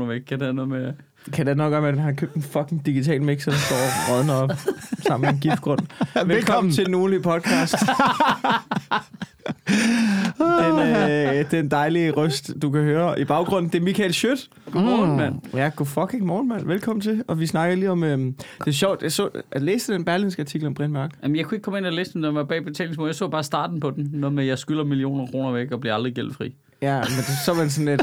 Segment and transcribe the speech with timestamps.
[0.00, 0.20] kroner væk.
[0.20, 0.92] Kan det have noget med...
[1.32, 3.76] Kan det nok gøre med, at han har købt en fucking digital mixer, der står
[3.76, 4.50] og rådner op
[5.06, 5.80] sammen med en giftgrund.
[5.98, 6.72] Velkommen, Velkommen.
[6.72, 7.74] til den ugenlige podcast.
[10.38, 14.50] den, øh, den dejlige røst, du kan høre i baggrunden, det er Michael Schødt.
[14.72, 15.34] Godmorgen, mand.
[15.54, 16.66] Ja, god fucking morgen, mand.
[16.66, 17.24] Velkommen til.
[17.28, 18.04] Og vi snakker lige om...
[18.04, 21.10] Øhm, det er sjovt, jeg, så, jeg læste den berlinske artikel om Brind Mørk.
[21.22, 23.08] Jamen, jeg kunne ikke komme ind og læse den, når jeg var bag betalingsmål.
[23.08, 24.08] Jeg så bare starten på den.
[24.12, 26.54] Noget med, at jeg skylder millioner kroner væk og bliver aldrig gældfri.
[26.82, 28.02] Ja, men det, så er man sådan lidt...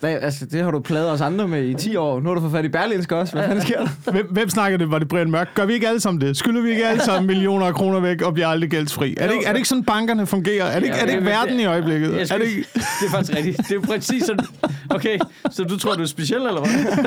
[0.00, 2.20] Hvad, altså, det har du pladet os andre med i 10 år.
[2.20, 3.32] Nu har du fået fat i Berlinske også.
[3.32, 4.10] Hvad fanden sker der?
[4.12, 4.90] Hvem, hvem snakker det?
[4.90, 5.48] Var det Brian Mørk?
[5.54, 6.36] Gør vi ikke alle sammen det?
[6.36, 9.14] Skylder vi ikke alle sammen millioner af kroner væk og bliver aldrig gældsfri?
[9.18, 10.64] Er det, ikke, er det ikke sådan, bankerne fungerer?
[10.64, 12.12] Er det ikke, er det ikke verden i øjeblikket?
[12.12, 12.68] Jeg Er det ikke...
[12.74, 13.68] det er faktisk rigtigt.
[13.68, 14.46] Det er præcis sådan.
[14.90, 15.18] Okay,
[15.50, 17.04] så du tror, du er speciel, eller hvad?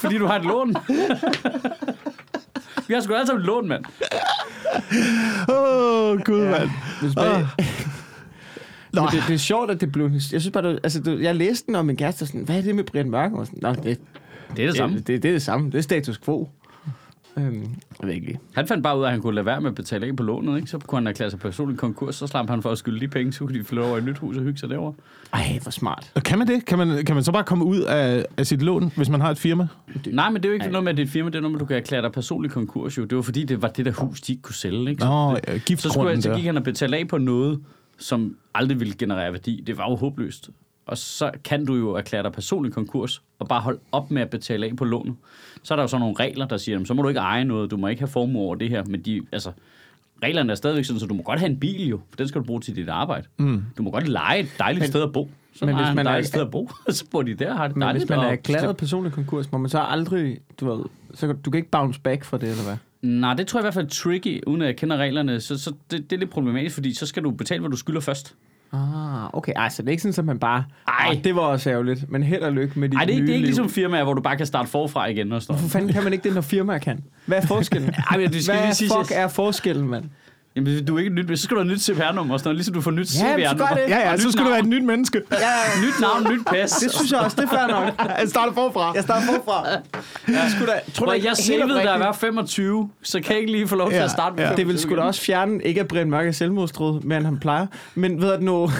[0.00, 0.74] Fordi du har et lån.
[2.88, 3.84] Vi har sgu alle sammen et lån, mand.
[5.48, 6.70] Åh, oh, gud, mand.
[7.16, 7.66] Ah.
[8.92, 10.10] Nå, Men det, det er sjovt, at det blev...
[10.12, 12.58] Jeg synes bare, det, altså, det, jeg læste den om min kæreste, og sådan, hvad
[12.58, 13.32] er det med Brian Mørk?
[13.32, 14.00] Og sådan, Nå, det,
[14.56, 14.96] Det er det samme.
[14.96, 15.70] det, det, det, er det samme.
[15.70, 16.48] Det er status quo.
[17.36, 17.60] Øhm,
[18.00, 18.38] jeg ved ikke lige.
[18.54, 20.22] Han fandt bare ud af, at han kunne lade være med at betale af på
[20.22, 20.56] lånet.
[20.56, 20.70] Ikke?
[20.70, 22.14] Så kunne han erklære sig personlig konkurs.
[22.16, 24.04] Så slap han for at skylde de penge, så kunne de flytte over i et
[24.04, 24.94] nyt hus og hygge sig derovre.
[25.32, 26.12] Ej, hvor smart.
[26.24, 26.64] kan man det?
[26.64, 29.30] Kan man, kan man så bare komme ud af, af sit lån, hvis man har
[29.30, 29.66] et firma?
[30.06, 31.30] Nej, men det er jo ikke noget med, at det er et firma.
[31.30, 32.98] Det er noget med, at du kan erklære dig personlig konkurs.
[32.98, 33.04] Jo.
[33.04, 34.90] Det var fordi, det var det der hus, de ikke kunne sælge.
[34.90, 35.02] Ikke?
[35.02, 35.36] Så, Nå,
[35.68, 37.60] det, så, skulle så gik han og betale af på noget,
[38.02, 39.62] som aldrig ville generere værdi.
[39.66, 40.50] Det var jo håbløst.
[40.86, 44.30] Og så kan du jo erklære dig personlig konkurs, og bare holde op med at
[44.30, 45.14] betale af på lånet.
[45.62, 47.44] Så er der jo sådan nogle regler, der siger, jamen, så må du ikke eje
[47.44, 48.84] noget, du må ikke have formue over det her.
[48.84, 49.52] Men de, altså,
[50.22, 52.40] reglerne er stadigvæk sådan, så du må godt have en bil jo, for den skal
[52.40, 53.26] du bruge til dit arbejde.
[53.38, 53.62] Mm.
[53.78, 55.30] Du må godt lege et dejligt Men- sted at bo.
[55.54, 57.66] Så men men hvis man er- et sted at bo, så bor de der har
[57.66, 58.02] det Men dejligt.
[58.04, 60.38] hvis man er erklæret personlig konkurs, må man så aldrig...
[60.60, 62.76] Du, ved, så kan, du kan ikke bounce back for det, eller hvad?
[63.02, 65.40] Nej, det tror jeg i hvert fald er tricky, uden at jeg kender reglerne.
[65.40, 68.00] Så, så det, det er lidt problematisk, fordi så skal du betale, hvad du skylder
[68.00, 68.34] først.
[68.72, 69.52] Ah, okay.
[69.56, 70.64] Ej, så det er ikke sådan, at man bare...
[70.88, 71.06] Ej.
[71.16, 72.10] "Åh, det var også ærgerligt.
[72.10, 74.04] Men held og lykke med dit Nej, det, nye det er ikke liv." ligesom firmaer,
[74.04, 76.34] hvor du bare kan starte forfra igen og sådan Hvorfor fanden kan man ikke det,
[76.34, 77.04] når firmaer kan?
[77.26, 77.90] Hvad er forskellen?
[78.10, 80.04] Ej, men det skal Hvad lige sige, fuck er forskellen, mand?
[80.56, 82.80] Jamen, du er ikke nyt, så skal du have nyt CPR-nummer sådan noget, ligesom du
[82.80, 83.78] får nyt Ja, men så CPR-nummer.
[83.88, 84.80] Ja, ja, så nyt skulle du være et navn.
[84.80, 85.20] nyt menneske.
[85.32, 85.36] Ja,
[85.86, 86.70] Nyt navn, nyt pas.
[86.70, 88.08] det synes jeg også, det er fair nok.
[88.20, 88.92] Jeg starter forfra.
[88.94, 89.66] Jeg starter forfra.
[90.28, 93.52] Jeg skulle da, tror du jeg, savede, jeg oprigtigt- var 25, så kan jeg ikke
[93.52, 94.48] lige få lov til Ja, at starte med ja.
[94.50, 97.26] 25 Det vil sgu da også fjerne, ikke at Brian Mørk er selvmordstråd, mere end
[97.26, 97.66] han plejer.
[97.94, 98.70] Men ved du nu,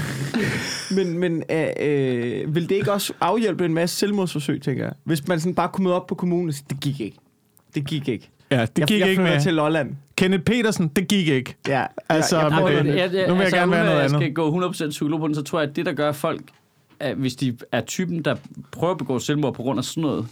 [0.97, 4.93] men, men øh, øh, vil det ikke også afhjælpe en masse selvmordsforsøg, tænker jeg?
[5.05, 7.17] Hvis man sådan bare kunne møde op på kommunen og sige, det gik ikke.
[7.75, 8.31] Det gik ikke.
[8.57, 9.41] Ja, det jeg, gik jeg ikke med.
[9.41, 9.91] til Lolland.
[10.17, 11.55] Kenneth Petersen, det gik ikke.
[11.69, 12.97] Ja, Altså, jeg, jeg, men det-.
[12.97, 14.21] Jeg, jeg, Nu vil jeg altså, gerne være noget jeg andet.
[14.21, 16.41] skal gå 100% psykolog på den, så tror jeg, at det, der gør folk,
[17.01, 18.37] at hvis de er typen, der
[18.73, 20.27] prøver at begå selvmord på grund af sådan noget,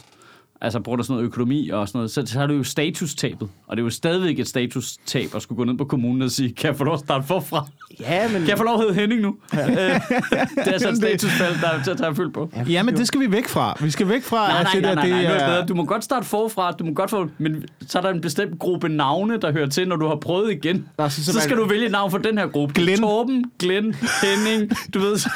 [0.61, 2.63] altså på grund af sådan noget økonomi og sådan noget, så, så har du jo
[2.65, 3.49] statustabet.
[3.67, 6.53] Og det er jo stadigvæk et statustab at skulle gå ned på kommunen og sige,
[6.55, 7.67] kan jeg få lov at starte forfra?
[8.01, 8.41] Ja, men...
[8.41, 9.37] Kan jeg få lov at hedde Henning nu?
[9.55, 12.51] Øh, det er altså et statusfald, der er til at tage fyld på.
[12.69, 13.77] Ja, men det skal vi væk fra.
[13.81, 15.49] Vi skal væk fra, Nej, nej, det nej, der, nej, nej, er er...
[15.55, 15.67] bedre.
[15.67, 18.59] Du må godt starte forfra, du må godt få, men så er der en bestemt
[18.59, 20.87] gruppe navne, der hører til, når du har prøvet igen.
[20.99, 22.75] Så- så så, man- skal du vælge et navn for den her gruppe.
[22.75, 23.01] Glenn.
[23.01, 25.19] Torben, Glenn, Henning, du ved.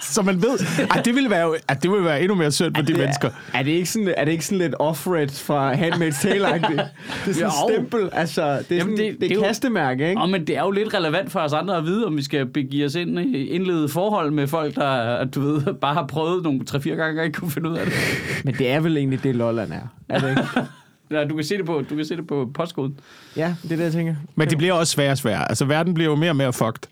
[0.00, 0.58] Så man ved...
[0.90, 3.28] Ej, det ville være, at det ville være endnu mere synd for de mennesker.
[3.28, 6.82] Er, er, det ikke sådan, er det ikke sådan lidt off-red fra Handmaid's Tale-agtigt?
[7.26, 9.34] Det er sådan et stempel, altså, det er, sådan, Jamen, det, det- det, er det
[9.36, 10.22] jo- kastemærke, ikke?
[10.22, 12.46] Oh, men det er jo lidt relevant for os andre at vide, om vi skal
[12.46, 16.60] begive os ind i indlede forhold med folk, der du ved, bare har prøvet nogle
[16.70, 17.94] 3-4 gange og ikke kunne finde ud af det.
[18.44, 19.80] Men det er vel egentlig det, Lolland er.
[20.08, 20.42] Er det ikke?
[21.10, 22.98] Ja, du kan se det på, du kan se det på postkoden.
[23.36, 24.14] Ja, det er det, jeg tænker.
[24.34, 25.48] Men det bliver også sværere og sværere.
[25.48, 26.88] Altså, verden bliver jo mere og mere fucked.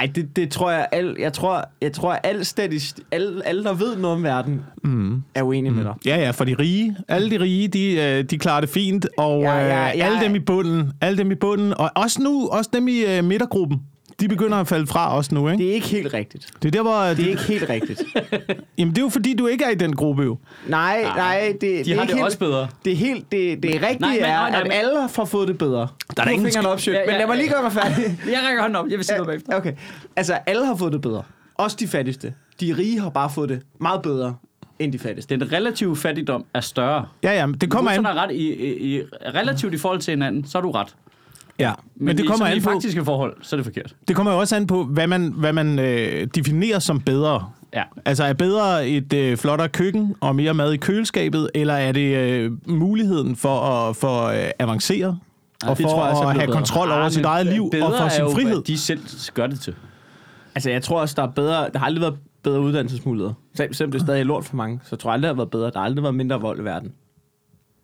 [0.00, 3.74] Ej, det, det tror jeg, al, jeg tror, jeg tror, al statisk, alle, alle, der
[3.74, 5.22] ved noget om verden, mm.
[5.34, 5.76] er uenige mm.
[5.76, 5.94] med dig.
[6.06, 6.96] Ja, ja, for de rige.
[7.08, 9.06] Alle de rige, de, øh, de klarer det fint.
[9.18, 9.86] Og Ja, ja, ja.
[9.86, 10.92] ja, alle dem i bunden.
[11.00, 11.74] Alle dem i bunden.
[11.74, 13.80] Og også nu, også dem i øh, midtergruppen.
[14.20, 15.62] De begynder at falde fra os nu, ikke?
[15.62, 16.46] Det er ikke helt rigtigt.
[16.62, 17.00] Det er der, hvor...
[17.16, 18.02] Det er ikke helt rigtigt.
[18.78, 20.38] Jamen, det er jo fordi, du ikke er i den gruppe, jo.
[20.68, 22.68] Nej, nej, det, det De er har ikke det helt, også bedre.
[22.84, 25.24] Det er helt, det, det rigtige Nej, men- er, nej, nej, at men- alle har
[25.24, 25.88] fået det bedre.
[26.16, 26.94] Der er da ingen op, shit.
[26.94, 27.52] Ja, Men ja, lad mig lige ja.
[27.52, 28.18] gøre mig færdig.
[28.32, 29.52] Jeg rækker hånden op, jeg vil sige noget bagefter.
[29.52, 29.72] Ja, okay.
[30.16, 31.22] Altså, alle har fået det bedre.
[31.54, 32.34] Også de fattigste.
[32.60, 34.34] De rige har bare fået det meget bedre
[34.78, 35.36] end de fattigste.
[35.36, 37.06] Den relative fattigdom er større.
[37.22, 38.04] Ja, ja, men det kommer Hvis an...
[38.04, 39.02] du er ret i, i, i,
[39.34, 40.94] relativt i forhold til hinanden, så er du ret.
[41.60, 42.70] Ja, men, men det kommer an i på...
[42.70, 43.94] faktiske forhold, så er det forkert.
[44.08, 47.48] Det kommer jo også an på, hvad man, hvad man øh, definerer som bedre.
[47.74, 47.82] Ja.
[48.04, 52.16] Altså, er bedre et øh, flottere køkken og mere mad i køleskabet, eller er det
[52.16, 55.18] øh, muligheden for at for, øh, avancere?
[55.66, 56.56] og det for tror jeg at have bedre.
[56.56, 58.62] kontrol over Ah, sit eget liv og for sin jo, frihed.
[58.62, 59.00] de selv
[59.34, 59.74] gør det til.
[60.54, 61.68] Altså, jeg tror også, der er bedre...
[61.72, 63.32] Der har aldrig været bedre uddannelsesmuligheder.
[63.54, 65.50] Selv, selvom det stadig er lort for mange, så tror jeg aldrig, der har været
[65.50, 65.70] bedre.
[65.70, 66.92] Der har aldrig været mindre vold i verden.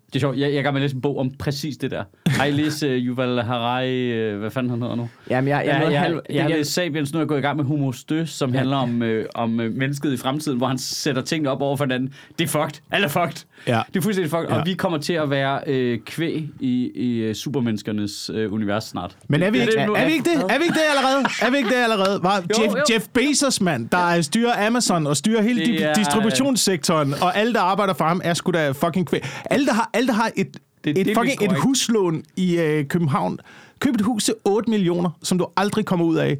[0.07, 0.37] Det er sjovt.
[0.39, 2.05] Jeg, jeg er i gang med at læse en bog om præcis det der.
[2.27, 5.09] Har I læst uh, Yuval Harari, uh, hvad fanden han hedder nu?
[5.31, 7.29] Jamen, jeg, jeg, Jeg, jeg, jeg, halv, jeg, jeg har læst Sapiens, nu er jeg
[7.29, 8.57] gået i gang med Homo Støs, som ja.
[8.59, 11.85] handler om, øh, om øh, mennesket i fremtiden, hvor han sætter tingene op over for
[11.85, 12.15] hinanden.
[12.39, 12.81] Det er fucked.
[12.91, 13.45] Alt er fucked.
[13.67, 13.81] Ja.
[13.89, 14.47] Det er fuldstændig fucked.
[14.49, 14.55] Ja.
[14.61, 19.17] Og vi kommer til at være øh, kvæg i, i øh, supermenneskernes øh, univers snart.
[19.29, 20.43] Men er vi, ikke, det er, nu- er vi ikke det?
[20.51, 21.25] Er vi ikke det allerede?
[21.43, 22.23] Er vi ikke det allerede?
[22.23, 22.95] Var Jeff, jo.
[22.95, 27.53] Jeff Bezos, mand, der styrer Amazon og styrer hele Det di- er- distributionssektoren, og alle,
[27.55, 29.21] der arbejder for ham, er sgu da fucking kvæg.
[29.51, 32.85] Alle, der har, alle, der har et, Det et, det, fucking, et huslån i øh,
[32.85, 33.39] København.
[33.81, 36.39] Køb et hus til 8 millioner, som du aldrig kommer ud af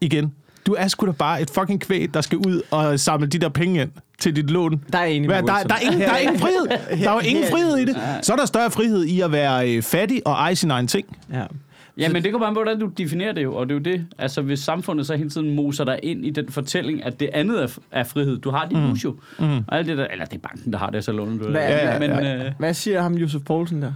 [0.00, 0.32] igen.
[0.66, 3.48] Du er sgu da bare et fucking kvæg, der skal ud og samle de der
[3.48, 4.84] penge ind til dit lån.
[4.92, 6.68] Der er enig med Hvad, der, der, er ingen, der er ingen frihed.
[7.04, 7.96] Der er jo ingen frihed i det.
[8.22, 11.16] Så er der større frihed i at være øh, fattig og eje sin egen ting.
[11.32, 11.44] Ja.
[11.98, 13.82] Ja, men det kommer an på, hvordan du definerer det jo, og det er jo
[13.96, 14.06] det.
[14.18, 17.62] Altså, hvis samfundet så hele tiden moser dig ind i den fortælling, at det andet
[17.62, 18.38] er, er frihed.
[18.38, 18.88] Du har dit mm.
[18.88, 19.16] hus jo.
[19.38, 19.56] Mm.
[19.68, 21.50] Og alt det der, eller det er banken, der har det, så låner du det.
[21.50, 23.92] Hvad, Ja, men, hvad, øh, hvad siger ham Josef Poulsen der?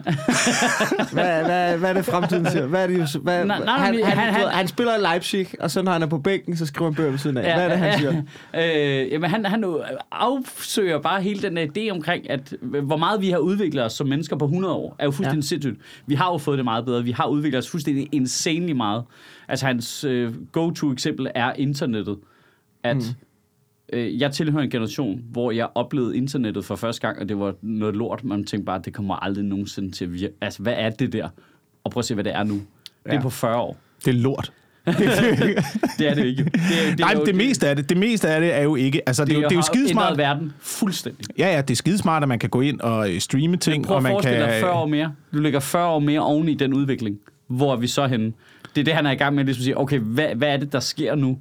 [1.12, 2.66] hvad, hvad, hvad er det fremtiden siger?
[2.66, 5.00] Hvad er det, Josef, hvad, Nej, nej, han, han, han- han, han- han, spiller i
[5.00, 7.54] Leipzig, og så når han er på bænken, så skriver han bøger ved siden af.
[7.54, 8.22] hvad er det, han siger?
[9.04, 9.64] øh, jamen, han, han
[10.12, 14.06] afsøger bare hele den idé omkring, at øh, hvor meget vi har udviklet os som
[14.06, 15.46] mennesker på 100 år, er jo fuldstændig ja.
[15.48, 15.76] sindssygt.
[16.06, 17.04] Vi har jo fået det meget bedre.
[17.04, 19.05] Vi har udviklet os fuldstændig insanely meget.
[19.49, 22.19] Altså, hans øh, go-to-eksempel er internettet.
[22.82, 23.02] At mm.
[23.93, 27.55] øh, jeg tilhører en generation, hvor jeg oplevede internettet for første gang, og det var
[27.62, 28.25] noget lort.
[28.25, 30.35] Man tænkte bare, det kommer aldrig nogensinde til at virke.
[30.40, 31.29] Altså, hvad er det der?
[31.85, 32.55] Og prøv at se, hvad det er nu.
[32.55, 32.62] Det
[33.05, 33.20] er Ja.
[33.20, 33.76] på 40 år.
[34.05, 34.52] Det er lort.
[35.99, 36.44] Det er det ikke.
[36.44, 38.55] Det, er- det Nej, er jo- men det meste af det, det meste af det
[38.55, 40.19] er jo ikke, altså det, det, er, jo- det er jo skidesmart.
[40.19, 41.26] verden fuldstændig.
[41.38, 43.94] Ja, ja, det er skidesmart, at man kan gå ind og øh, streame ting, Prøv
[43.94, 44.32] og at man kan...
[44.41, 45.14] dig 40 år mere.
[45.34, 47.19] Du lægger 40 år mere oven i den udvikling.
[47.48, 48.32] Hvor er vi så henne?
[48.74, 50.56] Det er det, han er i gang med, ligesom at sige, okay, hvad, hvad er
[50.56, 51.38] det, der sker nu?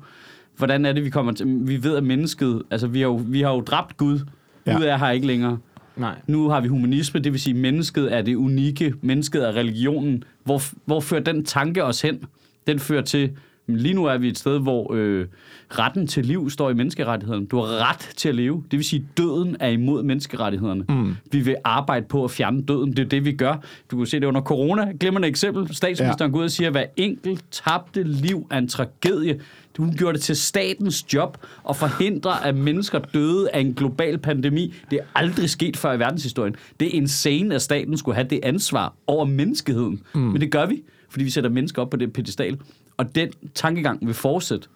[0.57, 1.67] Hvordan er det, vi kommer til...
[1.67, 2.63] Vi ved, at mennesket...
[2.71, 4.19] Altså, vi har jo, vi har jo dræbt Gud.
[4.65, 4.77] Ja.
[4.77, 5.57] Gud er her ikke længere.
[5.95, 6.15] Nej.
[6.27, 8.93] Nu har vi humanisme, det vil sige, at mennesket er det unikke.
[9.01, 10.23] Mennesket er religionen.
[10.43, 12.23] Hvor, hvor fører den tanke os hen?
[12.67, 13.31] Den fører til...
[13.67, 15.25] men Lige nu er vi et sted, hvor øh,
[15.69, 17.45] retten til liv står i menneskerettighederne.
[17.45, 18.63] Du har ret til at leve.
[18.71, 20.85] Det vil sige, at døden er imod menneskerettighederne.
[20.89, 21.15] Mm.
[21.31, 22.91] Vi vil arbejde på at fjerne døden.
[22.91, 23.55] Det er det, vi gør.
[23.91, 24.91] Du kan se det under corona.
[24.91, 25.75] Et eksempel.
[25.75, 26.33] Statsministeren ja.
[26.33, 29.39] går ud og siger, at hver enkelt tabte liv er en tragedie.
[29.77, 31.37] Hun gjorde det til statens job
[31.69, 34.73] at forhindre, at mennesker døde af en global pandemi.
[34.91, 36.55] Det er aldrig sket før i verdenshistorien.
[36.79, 40.01] Det er insane, at staten skulle have det ansvar over menneskeheden.
[40.15, 40.21] Mm.
[40.21, 42.57] Men det gør vi, fordi vi sætter mennesker op på det pedestal.
[42.97, 44.67] Og den tankegang vil fortsætte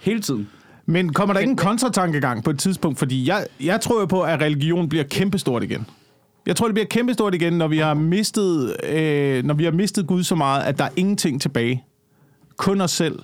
[0.00, 0.48] hele tiden.
[0.86, 2.98] Men kommer der ikke en kontratankegang på et tidspunkt?
[2.98, 5.86] Fordi jeg, jeg tror jo på, at religion bliver kæmpestort igen.
[6.46, 10.06] Jeg tror, det bliver kæmpestort igen, når vi har mistet, øh, når vi har mistet
[10.06, 11.84] Gud så meget, at der er ingenting tilbage.
[12.56, 13.18] Kun os selv.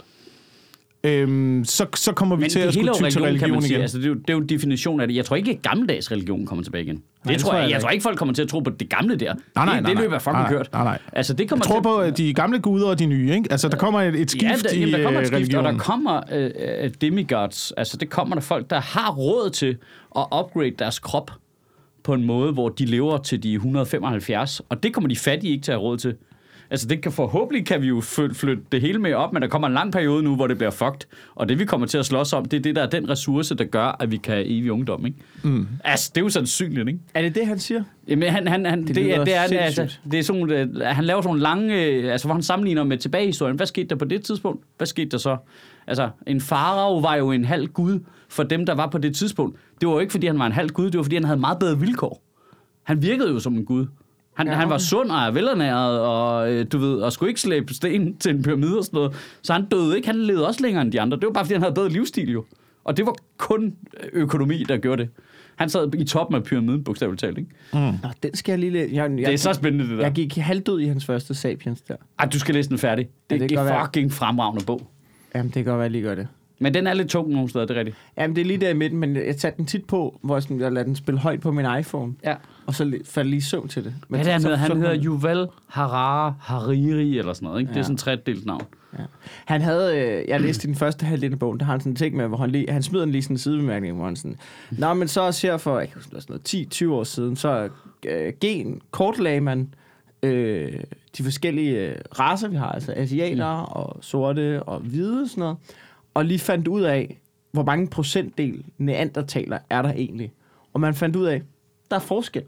[1.05, 3.63] Øhm, så, så kommer vi Men til at skulle er jo ty til religion, kan
[3.63, 3.73] sige.
[3.73, 3.83] igen.
[3.83, 5.15] Altså, det, er jo, det er jo en definition af det.
[5.17, 6.97] Jeg tror ikke, at gammeldags religion kommer tilbage igen.
[6.97, 8.89] Det det tror jeg, jeg jeg, tror ikke, folk kommer til at tro på det
[8.89, 9.35] gamle der.
[9.55, 10.03] Nej, nej, det, nej, det nej.
[10.05, 10.69] løber fucking Nej, kørt.
[10.73, 10.99] nej, nej.
[11.13, 13.49] Altså, det kommer Jeg tror til, på at de gamle guder og de nye, ikke?
[13.51, 15.35] Altså, der kommer et, et skift ja, der, i jamen, der kommer et øh, skift,
[15.35, 15.75] og religionen.
[15.75, 16.51] der kommer øh,
[16.85, 17.73] øh, demigods.
[17.77, 19.77] Altså, det kommer der folk, der har råd til
[20.17, 21.31] at upgrade deres krop
[22.05, 25.65] på en måde, hvor de lever til de 175, og det kommer de fattige ikke
[25.65, 26.15] til at have råd til.
[26.73, 29.69] Altså, det kan forhåbentlig kan vi jo flytte, det hele med op, men der kommer
[29.69, 31.01] en lang periode nu, hvor det bliver fucked.
[31.35, 33.55] Og det, vi kommer til at slås om, det er det, der er den ressource,
[33.55, 35.19] der gør, at vi kan have evig ungdom, ikke?
[35.43, 35.67] Mm.
[35.85, 37.01] Altså, det er jo sandsynligt, ikke?
[37.15, 37.83] Er det det, han siger?
[38.09, 40.51] Jamen, han, han, han, det, det, er, det, er, det, er, altså, det er sådan,
[40.51, 43.57] øh, han laver sådan nogle lange, øh, altså hvor han sammenligner med tilbagehistorien.
[43.57, 44.65] Hvad skete der på det tidspunkt?
[44.77, 45.37] Hvad skete der så?
[45.87, 49.59] Altså, en farao var jo en halv gud for dem, der var på det tidspunkt.
[49.81, 51.41] Det var jo ikke, fordi han var en halv gud, det var, fordi han havde
[51.41, 52.23] meget bedre vilkår.
[52.83, 53.87] Han virkede jo som en gud.
[54.35, 57.41] Han, ja, han var sund og er velernæret, og øh, du ved, og skulle ikke
[57.41, 59.15] slæbe sten til en pyramide og sådan noget.
[59.43, 60.07] Så han døde ikke.
[60.09, 61.17] Han levede også længere end de andre.
[61.17, 62.45] Det var bare, fordi han havde bedre livsstil jo.
[62.85, 63.75] Og det var kun
[64.13, 65.11] økonomi, der gjorde det.
[65.57, 67.51] Han sad i toppen af pyramiden, bogstaveligt talt, ikke?
[67.73, 68.95] Nå, den skal jeg lige læse.
[68.95, 70.05] Jeg, jeg, Det er så spændende, det der.
[70.05, 71.97] Jeg gik halvdød i hans første Sapiens der.
[72.19, 73.09] Ej, du skal læse den færdig.
[73.31, 73.87] Det, Ja, det er godt være.
[73.87, 74.91] fucking fremragende bog.
[75.35, 76.29] Jamen, det kan godt være, jeg lige gør det.
[76.59, 77.97] Men den er lidt tung nogle steder, det er rigtigt.
[78.19, 80.43] Jamen, det er lige der i midten, men jeg tager den tit på, hvor jeg,
[80.43, 82.15] sådan, jeg lader den spille højt på min iPhone.
[82.25, 82.35] Ja.
[82.67, 83.95] Og så falder lige søvn til det.
[84.09, 84.59] Hvad er det, han så- hedder?
[84.59, 87.69] Han så- hedder Yuval Harari, Hariri eller sådan noget, ikke?
[87.69, 87.83] Det er Ja.
[87.83, 88.63] sådan et tredelt navn.
[88.99, 89.05] Ja.
[89.45, 91.93] Han havde, øh, jeg læste i den første halvdel af bogen, der har han sådan
[91.93, 94.17] en ting med, hvor han, lige, han smider den lige sådan en sidebemærkning, hvor han
[94.17, 94.37] sådan,
[94.71, 96.43] Nå, men så også her for, jeg kan huske, sådan noget
[96.75, 97.69] 10-20 år siden, så
[98.07, 99.75] øh, gen, kortlagde man
[100.23, 100.73] øh,
[101.19, 103.73] de forskellige øh, racer, vi har, altså asiater mm.
[103.73, 105.57] og sorte og hvide og sådan noget,
[106.15, 107.19] og lige fandt ud af,
[107.53, 110.33] hvor mange procentdel neandertaler er der egentlig.
[110.73, 111.43] Og man fandt ud af,
[111.93, 112.43] der er forskel.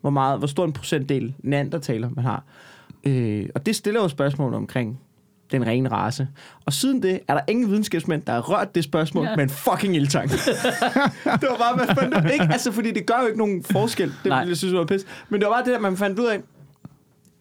[0.00, 2.44] Hvor, meget, hvor stor en procentdel neandertaler man har.
[3.04, 5.00] Øh, og det stiller jo spørgsmål omkring,
[5.52, 6.28] den rene race.
[6.66, 9.30] Og siden det er der ingen videnskabsmænd, der har rørt det spørgsmål Ja.
[9.30, 9.36] ja.
[9.36, 10.30] med en fucking ildtang.
[10.30, 10.38] det
[11.24, 12.48] var bare, man fandt ud ikke?
[12.50, 14.08] Altså, fordi det gør jo ikke nogen forskel.
[14.08, 14.38] Det Nej.
[14.38, 15.04] ville jeg synes var pis.
[15.28, 16.40] Men det var bare det, at man fandt ud af,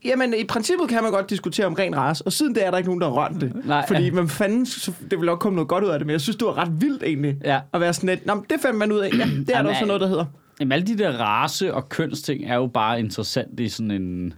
[0.05, 2.77] Jamen, i princippet kan man godt diskutere om ren race, og siden det er der
[2.77, 3.65] ikke nogen, der har rørt det.
[3.65, 3.88] Nej.
[3.88, 6.21] Fordi man fanden, så det vil nok komme noget godt ud af det, men jeg
[6.21, 7.59] synes, det var ret vildt egentlig, Ja.
[7.74, 9.09] at være sådan lidt, Nå, det fandt man ud af.
[9.17, 10.25] Ja, det er der også noget, der hedder.
[10.60, 14.34] Jamen, alle de der race- og kønsting er jo bare interessant i sådan en,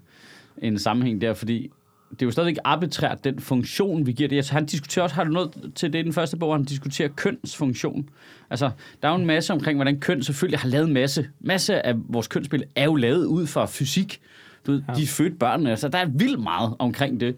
[0.58, 1.72] en sammenhæng der, fordi
[2.12, 4.36] det er jo stadigvæk arbitrært, den funktion, vi giver det.
[4.36, 7.10] Altså, han diskuterer også, har du noget til det i den første bog, han diskuterer
[7.10, 8.10] kønsfunktion.
[8.50, 11.30] Altså, der er jo en masse omkring, hvordan køn selvfølgelig har lavet en masse.
[11.40, 14.22] Masse af vores kønsspil er jo lavet ud fra fysik.
[14.68, 14.94] Du ved, ja.
[14.94, 17.36] de er født børnene, altså der er vildt meget omkring det.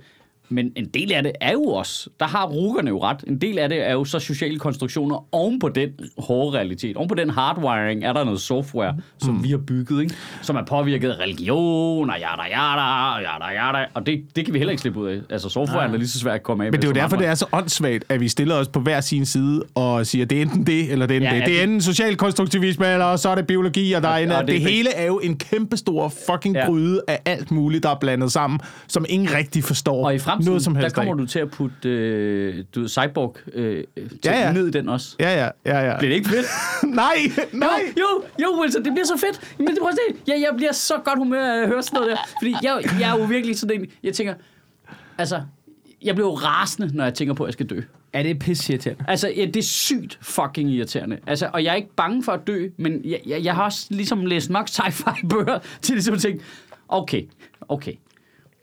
[0.50, 3.60] Men en del af det er jo også, der har rukkerne jo ret, en del
[3.60, 6.98] af det er jo så sociale konstruktioner oven på den hårde realitet.
[6.98, 9.44] Oven på den hardwiring er der noget software, som mm.
[9.44, 10.16] vi har bygget, ikke?
[10.42, 13.86] som er påvirket af religion og yada yada, yada yada.
[13.94, 15.20] Og det, det kan vi heller ikke slippe ud af.
[15.30, 17.28] Altså software er lige så svært at komme af Men det er jo derfor, det
[17.28, 20.42] er så åndssvagt, at vi stiller os på hver sin side og siger, det er
[20.42, 21.46] enten det, eller det er Ja, det.
[21.46, 24.48] Det er enten social konstruktivisme, eller så er det biologi, og der er en, det-
[24.48, 26.66] det hele er jo en kæmpestor fucking Ja.
[26.66, 30.52] gryde af alt muligt, der er blandet sammen, som ingen rigtig forstår Og i fremtiden,
[30.52, 31.18] noget som der helst kommer af.
[31.18, 34.54] du til at putte øh, du ved, cyborg øh, til Ja, ja.
[34.54, 35.16] ned i den også.
[35.20, 35.98] Ja, ja, ja, ja.
[35.98, 36.46] Bliver det ikke fedt?
[36.96, 37.16] nej,
[37.54, 37.70] nej.
[37.98, 39.56] Jo, jo, jo, Wilson, det bliver så fedt.
[39.58, 40.22] Men det, prøv at se.
[40.28, 42.18] Jeg, jeg bliver så godt humør af at høre sådan noget der.
[42.42, 43.88] Fordi jeg, jeg er jo virkelig sådan en...
[44.04, 44.34] Jeg tænker...
[45.18, 45.42] Altså,
[46.04, 47.82] jeg bliver jo rasende, når jeg tænker på, at jeg skal dø.
[48.14, 49.06] Ja, det er pisse irriterende.
[49.08, 51.18] Altså, ja, det er sygt fucking irriterende.
[51.28, 53.88] Altså, og jeg er ikke bange for at dø, men jeg, jeg, jeg har også
[53.90, 56.44] ligesom læst nok sci-fi bøger til ligesom at tænke,
[56.88, 57.22] okay,
[57.68, 57.94] okay.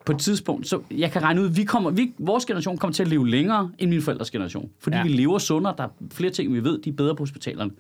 [0.07, 3.03] På et tidspunkt, så jeg kan regne ud, vi kommer, vi, vores generation kommer til
[3.03, 4.71] at leve længere end min forældres generation.
[4.81, 5.03] Fordi ja.
[5.03, 5.09] Ja.
[5.09, 7.71] vi lever sundere, der er flere ting, vi ved, de er bedre på hospitalerne.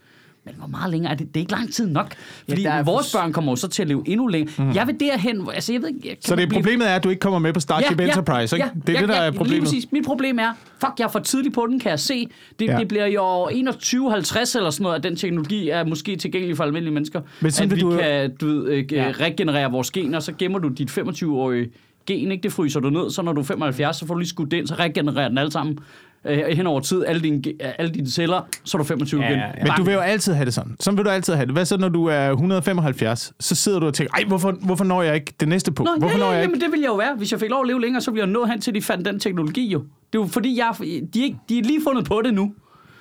[0.45, 1.29] Men hvor meget længere er det?
[1.29, 2.15] Det er ikke lang tid nok.
[2.49, 4.55] Fordi ja, er vores for- børn kommer jo så til at leve endnu længere.
[4.59, 4.75] Mm.
[4.75, 6.01] Jeg vil derhen, altså jeg ved ikke...
[6.01, 8.69] Kan Så det blive- problemet er, at du ikke kommer med på Starship Enterprise, ikke?
[8.87, 9.63] det er det, der er Lige problemet.
[9.63, 9.93] præcis.
[9.93, 12.29] Mit problem er, fuck, jeg er for tidlig på den, kan jeg se.
[12.59, 12.73] Det, Ja.
[12.73, 12.79] ja.
[12.79, 16.65] det bliver i år 2150 eller sådan noget, at den teknologi er måske tilgængelig for
[16.65, 17.21] almindelige mennesker.
[17.41, 19.05] Men sådan at vi du jo- kan du ved, øh, Ja.
[19.07, 19.13] ja.
[19.21, 21.71] regenerere vores gener, så gemmer du dit 25-årige
[22.07, 22.43] gen, ikke?
[22.43, 24.57] Det fryser du ned, så når du er 75, så får du lige skudt det
[24.57, 25.79] ind, så regenererer den alle sammen
[26.25, 29.29] øh, hen over tid, alle dine, ge- alle dine celler, så er du 25 Ja,
[29.29, 29.39] igen.
[29.39, 29.53] ja, ja.
[29.63, 30.77] Men du vil jo altid have det sådan.
[30.81, 31.55] Sådan vil du altid have det.
[31.55, 33.33] Hvad så, når du er 175?
[33.41, 35.91] Så sidder du og tænker, ej, hvorfor, hvorfor når jeg ikke det næste punkt?
[35.93, 36.53] Nå, hvorfor ja, når ja, jeg ja, ikke?
[36.53, 37.15] men det ville jeg jo være.
[37.17, 39.05] Hvis jeg fik lov at leve længere, så ville jeg nå hen til, de fandt
[39.07, 39.79] den teknologi jo.
[40.13, 40.75] Det er jo fordi, jeg,
[41.15, 42.53] de, er ikke, de er lige fundet på det nu.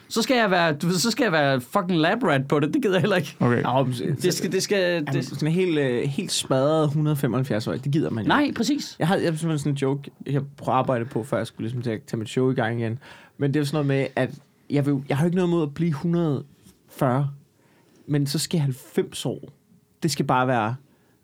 [0.10, 2.74] Så skal jeg være, du ved, så skal jeg være fucking lab rat på det.
[2.74, 3.36] Det gider jeg heller ikke.
[3.40, 3.62] Okay.
[3.62, 3.88] Nå,
[4.22, 7.92] Det skal, det skal, det, det, sådan en helt, øh, helt smadret 175 år, det
[7.92, 8.28] gider man jo.
[8.28, 8.96] nej, præcis.
[9.00, 11.48] Jeg havde jeg havde simpelthen sådan en joke, jeg prøvede at arbejde på, før jeg
[11.48, 13.00] skulle ligesom til at tage mit show i gang igen.
[13.38, 14.30] Men det er sådan noget med, at
[14.70, 17.30] jeg, vil, jeg har jo ikke noget mod at blive 140,
[18.08, 19.40] men så skal jeg 90 år.
[20.04, 20.76] Det skal bare være,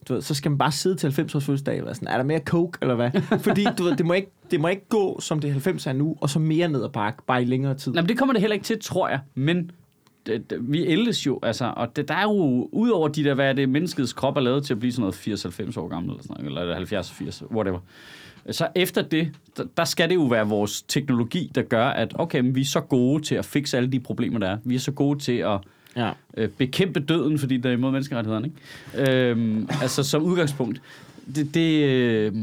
[0.10, 2.18] du ved, så skal man bare sidde til 90 års fødselsdag og være sådan, er
[2.18, 3.12] der mere coke, eller hvad?
[3.48, 6.16] Fordi du ved, det må ikke, det må ikke gå, som det 90 er nu,
[6.22, 7.92] og så mere ned ad bakke, bare i længere tid.
[7.92, 9.20] Nej, men det kommer det heller ikke til, tror jeg.
[9.36, 9.72] Men
[10.26, 13.50] det, det, vi ældes jo, altså, og det, der er jo, udover de der, hvad
[13.50, 16.24] er det, menneskets krop er lavet til at blive sådan noget 80-90 år gammel, eller,
[16.24, 17.80] sådan noget, eller 70-80, whatever.
[18.52, 22.40] Så efter det, der, der skal det jo være vores teknologi, der gør, at okay,
[22.40, 24.58] men vi er så gode til at fikse alle de problemer, der er.
[24.64, 25.60] Vi er så gode til at
[25.98, 26.12] Ja.
[26.38, 28.52] øh, bekæmpe døden, fordi det er imod menneskerettighederne.
[28.98, 29.12] Ikke?
[29.12, 30.82] Øhm, altså som udgangspunkt.
[31.36, 32.34] Det, det øh,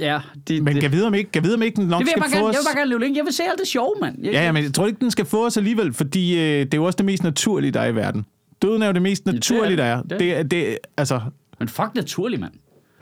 [0.00, 2.06] ja, det, Men det, kan vide om ikke, kan vide om ikke den nok det
[2.06, 2.54] vil jeg skal bare få gerne, os...
[2.54, 3.16] jeg vil bare gerne leve længe.
[3.16, 4.16] Jeg vil se alt det sjove, mand.
[4.22, 6.74] Jeg, Ja, ja, men jeg tror ikke, den skal få os alligevel, fordi øh, det
[6.74, 8.26] er jo også det mest naturlige, der er i verden.
[8.62, 10.02] Døden er jo det mest det er naturlige, der er.
[10.02, 10.20] det.
[10.20, 11.20] Det, er- det, altså,
[11.58, 12.52] Men fuck naturlig, mand.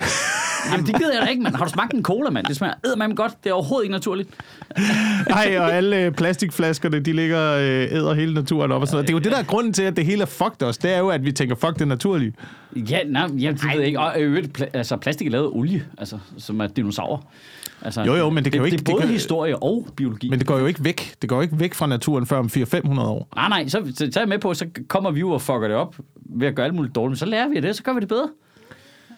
[0.72, 1.54] Jamen, det gider jeg da ikke, mand.
[1.54, 2.46] Har du smagt en cola, mand?
[2.46, 3.32] Det smager eddermame godt.
[3.44, 4.28] Det er overhovedet ikke naturligt.
[5.30, 7.62] ej, og alle øh, plastikflaskerne, de ligger øh,
[7.98, 9.08] æder hele naturen op og sådan noget.
[9.08, 10.78] Det er jo det, der er grunden til, at det hele er fucked os.
[10.78, 12.32] Det er jo, at vi tænker, fuck det naturlige.
[12.76, 14.00] Ja, nej, det ved jeg ikke.
[14.00, 17.18] Og i øvrigt, pla- altså, plastik er lavet af olie, altså, som er dinosaurer.
[17.82, 19.88] Altså, Jo, jo, men det kan jo ikke- Det er det både kan- historie og
[19.96, 20.28] biologi.
[20.30, 21.14] Men det går jo ikke væk.
[21.22, 23.28] Det går ikke væk fra naturen før om 400-500 år.
[23.36, 25.76] Nej, nej, så, så tager jeg med på, så kommer vi jo og fucker det
[25.76, 25.96] op
[26.36, 27.10] ved at gøre alt muligt dårligt.
[27.10, 28.28] Men så lærer vi af det, så gør vi det bedre.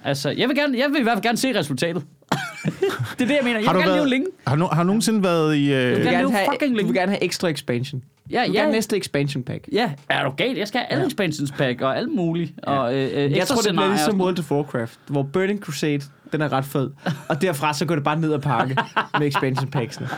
[0.04, 2.02] Altså, jeg vil, gerne, jeg vil i hvert fald gerne se resultatet.
[3.18, 3.60] det er det, jeg mener.
[3.60, 4.26] Jeg vil gerne leve længe.
[4.46, 5.68] har, du, har du nogensinde været i...
[5.68, 7.00] Du Øh, vil, gerne have, fucking du vil længe.
[7.00, 8.02] gerne have ekstra expansion.
[8.30, 8.60] Ja, Du vil ja.
[8.60, 9.64] gerne næste expansion pack.
[9.72, 10.58] Ja, er du galt?
[10.58, 11.06] Jeg skal have alle ja.
[11.06, 12.52] expansions pack og alt muligt.
[12.62, 16.00] Og, øh, øh, Jeg tror, det bliver og ligesom World of Warcraft, hvor Burning Crusade,
[16.32, 16.90] den er ret fed.
[17.28, 18.76] Og derfra, så går det bare ned ad pakke
[19.18, 20.08] med expansion packsene.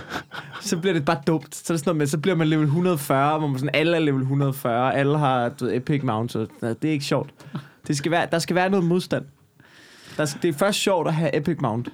[0.61, 1.55] Så bliver det bare dumt.
[1.55, 3.97] Så, er det sådan noget med, så bliver man level 140, hvor man sådan, alle
[3.97, 6.35] er level 140, alle har du ved, epic mounts.
[6.35, 6.83] og sådan noget.
[6.83, 7.31] Det er ikke sjovt.
[7.87, 9.25] Det skal være, der skal være noget modstand.
[10.19, 11.89] Der det er først sjovt at have epic mount,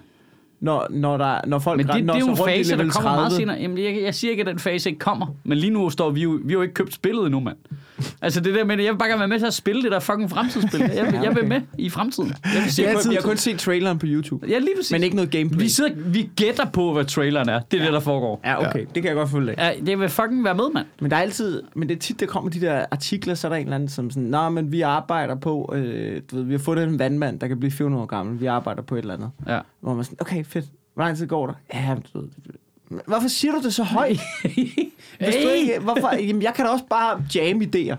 [0.64, 3.10] når, når, der, når folk Men det, når det er jo en fase, der kommer
[3.10, 3.36] meget 30.
[3.36, 3.56] senere.
[3.60, 5.26] Jamen, jeg, jeg siger ikke, at den fase ikke kommer.
[5.44, 6.40] Men lige nu står vi jo...
[6.44, 7.56] Vi har jo ikke købt spillet endnu, mand.
[8.22, 10.00] Altså det der med, jeg vil bare gerne være med til at spille det der
[10.00, 10.80] fucking fremtidsspil.
[10.94, 12.32] Jeg vil, jeg vil med i fremtiden.
[12.44, 14.46] Jeg vil se, Jeg, har kun, jeg jeg har kun set traileren på YouTube.
[14.48, 14.92] Ja, lige præcis.
[14.92, 15.62] Men ikke noget gameplay.
[15.62, 17.60] Vi, sidder, vi gætter på, hvad traileren er.
[17.60, 17.86] Det er ja.
[17.86, 18.40] det, der foregår.
[18.44, 18.80] Ja, okay.
[18.80, 19.74] Det kan jeg godt følge af.
[19.78, 20.86] Ja, det vil fucking være med, mand.
[21.00, 23.48] Men der er altid, men det er tit, der kommer de der artikler, så er
[23.48, 26.52] der en eller anden, som sådan, nej, men vi arbejder på, øh, du ved, vi
[26.52, 29.14] har fundet en vandmand, der kan blive 400 år gammel, vi arbejder på et eller
[29.14, 29.30] andet.
[29.48, 29.58] Ja.
[29.80, 31.54] Hvor man sådan, okay, fedt, hvor lang tid går der?
[31.74, 32.28] Ja, du ved,
[33.06, 34.20] hvorfor siger du det så højt?
[35.20, 36.14] Du ikke, hvorfor?
[36.16, 37.96] Jamen, jeg kan da også bare jam idéer.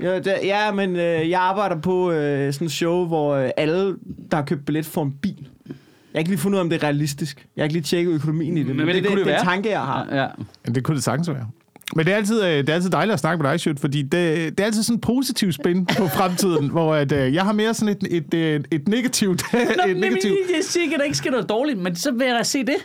[0.00, 3.96] Ja, det, ja, men øh, jeg arbejder på øh, sådan et show, hvor øh, alle,
[4.30, 5.48] der har købt billet, får en bil.
[5.66, 5.74] Jeg
[6.14, 7.46] har ikke lige fundet ud af, om det er realistisk.
[7.56, 9.32] Jeg har ikke lige tjekket økonomien i det, men, Men det, det kunne det, det
[9.32, 9.54] det, det være.
[9.54, 10.06] tanke, jeg har.
[10.10, 10.22] Ja.
[10.66, 11.48] Ja, det kunne det sagtens være.
[11.96, 14.02] Men det er altid, øh, det er altid dejligt at snakke med dig, Sjøt, fordi
[14.02, 14.12] det,
[14.58, 17.74] det er altid sådan en positiv spin på fremtiden, hvor at, øh, jeg har mere
[17.74, 19.42] sådan et, et, et, et negativt...
[19.52, 22.12] Nå, et men, negativt jeg siger ikke, at der ikke sker noget dårligt, men så
[22.12, 22.76] vil jeg da se det.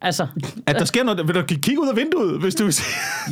[0.00, 0.26] Altså,
[0.66, 1.28] at der sker noget...
[1.28, 2.64] Vil du kigge ud af vinduet, hvis du...
[2.66, 2.72] ja.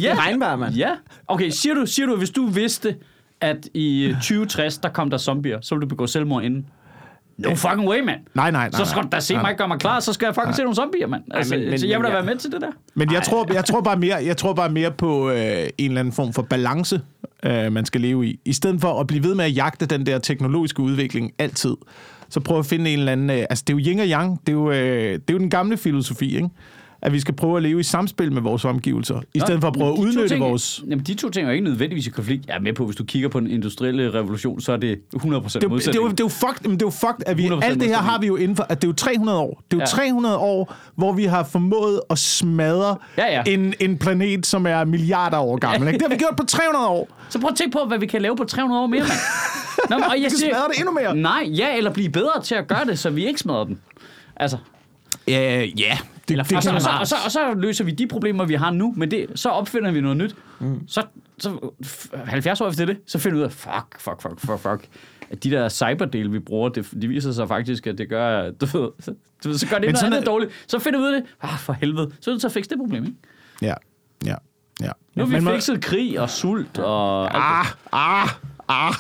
[0.01, 0.75] Det er regnvejr, mand.
[0.75, 0.91] Ja.
[1.29, 2.97] Okay, siger du, siger du, hvis du vidste,
[3.41, 6.67] at i 2060, der kom der zombier, så ville du begå selvmord inden?
[7.39, 8.21] No fucking way, mand.
[8.35, 8.79] Nej, nej, nej.
[8.79, 10.63] Så skal du da se nej, mig gøre mig klar, så skal jeg fucking se
[10.63, 11.23] nogle zombier, mand.
[11.31, 12.71] Altså, men- men- så jeg vil da men være med til det der.
[12.95, 15.37] Men jeg tror, jeg tror bare mere, jeg tror bare mere på øh,
[15.79, 17.01] en eller anden form for balance,
[17.45, 18.41] øh, man skal leve i.
[18.45, 21.75] I stedet for at blive ved med at jagte den der teknologiske udvikling altid,
[22.29, 23.31] så prøv at finde en eller anden...
[23.31, 24.41] Øh, altså, det er jo yin og yang.
[24.41, 24.77] Det er jo, øh,
[25.13, 26.49] det er jo den gamle filosofi, ikke?
[27.05, 29.75] At vi skal prøve at leve i samspil med vores omgivelser, i stedet for at
[29.75, 30.83] prøve at udnytte ting, vores...
[30.89, 32.47] Jamen, de to ting er jo ikke nødvendigvis i konflikt.
[32.47, 35.19] Jeg er med på, hvis du kigger på den industrielle revolution, så er det 100%
[35.19, 36.11] Det er, jo- det, er jo, modsætning.
[36.11, 37.71] det, er jo fucked, men det er jo fucked, at vi, 100% alt det her
[37.77, 37.97] modsætning.
[37.97, 39.63] har vi jo inden for, at det er jo 300 år.
[39.71, 39.87] Det er jo Ja.
[39.87, 43.43] 300 år, hvor vi har formået at smadre Ja, ja.
[43.53, 45.89] En, en planet, som er milliarder år gammel.
[45.89, 45.99] Ikke?
[45.99, 47.09] Det har vi gjort på 300 år.
[47.31, 49.11] Så prøv at tænke på, hvad vi kan lave på 300 år mere, mand.
[49.91, 51.17] Nå, men, og jeg kan smadre det endnu mere.
[51.17, 53.79] Nej, ja, eller blive bedre til at gøre det, så vi ikke smadrer den.
[54.37, 54.57] Altså,
[55.29, 55.99] Ja, ja.
[56.29, 58.55] Det, det og, så, og, så, og, så, og så løser vi de problemer, vi
[58.55, 60.37] har nu, men det, så opfinder vi noget nyt.
[60.61, 60.89] Mm.
[60.89, 61.03] Så,
[61.39, 61.49] så
[61.85, 64.89] f- 70 år efter det, så finder vi ud af, fuck, fuck, fuck, fuck, fuck.
[65.31, 68.67] At de der cyberdele, vi bruger, det, de viser sig faktisk, at det gør, du
[68.67, 69.15] ved, så,
[69.45, 70.53] du ved, så gør det Men noget andet er- dårligt.
[70.67, 72.11] Så finder vi ud af det, ah, for helvede.
[72.21, 73.17] Så er det at fikse det problem, ikke?
[73.63, 73.75] Ja,
[74.27, 74.35] ja,
[74.81, 74.91] ja.
[75.15, 77.37] Nu har vi Men må- fikset krig og sult og...
[77.37, 78.29] Ah, ah,
[78.69, 78.95] ah.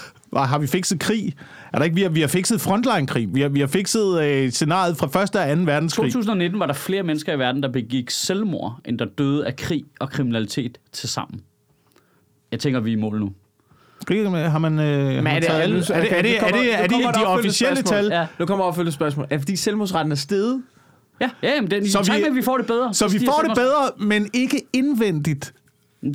[0.48, 1.34] Har vi fikset krig?
[1.74, 3.28] Er der ikke, vi har, vi har fikset frontline-krig.
[3.34, 5.50] Vi har, vi har fikset øh, scenariet fra 1.
[5.50, 5.62] og 2.
[5.64, 6.12] verdenskrig.
[6.12, 9.84] 2019 var der flere mennesker i verden, der begik selvmord, end der døde af krig
[10.00, 11.40] og kriminalitet til sammen.
[12.52, 13.32] Jeg tænker, vi er i mål nu.
[14.08, 15.76] Har man, øh, har man er det- alle?
[15.78, 18.10] Er det, er det, er det, er det, de officielle spørgsmål.
[18.10, 18.18] tal?
[18.18, 18.26] Ja.
[18.38, 19.24] Nu kommer opfølgende spørgsmål.
[19.24, 20.62] Er det fordi selvmordsretten er steget?
[21.20, 22.94] Ja, ja jamen, den, Så så vi, vi- med, at vi får det bedre.
[22.94, 25.54] Så vi stiger får det bedre, men ikke indvendigt.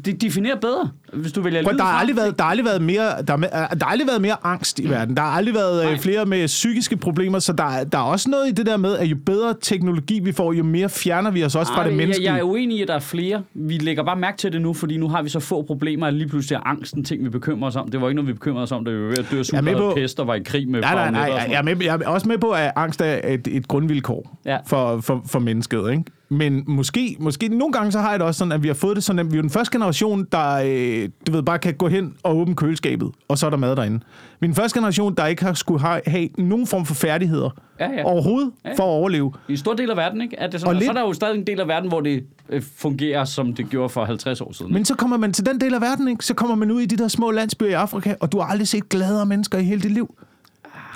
[0.06, 2.00] Det definerer bedre, hvis du vælger Prøv, lyd der, har fra.
[2.00, 4.80] aldrig været, der, har aldrig været mere, der, er- der har aldrig været mere angst
[4.80, 5.16] i verden.
[5.18, 5.94] Der har aldrig været Nej.
[5.94, 8.78] øh, flere med psykiske problemer, så der, er- der er også noget i det der
[8.78, 11.84] med, at jo bedre teknologi vi får, jo mere fjerner vi os også fra Ej,
[11.84, 12.32] det jeg, menneskelige.
[12.34, 13.42] jeg er uenig i, at der er flere.
[13.54, 16.14] Vi lægger bare mærke til det nu, fordi nu har vi så få problemer, at
[16.14, 17.88] lige pludselig er angst en ting, vi bekymrer os om.
[17.88, 19.44] Det var ikke noget, vi bekymrede os om, da vi var ved at dø af
[19.52, 21.22] Jeg er sult og på- pest og var i krig med Nej, nej, nej.
[21.22, 23.68] Jeg, sådan jeg, er med, jeg er også med på, at angst er et, et
[23.68, 24.58] grundvilkår Ja.
[24.68, 25.92] for, for, for mennesket.
[25.92, 26.04] Ikke?
[26.32, 28.96] Men måske, måske nogle gange så har jeg det også sådan, at vi har fået
[28.96, 31.88] det sådan, at vi er den første generation, der øh, du ved, bare kan gå
[31.88, 34.00] hen og åbne køleskabet, og så er der mad derinde.
[34.40, 37.50] Vi er den første generation, der ikke har skulle have, have nogen form for færdigheder
[37.80, 38.04] Ja, ja.
[38.06, 38.70] overhovedet Ja.
[38.70, 39.34] for at overleve.
[39.48, 40.36] I en stor del af verden, ikke?
[40.36, 41.90] Er det sådan, Og og, lidt- så er der jo stadig en del af verden,
[41.90, 44.74] hvor det øh, fungerer, som det gjorde for 50 år siden.
[44.74, 46.26] Men så kommer man til den del af verden, ikke?
[46.26, 48.68] så kommer man ud i de der små landsbyer i Afrika, og du har aldrig
[48.68, 50.16] set gladere mennesker i hele dit liv.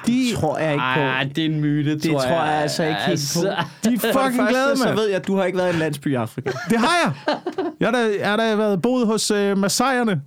[0.08, 1.00] De, tror jeg ikke på.
[1.02, 3.42] Ej, det er en myte, Det tror jeg altså ikke helt på.
[3.44, 4.96] de er det fucking glade, første, så mand.
[4.96, 6.52] ved jeg, at du har ikke været i en landsby i Afrika.
[6.70, 7.36] Det har jeg.
[7.80, 10.22] Jeg har da, jeg har da været boet hos øh, Masaierne.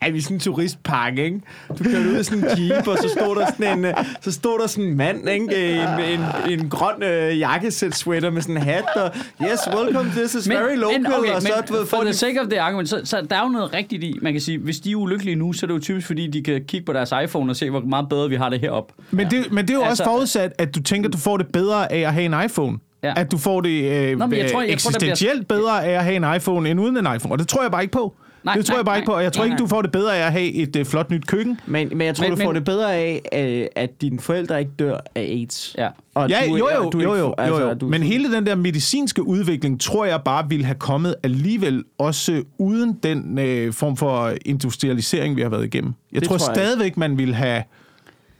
[0.00, 1.40] Er vi sådan en turistpakke, ikke?
[1.78, 4.32] Du kører ud i sådan en jeep, og så stod der sådan en, øh, så
[4.32, 5.72] stod der sådan en mand, ikke?
[5.72, 6.20] En, en,
[6.60, 9.10] en grøn øh, jakkesæt sweater med sådan en hat, og
[9.42, 12.46] yes, welcome, this is very local, okay, og så, men ved, for the sake of
[12.50, 14.18] the argument, så, så der er jo noget rigtigt i.
[14.22, 16.42] Man kan sige, hvis de er ulykkelige nu, så er det jo typisk, fordi de
[16.42, 18.94] kan kigge på deres iPhone og se, hvor meget bedre vi har det heroppe.
[19.10, 21.46] Men det, men det er jo Altså- også forudsat, at du tænker, du får det
[21.52, 22.78] bedre af at have en iPhone.
[23.02, 23.12] Ja.
[23.16, 23.70] At du får det
[24.10, 26.36] øh, Nå, men jeg tror- jeg tror, der bliver- eksistentielt bedre af at have en
[26.36, 27.34] iPhone end uden en iPhone.
[27.34, 28.14] Og det tror jeg bare ikke på.
[28.44, 29.12] Nej, det tror nej, jeg bare ikke på.
[29.12, 31.10] Og jeg tror Nej, ikke, du får det bedre af at have et øh, flot
[31.10, 31.60] nyt køkken.
[31.66, 34.60] Men, men jeg tror, Men- du får men- det bedre af, øh, at dine forældre
[34.60, 35.74] ikke dør af AIDS.
[35.78, 35.88] Ja.
[36.14, 37.74] Og Ja, du, jo, jo, du jo, jo, får- altså, jo, jo.
[37.74, 42.42] Du, Men hele den der medicinske udvikling, tror jeg bare ville have kommet alligevel, også
[42.58, 45.92] uden den øh, form for industrialisering, vi har været igennem.
[46.12, 47.62] Jeg Det tror, tror jeg stadigvæk, man ville have,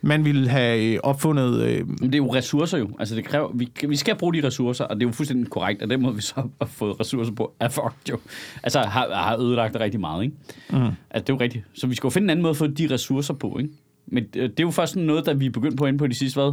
[0.01, 1.61] man ville have øh, opfundet...
[1.63, 2.89] Øh, Men det er jo ressourcer jo.
[2.99, 5.83] Altså, det kræver, vi, vi skal bruge de ressourcer, og det er jo fuldstændig korrekt,
[5.83, 8.19] at den måde, vi så har fået ressourcer på, er fucked jo.
[8.63, 10.37] Altså, har, har ødelagt det rigtig meget, ikke?
[10.71, 10.77] Mm.
[10.79, 11.65] Altså, det er jo rigtigt.
[11.75, 13.71] Så vi skal jo finde en anden måde at få de ressourcer på, ikke?
[14.07, 16.15] Men øh, det er jo først noget, der vi er begyndt på inde på de
[16.15, 16.53] sidste, hvad?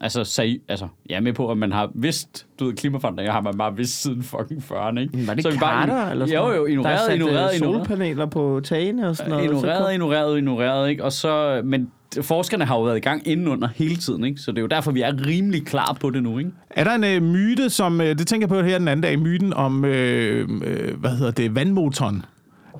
[0.00, 3.40] Altså, sag, altså, jeg er med på, at man har vidst, du ved, klimaforandringer har
[3.40, 5.26] man bare vidst siden fucking 40'erne, ikke?
[5.26, 6.56] Var det Så vi bare- Carter, eller sådan Jo, noget?
[6.58, 7.86] jo, ignoreret, der er sat, ignoreret, øh, ignoreret.
[7.86, 9.44] solpaneler på tagene og sådan noget.
[9.44, 11.04] Ignoreret, ignoreret, ignoreret, ikke?
[11.04, 11.90] Og så, men
[12.22, 14.40] forskerne har jo været i gang indenunder hele tiden, ikke?
[14.40, 16.50] Så det er jo derfor, vi er rimelig klar på det nu, ikke?
[16.70, 19.18] Er der en øh, myte, som, øh, det tænker jeg på her den anden dag,
[19.18, 22.24] myten om, øh, øh, hvad hedder det, vandmotoren?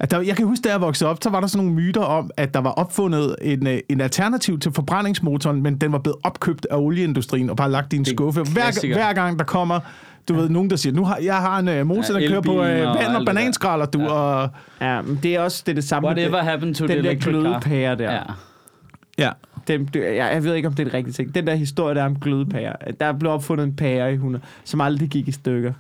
[0.01, 2.01] At der, jeg kan huske, da jeg voksede op, så var der sådan nogle myter
[2.01, 6.17] om, at der var opfundet en, øh, en alternativ til forbrændingsmotoren, men den var blevet
[6.25, 8.41] opkøbt af olieindustrien og bare lagt i en skuffe.
[8.43, 9.81] Hver, hver gang der kommer,
[10.29, 12.41] du ved, nogen, der siger, nu har, jeg har en øh, motor, Ja, der kører
[12.41, 13.25] på og vand og det der.
[13.25, 14.09] bananskralder, du, Ja.
[14.09, 14.49] og...
[14.81, 16.07] Ja, men det er også det, er det samme.
[16.09, 17.41] Whatever happened to den the der electric car?
[17.41, 18.13] glødepære der.
[18.13, 18.21] Ja.
[19.19, 19.31] Ja.
[19.69, 21.35] Den, jeg, jeg ved ikke, om det er en rigtig ting.
[21.35, 22.77] Den der historie der om glødepærer.
[23.01, 25.73] Der blev opfundet en pære i 100, som aldrig gik i stykker.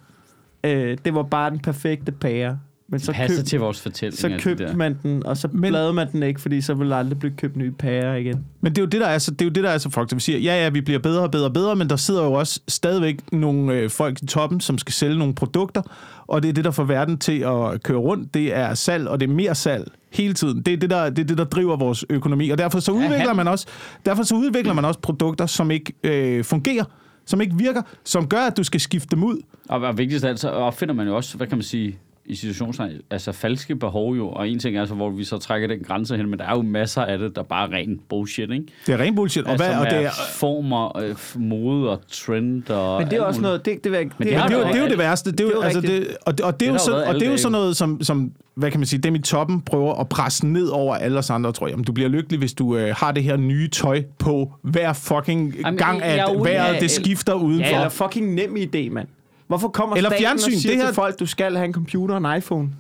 [0.65, 2.59] Øh, det var bare den perfekte pære.
[2.89, 4.19] Men så, passer køb, til vores fortælling.
[4.19, 4.77] så købte der.
[4.77, 7.33] man den, og så Men- lavede man den ikke, fordi så ville der aldrig blive
[7.37, 8.45] købt nye pærer igen.
[8.61, 9.91] Men det er jo det, der er så, det er jo det, der er så
[9.91, 10.15] fucked.
[10.17, 12.33] Vi siger, ja, ja, vi bliver bedre og bedre og bedre, men der sidder jo
[12.33, 15.83] også stadigvæk nogle øh, folk i toppen, som skal sælge nogle produkter,
[16.27, 18.35] og det er det, der får verden til at køre rundt.
[18.35, 20.63] Det er salg, og det er mere salg hele tiden.
[20.63, 23.27] Det er det, der, det, er det, der driver vores økonomi, og derfor så udvikler,
[23.27, 23.67] han- man, også,
[24.07, 26.85] derfor så udvikler man også produkter, som ikke øh, fungerer,
[27.27, 29.37] som ikke virker, som gør, at du skal skifte dem ud.
[29.69, 32.35] Og, og vigtigst af alt, så opfinder man jo også, hvad kan man sige, i
[32.35, 35.79] situationstegn, altså falske behov jo, og en ting er altså, hvor vi så trækker den
[35.81, 38.65] grænse hen, men der er jo masser af det, der bare er ren bullshit, ikke?
[38.87, 39.45] Det er ren bullshit.
[39.45, 43.23] Og, altså, hvad, og det er, former, øh, mode og trend og Men det er
[43.23, 43.65] også noget...
[43.65, 45.33] Det, det, det, har det, er jo, det er jo alt- det værste.
[45.33, 46.83] Det er jo, det er jo altså, det, og, det, og det er jo, Det
[46.83, 49.19] så, og det er jo sådan noget, som, som, hvad kan man sige, dem i
[49.19, 51.71] toppen prøver at presse ned over alle os andre, tror jeg.
[51.73, 55.55] Jamen, du bliver lykkelig, hvis du øh, har det her nye tøj på hver fucking
[55.55, 57.69] Jamen, gang, at vejret det skifter udenfor.
[57.69, 59.09] Ja, eller fucking nem idé, mand.
[59.47, 61.73] Hvorfor kommer Eller staten fjernsyn, og siger det her- til folk, du skal have en
[61.75, 62.71] computer og en iPhone?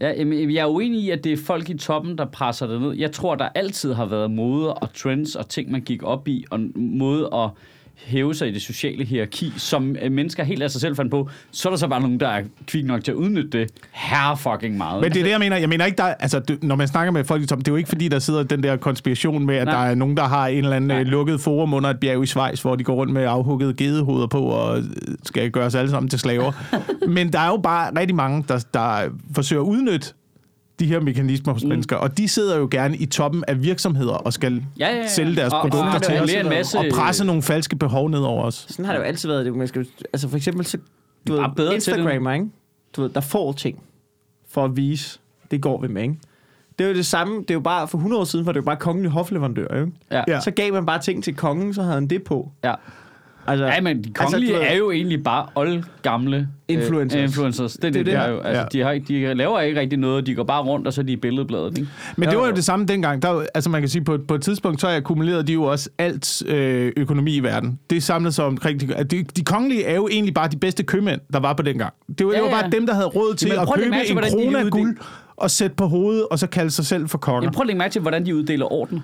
[0.00, 2.92] Ja, jeg er uenig i, at det er folk i toppen, der presser det ned.
[2.92, 6.44] Jeg tror, der altid har været moder og trends og ting, man gik op i,
[6.50, 7.50] og en måde at
[7.96, 11.28] hæve sig i det sociale hierarki, som øh, mennesker helt af sig selv fandt på,
[11.50, 14.34] så er der så bare nogen, der er kvik nok til at udnytte det her
[14.34, 15.02] fucking meget.
[15.02, 15.56] Men det er det, jeg mener.
[15.56, 17.88] Jeg mener ikke, der, altså, du, når man snakker med folk det er jo ikke
[17.88, 19.74] fordi, der sidder den der konspiration med, at Nej.
[19.74, 21.00] der er nogen, der har en eller anden Nej.
[21.00, 24.26] øh, lukket forum under et bjerg i Schweiz, hvor de går rundt med afhuggede gedehoveder
[24.26, 24.84] på og øh,
[25.22, 26.52] skal gøre os alle sammen til slaver.
[27.16, 30.12] Men der er jo bare rigtig mange, der, der forsøger at udnytte
[30.80, 31.68] de her mekanismer hos mm.
[31.68, 35.08] mennesker, og de sidder jo gerne i toppen af virksomheder og skal Ja, ja, ja.
[35.08, 37.76] sælge deres Og- og produkter har til det os, en masse- og presse nogle falske
[37.76, 38.66] behov ned over os.
[38.68, 39.46] Sådan har det jo altid været.
[39.46, 40.78] Det, man skal, altså for eksempel, så,
[41.28, 41.74] du er ved, bedre til.
[41.74, 42.46] Instagrammer, ikke?
[42.96, 43.82] Du ved, der får ting
[44.48, 45.18] for at vise,
[45.50, 46.16] det går vi med, ikke?
[46.78, 48.60] Det er jo det samme, det er jo bare, for 100 år siden var det
[48.60, 49.92] jo bare kongelig hofleverandør, ikke?
[50.10, 50.22] Ja.
[50.28, 50.40] Ja.
[50.40, 52.50] Så gav man bare ting til kongen, så havde han det på.
[52.64, 52.74] ja.
[53.46, 57.18] Altså, Ja, men de kongelige altså, du ved- er jo egentlig bare oldgamle Influencers.
[57.18, 57.72] Øh, influencers.
[57.72, 58.40] Det er det, Det det, er det, er jo.
[58.40, 58.66] Altså, Ja.
[58.72, 61.12] de, har, de laver ikke rigtig noget, de går bare rundt, og så er de
[61.12, 61.78] i billedbladet.
[61.78, 61.90] Ikke?
[62.16, 62.56] Men det Jo, var jo jo.
[62.56, 63.22] det samme dengang.
[63.22, 66.42] Der, altså man kan sige, på, på et tidspunkt, så akkumulerede de jo også alt
[66.46, 67.78] øh, økonomi i verden.
[67.90, 68.80] Det samlede sig omkring...
[68.80, 71.92] De, de, de kongelige er jo egentlig bare de bedste købmænd, der var på dengang.
[72.18, 72.62] Det var, ja, Ja, det var ja.
[72.62, 74.96] bare dem, der havde råd til Jamen, at at købe til, en krone af guld
[75.36, 77.42] og sætte på hovedet, og så kalde sig selv for konger.
[77.42, 79.02] Jamen, prøv at lægge mærke til, hvordan de uddeler orden.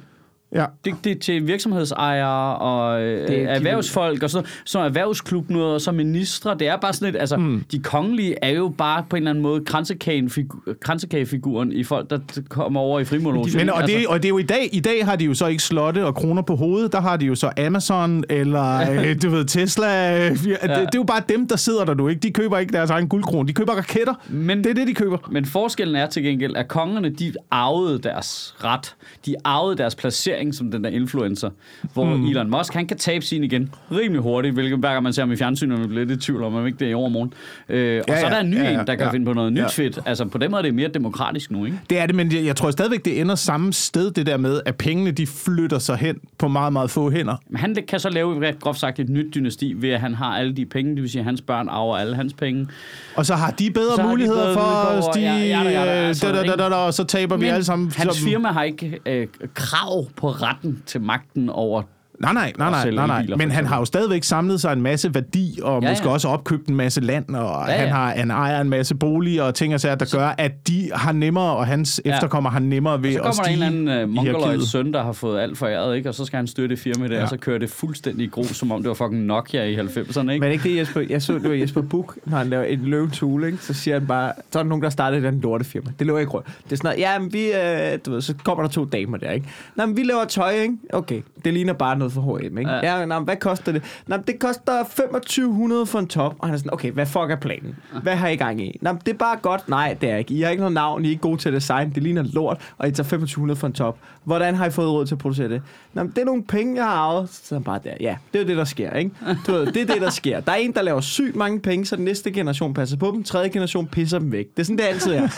[0.55, 0.65] Ja.
[0.85, 5.75] Det, det er til virksomhedsejere og øh, er- erhvervsfolk og sådan noget, så erhvervsklub noget,
[5.75, 6.55] og så ministre.
[6.59, 7.65] Det er bare sådan lidt, altså, mm.
[7.73, 12.19] de kongelige er jo bare på en eller anden måde kransekagefigu- kransekagefiguren i folk, der
[12.49, 13.51] kommer over i frimurlogen.
[13.57, 15.47] Men, og, det, og det er jo i dag, i dag har de jo så
[15.47, 19.31] ikke slotte og kroner på hovedet, der har de jo så Amazon eller øh, du
[19.31, 19.87] ved, Tesla.
[20.25, 20.29] Ja.
[20.31, 22.21] Det, det, er jo bare dem, der sidder der nu, ikke?
[22.21, 24.15] De køber ikke deres egen guldkrone, de køber raketter.
[24.29, 25.19] Men- det er det, de køber.
[25.31, 28.95] Men forskellen er til gengæld, at kongerne, de arvede deres ret.
[29.27, 31.51] De arvede deres placering som den der influencer.
[31.93, 32.27] Hvor mm.
[32.27, 35.33] Elon Musk, han kan tabe sin igen rimelig hurtigt, hvilket hver gang man ser ham
[35.33, 37.33] i fjernsynet, man bliver lidt i tvivl om, om ikke det er i overmorgen.
[37.69, 39.11] Øh, og Ja, så er der en ny ja, ja, en, der kan ja.
[39.13, 39.67] finde på noget nyt Ja.
[39.67, 39.99] fedt.
[40.07, 41.81] Altså på den måde er det mere demokratisk nu, ikke?
[41.91, 44.61] Det er det, men jeg, jeg tror stadigvæk, det ender samme sted, det der med,
[44.67, 47.37] at pengene de flytter sig hen på meget, meget få hænder.
[47.49, 50.37] Men han kan så lave, ret groft sagt, et nyt dynasti, ved at han har
[50.39, 52.69] alle de penge, det vil sige, at hans børn arver alle hans penge.
[53.17, 55.63] Og så har de bedre Så har de muligheder bedre for os, de, ja, ja,
[55.63, 56.57] ja, ja, altså, da, da, da, ikke?
[56.63, 57.93] da, da, og så taber vi Men alle sammen.
[57.97, 61.83] hans firma har ikke øh, krav på retten til magten over
[62.21, 63.37] Nej, nej, nej, nej, nej, nej.
[63.37, 66.13] Men han har jo stadigvæk samlet sig en masse værdi, og Ja, måske ja.
[66.15, 67.95] også opkøbt en masse land, og Ja, ja, han, ja.
[67.95, 71.13] har, han ejer en masse boliger og ting og sager, der gør, at de har
[71.13, 72.15] nemmere, og hans Ja.
[72.15, 74.93] efterkommer har nemmere ved Så at kommer der en stige eller anden uh, mongoloid søn,
[74.93, 76.09] der har fået alt foræret, ikke?
[76.09, 77.23] og så skal han støtte firma der, ja.
[77.23, 80.31] Og så kører det fuldstændig i grus, som om det var fucking Nokia i 90'erne.
[80.31, 80.41] Ikke?
[80.41, 81.01] Men ikke det, Jesper?
[81.11, 83.59] Jeg så, det var Jesper Buch, når han laver en løvens hule, ikke?
[83.59, 85.91] så siger han bare, så er der nogen, der starter et eller andet lortefirma.
[85.99, 86.47] Det løber ikke rundt.
[86.65, 89.17] Det er sådan noget, ja, men vi, øh, du ved, så kommer der to damer
[89.17, 89.47] der, ikke?
[89.77, 90.77] Nå, men vi laver tøj, ikke?
[90.93, 92.71] Okay, Det ligner bare noget for H&M, ikke?
[92.71, 92.99] Ja.
[92.99, 93.83] Ja, men hvad koster det?
[94.07, 96.35] Nå, det koster 2500 for en top.
[96.39, 97.77] Og han er sådan, okay, hvad fuck er planen?
[98.03, 98.79] Hvad har I gang i?
[98.83, 99.69] Nå, det er bare godt.
[99.69, 100.35] Nej, det er ikke.
[100.35, 101.91] I har ikke noget navn, I er ikke gode til at design.
[101.95, 103.99] Det ligner lort, og I tager 2500 for en top.
[104.25, 105.63] Hvordan har I fået råd til at producere det?
[105.95, 107.29] Nå, det er nogle penge, jeg har arvet.
[107.33, 107.91] Så er han bare der.
[108.01, 109.11] Ja, det er jo det, der sker, ikke?
[109.47, 110.41] Du ved, det er det, der sker.
[110.41, 113.25] Der er en, der laver sygt mange penge, så den næste generation passer på dem.
[113.25, 114.47] Tredje generation pisser dem væk.
[114.57, 115.21] Det er sådan, det altid er.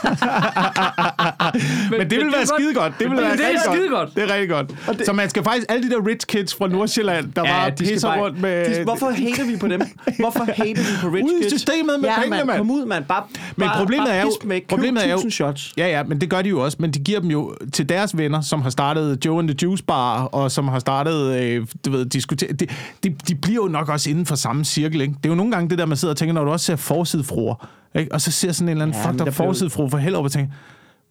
[1.90, 2.92] Men, men det vil være skide godt.
[2.98, 4.14] Det vil være det er skide godt.
[4.14, 4.68] Det er rigtig godt.
[4.98, 7.70] det- Så man skal faktisk, alle de der rich kids fra Nordsjælland, der Ja, bare
[7.70, 8.78] de pisser bare- rundt med...
[8.78, 9.80] De, hvorfor hater vi på dem?
[10.18, 11.52] Hvorfor hater vi på rich Ude i kids?
[11.52, 12.58] systemet med ja, pengene, mand.
[12.58, 13.04] Kom ud, mand.
[13.04, 13.22] Bare,
[13.56, 14.60] Men bare, problemet bare er jo- Med.
[14.68, 15.72] Problemet er jo- 1000 shots.
[15.76, 16.76] Ja, ja, men det gør de jo også.
[16.80, 19.84] Men de giver dem jo til deres venner, som har startet Joe and the Juice
[19.84, 22.52] Bar, og som har startet, øh, du ved, diskutere.
[22.52, 22.66] De,
[23.04, 25.14] de, de bliver jo nok også inden for samme cirkel, ikke?
[25.14, 26.76] Det er jo nogle gange det der, man sidder og tænker, når du også ser
[26.76, 28.12] forsidefruer, ikke?
[28.14, 30.32] Og så ser sådan en eller anden Ja, ja, fucked up forsidefru for helvede, og
[30.32, 30.52] tænker,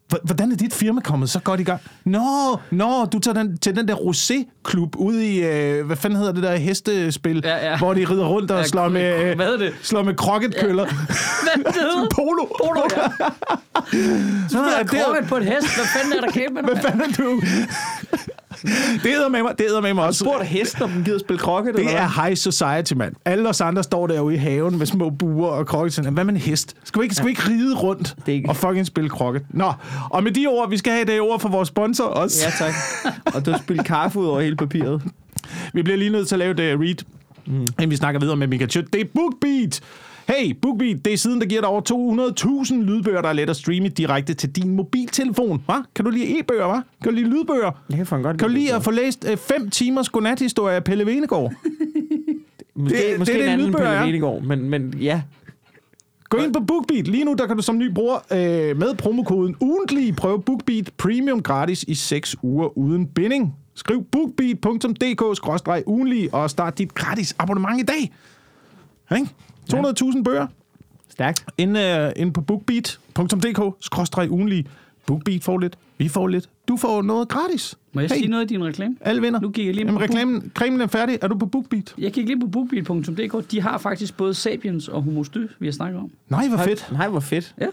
[0.08, 1.80] "Hvor- Hvordan er dit firma kommet så godt i gang?
[2.04, 6.32] Nå, nå, du tager den, til den der rosé-klub ude i, øh, hvad fanden hedder
[6.32, 7.78] det der hestespil, Ja, ja.
[7.78, 9.72] hvor de rider rundt og Ja, slår med, øh, hvad det?
[9.82, 10.84] slår med krokketkøller.
[11.44, 12.08] Hvad er det?
[12.14, 12.44] Polo.
[12.64, 13.02] Polo, ja.
[14.48, 15.76] Så er er jo- krokket på en hest.
[15.76, 16.70] Hvad fanden er der kæmpe med?
[16.72, 17.40] Hvad fanden er du?
[18.62, 20.24] Det hedder med mig, det hedder med mig også.
[20.24, 21.74] Spurgte hesten, om den gider spille krokket?
[21.74, 23.14] Det eller er high society, mand.
[23.24, 25.98] Alle os andre står derude i haven med små buer og krokket.
[25.98, 26.76] Hvad med en hest?
[26.84, 29.42] Skal vi ikke, skal vi ikke ride rundt Det ikke- og fucking spille krokket?
[29.50, 29.72] Nå,
[30.10, 32.44] og med de ord, vi skal have det ord for vores sponsor også.
[32.46, 32.74] Ja, tak.
[33.34, 35.02] Og du har spillet kaffe ud over hele papiret.
[35.74, 36.94] Vi bliver lige nødt til at lave et uh, read,
[37.46, 37.52] mm.
[37.60, 38.84] inden vi snakker videre med Mika Chut.
[38.92, 39.80] Det er BookBeat.
[40.28, 41.80] Hey, BookBeat, det er siden, der giver dig over
[42.70, 45.62] 200.000 lydbøger, der er let at streame direkte til din mobiltelefon.
[45.66, 45.74] Hva?
[45.94, 46.74] Kan du lide e-bøger, hva?
[46.74, 47.70] Kan du lide lydbøger?
[47.90, 51.52] Jeg kan godt Kan du lide at få læst 5 timers godnathistorie af Pelle Venegård?
[52.74, 54.06] Måske, det- det, måske det er en det, anden lydbøger Pelle.
[54.12, 55.22] Venegård, men, men ja.
[56.28, 57.08] Gå ind på BookBeat.
[57.08, 61.42] Lige nu der kan du som ny bruger øh, med promokoden ugentlig prøve BookBeat Premium
[61.42, 63.54] gratis i 6 uger uden binding.
[63.74, 68.12] Skriv bookbeat.dk-ugenlig og start dit gratis abonnement i dag.
[69.18, 69.30] Ikke?
[69.70, 70.46] 200.000 bøger
[71.08, 71.44] Stærkt.
[71.58, 74.66] ind, øh, ind på bookbeat.dk-ugenlig.
[75.06, 77.74] BookBeat får lidt, vi får lidt, du får noget gratis.
[77.92, 78.96] Må jeg hey, sige noget i din reklame?
[79.00, 79.40] Alle vinder.
[79.40, 81.18] Nu kigger jeg lige Jamen, på reklamen, cremen er færdig.
[81.22, 81.94] Er du på BookBeat?
[81.98, 83.50] Jeg kigger lige på bookbeat.dk.
[83.50, 86.10] De har faktisk både Sapiens og Homo Dy, vi har snakket om.
[86.28, 86.88] Nej, hvor fedt.
[86.92, 87.54] Nej, hvor fedt.
[87.60, 87.66] Ja.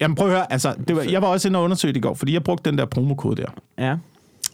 [0.00, 2.00] Jamen prøv at høre, altså, det var, jeg var også inde og undersøge det i
[2.00, 3.48] går, fordi jeg brugte den der promokode der.
[3.78, 3.92] Ja.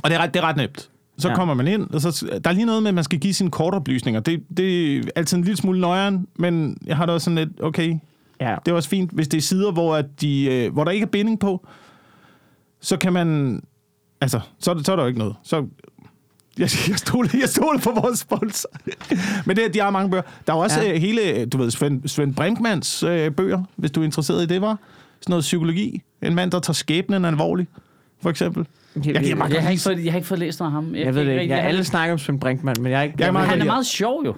[0.02, 0.88] Og det er ret, det er ret nemt.
[1.18, 1.34] Så Ja.
[1.34, 3.50] kommer man ind, og så, der er lige noget med, at man skal give sine
[3.50, 4.20] kortoplysninger.
[4.20, 7.62] Det, det er altid en lille smule nøjeren, men jeg har da også sådan lidt,
[7.62, 7.96] okay,
[8.40, 8.56] Ja.
[8.64, 9.10] det er også fint.
[9.12, 11.66] Hvis det er sider, hvor, at de, øh, hvor der ikke er binding på,
[12.80, 13.60] så kan man,
[14.20, 15.34] altså, så, er så er der jo ikke noget.
[15.42, 15.56] Så,
[16.58, 18.68] jeg, jeg, stoler, jeg stoler på vores sponsor.
[19.46, 20.22] Men det, de har mange bøger.
[20.46, 20.88] Der er også Ja.
[20.92, 20.98] ja.
[20.98, 24.78] hele, du ved, Svend, Svend Brinkmans øh, bøger, hvis du er interesseret i det, var.
[25.20, 26.02] Sådan noget psykologi.
[26.22, 27.70] En mand, der tager skæbnen alvorligt,
[28.22, 28.66] for eksempel.
[29.06, 30.94] Jeg, jeg, mig- Jeg har ikke fået, jeg har ikke fået læst noget af ham.
[30.94, 31.40] jeg ved kan det ikke.
[31.40, 33.14] rigtig- Jeg, alle snakker om Svend Brinkmann, men jeg er ikke...
[33.18, 34.34] Jeg er jeg, meget Han er meget sjov jo.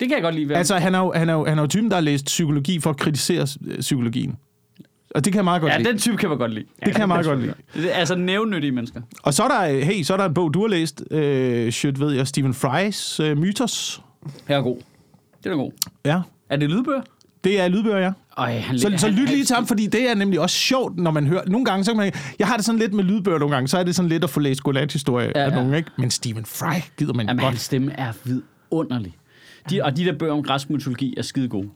[0.00, 0.56] Det kan jeg godt lide ved.
[0.56, 2.80] Altså, han er, jo, han, er jo, han er jo typen, der har læst psykologi
[2.80, 4.36] for at kritisere øh, psykologien.
[5.14, 5.88] Og det kan jeg meget godt Ja, lide.
[5.90, 6.64] den type kan man godt lide.
[6.84, 7.54] det kan jeg meget godt lide.
[7.74, 9.00] Det er altså nævnyttige mennesker.
[9.22, 11.72] Og så er der, øh, hey, så er der en bog, du har læst, øh,
[11.72, 14.02] shit, ved jeg, Stephen Fry's øh, Mythos.
[14.48, 14.76] Her er god.
[15.44, 15.70] Det er god.
[16.04, 17.02] Ja, Er det lydbøger?
[17.44, 18.12] Det er lydbøger, ja.
[18.38, 20.56] Øj, han, Så, så han- lyt han- lige til ham, fordi det er nemlig også
[20.56, 21.42] sjovt, når man hører...
[21.46, 22.12] Nogle gange, så kan man...
[22.38, 24.30] Jeg har det sådan lidt med lydbøger nogle gange, så er det sådan lidt at
[24.30, 25.54] få læst godnat-historie Ja, ja, af ja.
[25.56, 25.90] nogen, ikke?
[25.98, 27.50] Men Stephen Fry gider man Jamen, godt.
[27.52, 29.16] hans stemme er vidunderlig.
[29.70, 31.68] De, og de der bøger om græsk mytologi er skide gode.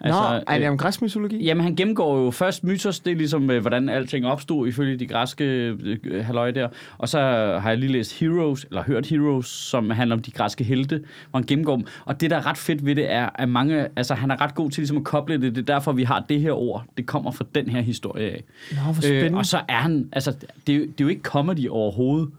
[0.00, 1.44] Altså, Nå, er det om græsk mytologi?
[1.44, 5.06] Jamen, han gennemgår jo først mytos, det er ligesom, øh, hvordan alting opstod ifølge de
[5.06, 6.68] græske øh, halløj der.
[6.98, 7.18] Og så
[7.62, 11.38] har jeg lige læst Heroes, eller hørt Heroes, som handler om de græske helte, hvor
[11.38, 11.86] han gennemgår dem.
[12.04, 14.54] Og det, der er ret fedt ved det, er, at mange, altså, han er ret
[14.54, 15.54] god til ligesom at koble det.
[15.54, 16.84] Det er derfor, vi har det her ord.
[16.96, 18.44] Det kommer fra den her historie af.
[18.72, 19.30] Nå, hvor spændende.
[19.30, 20.34] Øh, og så er han, altså,
[20.66, 22.30] det er, jo, det er jo ikke comedy overhovedet.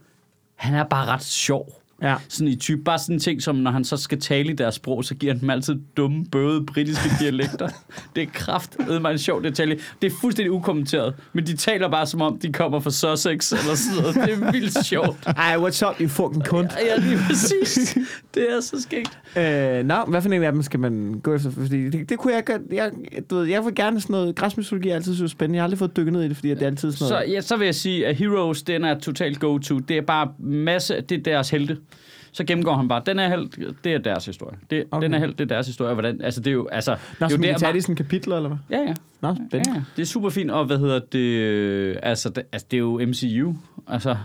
[0.56, 1.79] Han er bare ret sjov.
[2.02, 2.16] Ja.
[2.28, 4.76] Sådan i type, bare sådan en ting som, når han så skal tale i deres
[4.76, 7.70] sprog, så giver han dem altid dumme, bøde britiske dialekter.
[8.16, 9.78] det er kraft, mig en sjov detalje.
[10.02, 13.76] Det er fuldstændig ukommenteret, men de taler bare som om, de kommer fra Sussex eller
[13.76, 14.16] sådan noget.
[14.16, 15.26] Det er vildt sjovt.
[15.26, 16.72] Ej, what's up, you fucking kunt.
[16.88, 17.98] Ja, lige præcis.
[18.34, 19.20] Det er så skægt.
[19.38, 21.52] Øh, nå, hvad for en af dem skal man gå efter?
[21.52, 22.62] Fordi det, det kunne jeg godt...
[22.72, 22.92] Jeg,
[23.30, 24.36] du ved, jeg vil gerne sådan noget...
[24.36, 25.56] Græsmytologi er altid så spændende.
[25.56, 27.32] Jeg har aldrig fået dykket ned i det, fordi det er altid sådan Så, noget...
[27.34, 29.80] ja, så vil jeg sige, at Heroes, den er totalt go-to.
[29.80, 31.78] Det er bare masse, det er deres helte.
[32.32, 34.58] Så gennemgår han bare, den er helt, det er deres historie.
[34.70, 35.04] Det, Okay.
[35.06, 35.94] Den er helt, det er deres historie.
[35.94, 37.96] Hvordan, altså, det er jo, altså, Nå, det er jo der, tage det i sådan
[37.96, 38.58] kapitler, eller hvad?
[38.80, 38.94] Ja, ja.
[39.22, 39.82] Nå, Ja, ja.
[39.96, 43.02] det er super fint, og hvad hedder det, øh, altså det, altså det er jo
[43.08, 43.54] MCU,
[43.88, 44.16] altså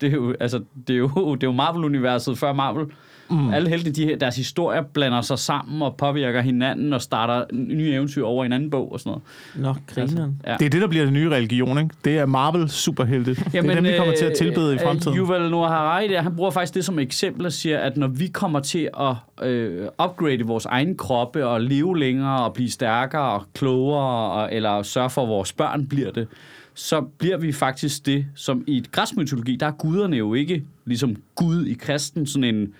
[0.00, 2.86] det er jo, altså, det er jo, det er jo Marvel-universet før Marvel.
[3.30, 3.54] Mm.
[3.54, 8.24] Alle helte, de, deres historier blander sig sammen og påvirker hinanden og starter nye eventyr
[8.24, 9.20] over i en anden bog og sådan
[9.54, 9.76] noget.
[9.76, 10.42] Nå, grineren.
[10.46, 10.56] Ja.
[10.58, 11.90] Det er det, der bliver den nye religion, ikke?
[12.04, 13.34] Det er Marvel superhelte.
[13.34, 15.18] det er dem, vi kommer til at tilbede i øh, fremtiden.
[15.18, 18.26] Yuval Noah Harari, der, han bruger faktisk det som eksempel og siger, at når vi
[18.26, 23.44] kommer til at øh, upgrade vores egen kroppe og leve længere og blive stærkere og
[23.54, 26.28] klogere, og, eller sørge for, at vores børn bliver det,
[26.74, 30.64] så bliver vi faktisk det, som i et græsk mytologi, der er guderne jo ikke
[30.84, 32.74] ligesom Gud i kristen, sådan en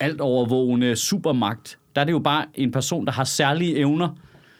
[0.00, 1.78] alt overvågende supermagt.
[1.94, 4.08] Der er det jo bare en person, der har særlige evner.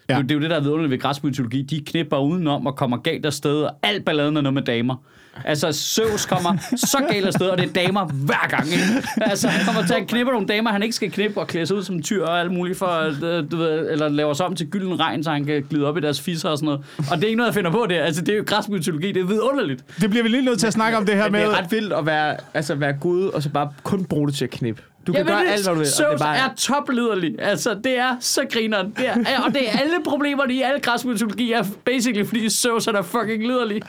[0.09, 0.14] Ja.
[0.14, 1.62] Det, er jo- det er jo det, der er vidunderligt ved græsk mytologi.
[1.62, 4.96] De knipper udenom og kommer galt afsted, og alt balladen er noget med damer.
[5.44, 8.66] Altså, Zeus kommer så galt afsted, og det er damer hver gang.
[8.66, 9.09] Ikke?
[9.16, 11.77] Altså, han kommer til at knippe nogle damer, han ikke skal knippe og klæde sig
[11.77, 14.66] ud som tyr og alt muligt, for, øh, du ved, eller laver sig om til
[14.66, 16.85] gylden regn, så han kan glide op i deres fisser og sådan noget.
[17.11, 17.94] Og det er ikke noget, jeg finder på det.
[17.94, 19.85] Altså, det er jo græsk mytologi, det er vidunderligt.
[20.01, 21.40] Det bliver vi lige nødt til at snakke om det her Men med...
[21.40, 24.35] det er ret vildt at være, altså være gud, og så bare kun bruge det
[24.35, 24.83] til at knippe.
[25.07, 25.87] Du kan Jamen, gøre det- alt, hvad du vil.
[25.88, 27.35] Zeus det er bare, er topliderlig.
[27.38, 28.95] Altså, det er så grineren.
[28.97, 29.14] Det er,
[29.47, 33.42] og det er alle problemerne i alle græsk mytologi er basically, fordi Zeus er fucking
[33.47, 33.83] liderlig.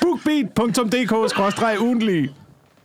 [0.00, 2.30] bookbeat.dk-ugentlig.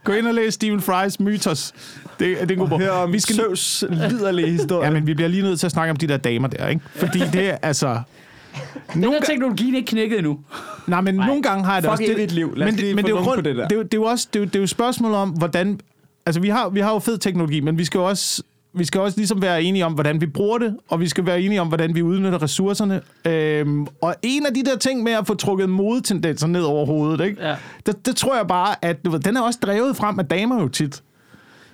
[0.04, 1.74] Gå ind og læs Stephen Fry's Mythos.
[2.20, 2.82] Det, det er en god bog.
[2.90, 4.88] om Vi skal, Zeus liderlige historie.
[4.88, 6.82] ja, men vi bliver lige nødt til at snakke om de der damer der, ikke?
[6.96, 8.00] Fordi det er altså...
[8.94, 10.40] Den Nogle, der teknologien er ikke knækket endnu.
[10.88, 12.14] nej, men nogle gange har jeg det Fuck også...
[12.14, 12.54] evigt liv.
[12.56, 13.64] Lad men, lige men det er jo grund, det der.
[13.68, 15.30] Det er, jo- det er jo også det er, det er jo et spørgsmål om,
[15.30, 15.80] hvordan...
[16.26, 18.44] Altså, vi har, vi har jo fed teknologi, men vi skal jo også...
[18.74, 21.42] Vi skal også ligesom være enige om, hvordan vi bruger det, og vi skal være
[21.42, 23.02] enige om, hvordan vi udnytter ressourcerne.
[23.26, 27.26] Øhm, og en af de der ting med at få trukket modetendenser ned over hovedet,
[27.26, 27.48] ikke?
[27.48, 27.56] Ja.
[27.86, 30.62] Det, det tror jeg bare, at du ved, den er også drevet frem af damer
[30.62, 31.04] jo tit.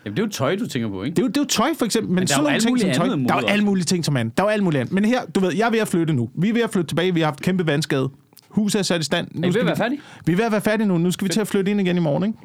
[0.05, 1.15] Jamen, det er jo tøj, du tænker på, ikke?
[1.15, 2.09] Det er, jo, det er jo tøj, for eksempel.
[2.09, 3.07] Men, Men der er jo ting som tøj.
[3.07, 4.37] Der er jo alle mulige ting som andet.
[4.37, 4.93] Der er jo alt muligt andet.
[4.93, 6.29] Men her, du ved, jeg er ved at flytte nu.
[6.35, 7.13] Vi er ved at flytte tilbage.
[7.13, 8.09] Vi har haft kæmpe vandskade.
[8.49, 9.27] Huset er sat i stand.
[9.31, 10.01] Nu ved skal at være vi, færdige?
[10.25, 10.97] Vi er ved at være færdige nu.
[10.97, 12.39] Nu skal vi til at flytte ind igen i morgen, ikke?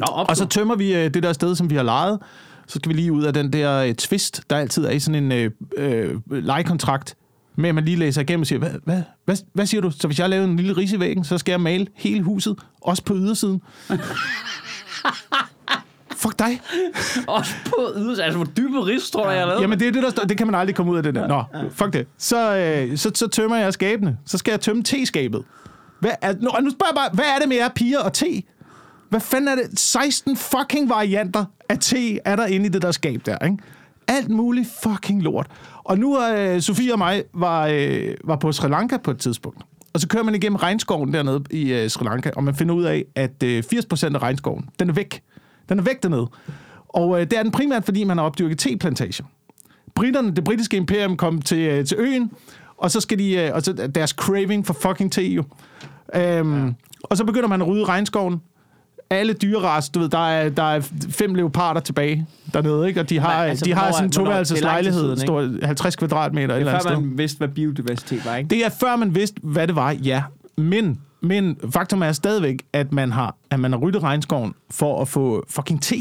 [0.00, 2.18] Nå, op Og så tømmer vi øh, det der sted, som vi har lejet.
[2.66, 5.24] Så skal vi lige ud af den der øh, twist, der altid er i sådan
[5.24, 7.16] en øh, øh, lejekontrakt,
[7.56, 9.90] med at man lige læser igennem og siger, hvad, hvad, hvad, hvad siger du?
[9.90, 12.56] Så hvis jeg laver en lille ris i væggen, så skal jeg male hele huset,
[12.80, 13.62] også på ydersiden.
[16.16, 16.60] Fuck dig.
[17.26, 18.20] Også på yderst.
[18.20, 19.60] Altså, hvor dybe ris, tror jeg, jeg lavet.
[19.62, 20.24] Jamen, det er det, der står.
[20.24, 21.26] Det kan man aldrig komme ud af det der.
[21.28, 22.06] Nå, fuck det.
[22.18, 24.16] Så, øh, så, så tømmer jeg skabene.
[24.26, 25.44] Så skal jeg tømme te-skabet.
[26.00, 28.42] Hvad er, nu, nu spørger jeg bare, hvad er det med jer piger og te?
[29.10, 29.78] Hvad fanden er det?
[29.78, 33.56] 16 fucking varianter af te er der inde i det der skab der, ikke?
[34.08, 35.46] Alt muligt fucking lort.
[35.84, 39.18] Og nu er øh, Sofie og mig var, øh, var på Sri Lanka på et
[39.18, 39.62] tidspunkt.
[39.92, 42.84] Og så kører man igennem regnskoven dernede i øh, Sri Lanka, og man finder ud
[42.84, 45.22] af, at øh, 80% af regnskoven, den er væk.
[45.68, 46.26] Den er væk dernede.
[46.88, 49.24] Og øh, det er den primært, fordi man har opdyrket teplantager.
[49.94, 52.30] Britterne, det britiske imperium kom til, øh, til øen,
[52.76, 55.44] og så skal de, øh, og så deres craving for fucking te jo.
[56.14, 56.72] Øhm, ja.
[57.02, 58.40] Og så begynder man at rydde regnskoven.
[59.10, 63.00] Alle dyreras, du ved, der er, der er fem leoparder tilbage dernede, ikke?
[63.00, 64.84] Og de har, Men, altså, de har hvornår- sådan en hvornår- toværelses det lang tid
[64.92, 65.26] lejlighed, siden,
[65.60, 67.00] stor, 50 kvadratmeter et eller andet Før sted.
[67.02, 68.50] man vidste, hvad biodiversitet var, ikke?
[68.50, 70.22] Det er før man vidste, hvad det var, ja.
[70.56, 75.08] Men, men faktum er stadigvæk, at man har, at man har ryddet regnskoven for at
[75.08, 75.96] få fucking te.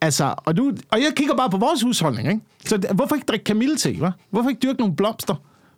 [0.00, 2.40] Altså, og, du, og jeg kigger bare på vores husholdning, ikke?
[2.66, 4.10] Så hvorfor ikke drikke kamillete, hva?
[4.30, 5.34] Hvorfor ikke dyrke nogle blomster?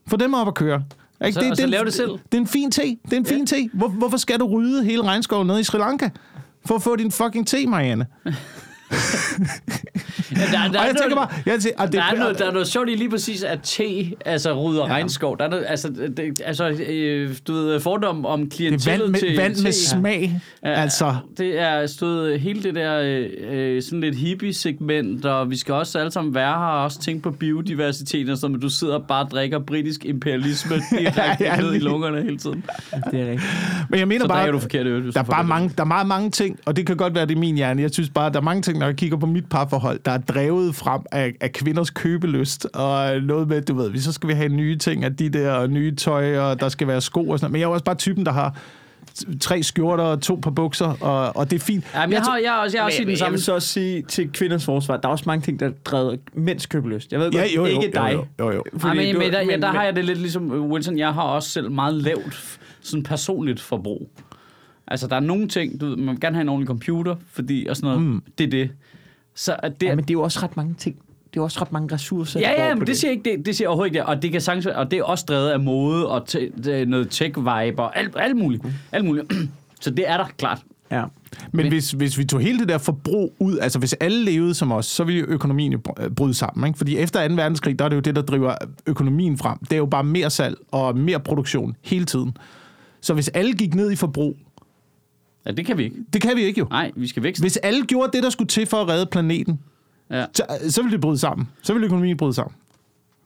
[0.07, 0.83] Få dem op at køre.
[1.25, 1.33] Ikke?
[1.41, 2.11] Så- og så en- lave det selv.
[2.11, 2.83] Det er en fin te.
[3.05, 3.71] Det er en fin te.
[3.73, 6.09] Hvor, hvorfor skal du rydde hele regnskoven nede i Sri Lanka?
[6.67, 8.07] For at få din fucking te, Marianne.
[8.91, 11.29] Der, der, Og er jeg noget- tænker bare...
[11.47, 13.59] Jeg tænker, og det, Der er, noget, der er noget sjovt i lige præcis, at
[13.63, 13.85] te
[14.25, 14.93] altså, rydder ja.
[14.93, 15.39] regnskov.
[15.39, 19.21] Der er noget, altså, det, altså øh, du ved, fordom om er klientellet vand med,
[19.21, 19.87] til vand med te.
[19.87, 20.41] smag.
[20.65, 25.57] Ja, Altså, Det er stået hele det der øh, øh, sådan lidt hippie-segment, og vi
[25.57, 28.69] skal også alle sammen være her og også tænke på biodiversitet og sådan, men du
[28.69, 32.65] sidder og bare drikker britisk imperialisme direkte Ja, ja, ned i lungerne hele tiden.
[33.11, 33.43] Det er rigtigt.
[33.91, 34.51] men jeg mener Så bare...
[34.53, 35.13] du forkert øl.
[35.13, 37.35] Der er, bare mange, der er meget mange ting, og det kan godt være, det
[37.35, 37.83] er min hjerne.
[37.83, 40.19] Jeg synes bare, der er mange ting, når jeg kigger på mit parforhold, der er
[40.19, 44.35] drevet frem af, af kvinders købelyst, og noget med, du ved, vi så skal vi
[44.35, 47.39] have nye ting af de der, og nye tøj, og der skal være sko og
[47.39, 47.53] sådan noget.
[47.53, 48.59] Men jeg er også bare typen, der har
[49.41, 51.85] tre skjorter og to par bukser, og, og det er fint.
[51.95, 53.33] Ja, men jeg, har, jeg, er også, jeg er også i Men den jeg samme...
[53.33, 56.67] vil så også sige til kvinders forsvar, der er også mange ting, der drevet mænds
[56.67, 57.13] købelyst.
[57.13, 58.13] Jeg ved Ja, godt, jo, jo, ikke jo, dig.
[58.15, 58.63] jo, jo, jo.
[58.85, 60.99] Ej, men, du- men, der, ja, der har jeg det lidt ligesom Wilson.
[60.99, 64.11] Jeg har også selv meget lavt sådan personligt forbrug.
[64.89, 67.67] Altså, der er nogle ting, du ved, man vil gerne have en ordentlig computer, fordi,
[67.71, 68.23] og sådan noget, mm.
[68.39, 68.71] det er det.
[69.35, 70.97] Så at det, Ja, men det er jo også ret mange ting.
[70.97, 73.47] Det er jo også ret mange ressourcer, Ja, ja, men det siger jeg ikke, det,
[73.47, 74.07] det siger overhovedet ikke det.
[74.07, 77.23] Og det kan sagtens, og det er også drevet af mode og te, det, noget
[77.23, 78.65] tech-vibe og alt, alt muligt.
[78.93, 79.33] Alt muligt.
[79.81, 80.63] Så det er der klart.
[80.91, 81.05] Ja.
[81.53, 84.73] Men hvis, hvis vi tog hele det der forbrug ud, altså hvis alle levede som
[84.73, 86.67] os, så ville økonomien jo br- bryde sammen.
[86.67, 86.77] Ikke?
[86.77, 87.35] Fordi efter 2.
[87.35, 88.55] verdenskrig, der er det jo det, der driver
[88.87, 89.59] økonomien frem.
[89.59, 92.37] Det er jo bare mere salg og mere produktion hele tiden.
[93.01, 94.37] Så hvis alle gik ned i forbrug,
[95.47, 95.97] Ja, det kan vi ikke.
[96.13, 96.67] Det kan vi ikke jo.
[96.71, 97.43] Nej, vi skal vækste.
[97.43, 99.61] Hvis alle gjorde det, der skulle til for at redde planeten,
[100.11, 100.25] Ja.
[100.35, 101.49] så, så ville det bryde sammen.
[101.63, 102.55] Så ville økonomien bryde sammen.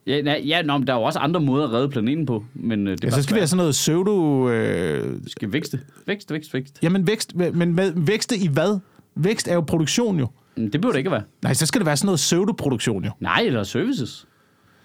[0.07, 2.45] Ja, nej, ja nå, men der er jo også andre måder at redde planeten på,
[2.53, 3.49] men øh, det Ja, bare så skal vi have svært.
[3.49, 4.49] sådan noget pseudo...
[4.49, 5.79] Øh, Vi skal vækste.
[6.07, 6.79] Vækst, vækst, vækst.
[6.83, 8.79] jamen vækst, men med, vækste i hvad?
[9.15, 10.27] Vækst er jo produktion jo.
[10.55, 11.23] Men Det behøver det ikke at være.
[11.41, 13.11] Nej, så skal det være sådan noget pseudoproduktion jo.
[13.19, 14.27] Nej, eller services.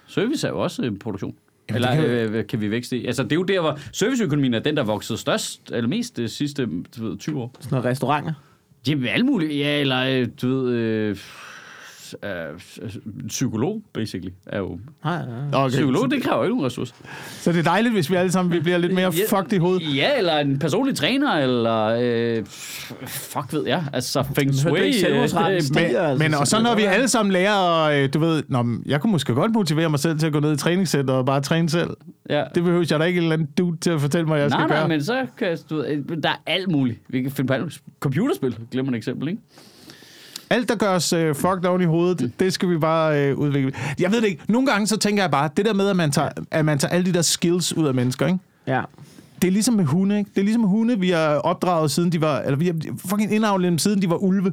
[0.06, 1.34] Service er jo også en produktion.
[1.68, 3.06] Jamen, Eller kan, øh, kan vi vækste i?
[3.06, 6.16] Altså, det er jo der, hvor serviceøkonomien er den, der er vokset størst, eller mest
[6.16, 7.54] de sidste du ved, 20 år.
[7.60, 8.32] Sådan noget restauranter.
[8.88, 9.58] Jamen, alle mulige.
[9.58, 10.72] Ja, eller øh, du ved...
[10.72, 11.16] Øh,
[12.24, 12.30] øh,
[13.28, 14.78] psykolog, basically, er jo...
[15.04, 15.60] Nej, nej, nej.
[15.60, 15.68] Okay.
[15.68, 16.94] Psykolog, det kræver jo ikke nogen ressourcer.
[17.30, 19.96] Så det er dejligt, hvis vi alle sammen vi bliver lidt mere fucked i hovedet.
[19.96, 21.98] Ja, eller en personlig træner, eller...
[22.00, 22.44] Øh,
[23.06, 23.84] fuck ved jeg.
[23.92, 24.92] Altså, feng shui...
[24.92, 25.82] selvmordsraten øh, stiger?
[25.82, 28.62] Men, altså, men og så når vi alle sammen lærer, og øh, du ved, Nå,
[28.62, 31.26] men jeg kunne måske godt motivere mig selv til at gå ned i træningscenter og
[31.26, 31.90] bare træne selv.
[32.30, 32.44] ja.
[32.54, 34.58] Det behøver jeg da ikke en eller anden dude til at fortælle mig, jeg skal
[34.58, 34.88] Nej, nej, gøre.
[34.88, 36.98] men så kan du, ved, der er alt muligt.
[37.08, 37.80] Vi kan finde på alt.
[38.00, 39.42] Computerspil, glemmer et eksempel, ikke?
[40.50, 42.32] Alt, der gør os øh, fucked oven i hovedet, mm.
[42.40, 43.72] det skal vi bare øh, udvikle.
[43.98, 44.42] Jeg ved det ikke.
[44.48, 46.92] Nogle gange så tænker jeg bare, det der med, at man tager, at man tager
[46.94, 48.38] alle de der skills ud af mennesker, ikke?
[48.66, 48.82] Ja.
[49.42, 50.30] Det er ligesom med hunde, ikke?
[50.34, 52.38] Det er ligesom med hunde, vi har opdraget siden de var...
[52.38, 52.74] Eller vi har
[53.08, 54.52] fucking indavlet dem siden de var ulve.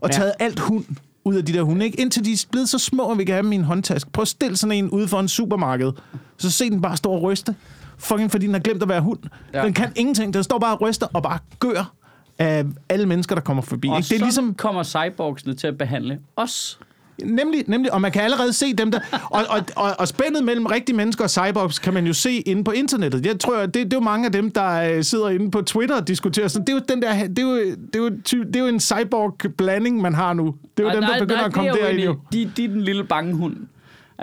[0.00, 0.14] Og Ja.
[0.16, 0.84] taget alt hund
[1.24, 2.00] ud af de der hunde, ikke?
[2.00, 4.10] Indtil de er blevet så små, at vi kan have dem i en håndtaske.
[4.10, 5.92] Prøv at stille sådan en ude for en supermarked.
[6.38, 7.54] Så se den bare stå og ryste.
[7.98, 9.18] Fucking fordi den har glemt at være hund.
[9.54, 9.64] Ja.
[9.64, 10.34] Den kan ingenting.
[10.34, 11.92] Den står bare og ryster og bare gør
[12.38, 13.88] af alle mennesker, der kommer forbi.
[13.88, 14.08] Og Ikke?
[14.08, 14.54] Det er ligesom...
[14.54, 16.78] kommer cyborgsene til at behandle os.
[17.24, 20.66] Nemlig, nemlig, og man kan allerede se dem der, og, og, og, og spændet mellem
[20.66, 23.26] rigtige mennesker og cyborgs kan man jo se inde på internettet.
[23.26, 25.96] Jeg tror, det, det er jo mange af dem, der øh, sidder inde på Twitter
[25.96, 26.66] og diskuterer sådan.
[26.66, 28.66] Det er jo, den der, det er jo, det er jo, ty, det er jo
[28.66, 30.54] en cyborg-blanding, man har nu.
[30.76, 32.16] Det er jo Ej, dem, der nej, begynder nej, at komme er derind jo.
[32.32, 32.44] i.
[32.44, 33.56] De, de er den lille bange hund.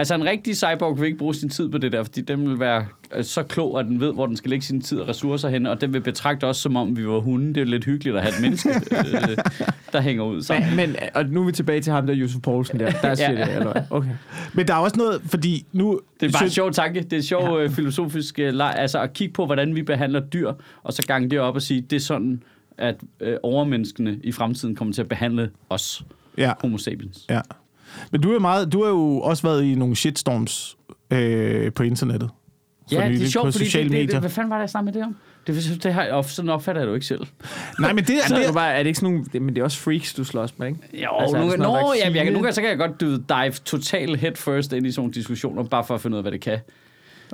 [0.02, 2.60] Altså en rigtig cyborg vil ikke bruge sin tid på det der, fordi den vil
[2.60, 2.86] være
[3.16, 5.66] øh, så klog, at den ved, hvor den skal lægge sin tid og ressourcer hen,
[5.66, 7.48] og den vil betragte os, som om vi var hunde.
[7.48, 9.38] Det er jo lidt hyggeligt at have et menneske, øh,
[9.92, 10.76] der hænger ud sammen.
[10.76, 12.92] Men, men, og nu er vi tilbage til ham der, Josef Poulsen der.
[12.92, 13.46] Der siger Ja.
[13.46, 13.84] det, eller?
[13.90, 14.10] Okay.
[14.54, 16.00] Men der er også noget, fordi nu...
[16.20, 17.02] Det er bare en sjov tanke.
[17.02, 17.68] Det er en sjov ja.
[17.68, 18.74] filosofisk øh, leg.
[18.78, 21.82] Altså at kigge på, hvordan vi behandler dyr, og så gange det op og sige,
[21.82, 22.44] det er sådan,
[22.78, 26.04] at øh, overmenneskene i fremtiden kommer til at behandle os,
[26.38, 27.26] Ja, homo sapiens.
[27.30, 27.42] ja.
[28.12, 30.78] Men du er, meget, du har jo også været i nogle shitstorms
[31.14, 32.30] øh, på internettet.
[32.90, 34.12] For Ja, det nylig, er sjovt, på fordi sociale det, det, medier.
[34.12, 35.16] det, hvad fanden var det, jeg snakkede med det om?
[35.48, 37.28] Det, det har, sådan opfatter jeg det jo ikke selv.
[37.80, 39.26] Nej, men det, Altså, det, det er, bare, er det ikke sådan nogle...
[39.34, 40.80] det- Men det er også freaks, du slås med, ikke?
[41.04, 43.16] Jo, Altså, det noget nå, ja, jeg, kan- nogle gange så kan jeg godt du,
[43.16, 46.24] dive totalt head first ind i sådan nogle diskussioner, bare for at finde ud af,
[46.24, 46.60] hvad det kan.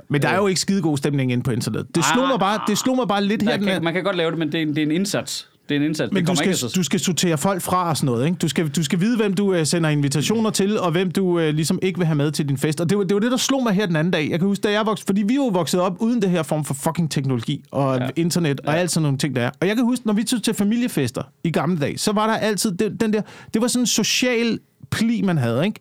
[0.08, 1.94] men der er jo ikke skide god stemning inde på internettet.
[1.96, 4.30] Det slog mig bare, det slog mig bare lidt her- kan, man kan godt lave
[4.30, 5.47] det, men det er en, det er en indsats.
[5.68, 6.12] Det er en indsats.
[6.12, 8.36] Men det du skal, ikke du skal sortere folk fra og sådan noget, ikke?
[8.38, 11.40] Du skal, du skal vide, hvem du uh, sender invitationer til, og hvem du uh,
[11.48, 12.80] ligesom ikke vil have med til din fest.
[12.80, 14.30] Og det var, det var det, der slog mig her den anden dag.
[14.30, 16.64] Jeg kan huske, da jeg voksede, fordi vi jo vokset op uden det her form
[16.64, 18.08] for fucking teknologi og Ja.
[18.16, 18.78] internet og Ja.
[18.78, 19.50] alt sådan nogle ting, der er.
[19.60, 22.34] Og jeg kan huske, når vi tog til familiefester i gamle dage, så var der
[22.34, 23.22] altid den, den der,
[23.54, 24.58] det var sådan en social
[24.90, 25.80] pli, man havde, ikke?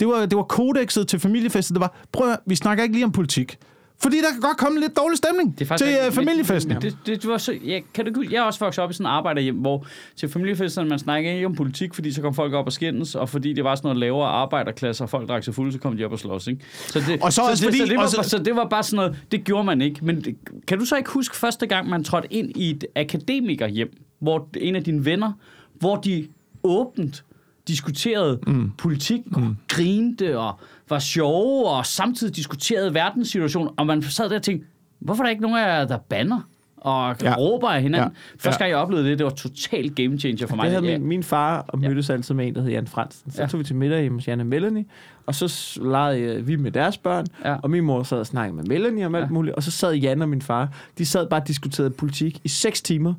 [0.00, 3.04] Det var, det var kodexet til familiefester, det var, prøv at, vi snakker ikke lige
[3.04, 3.56] om politik.
[4.02, 6.76] Fordi der kan godt komme lidt dårlig stemning Det er til uh, familiefesten.
[6.82, 9.06] Det, det, det var så, jeg, kan du, jeg er også vokset op i sådan
[9.06, 9.86] en arbejderhjem, hvor
[10.16, 13.28] til familiefesterne, man snakker ikke om politik, fordi så kom folk op og skændes, og
[13.28, 16.04] fordi det var sådan noget lavere arbejderklasse, og folk drak sig fulde, så kom de
[16.04, 16.64] op og slås, ikke?
[16.86, 18.64] Så det, Og så også det, fordi- så, det var, og så- så det var
[18.68, 20.04] bare sådan noget, det gjorde man ikke.
[20.04, 20.36] Men det,
[20.66, 24.76] kan du så ikke huske første gang, man trådte ind i et akademikerhjem, hvor en
[24.76, 25.32] af dine venner,
[25.74, 26.28] hvor de
[26.64, 27.24] åbent
[27.68, 28.70] diskuterede mm.
[28.78, 29.56] politik, og mm.
[29.68, 30.60] grinte og
[30.90, 34.66] var sjove, og samtidig diskuterede verdenssituationen, og man sad der og tænkte,
[34.98, 36.40] hvorfor er der ikke nogen af jer, der banner?
[36.80, 37.28] og Ja.
[37.30, 37.36] ja.
[37.38, 38.08] råber af hinanden.
[38.08, 38.14] Ja.
[38.14, 38.38] Ja.
[38.38, 38.64] Første Ja.
[38.64, 40.64] gang, jeg oplevede det, det var totalt game changer for mig.
[40.64, 40.98] Det havde Ja.
[40.98, 43.30] min, min far og mødtes altid med en, der hed Jan Fransen.
[43.30, 43.48] Så Ja.
[43.48, 44.84] tog vi til middag hjemme hos Jan og Melanie,
[45.26, 47.56] og så legede øh, vi med deres børn, Ja.
[47.62, 49.28] og min mor sad og snakkede med Melanie om alt Ja.
[49.30, 50.68] muligt, og så sad Jan og min far,
[50.98, 53.14] de sad bare og diskuterede politik i seks timer,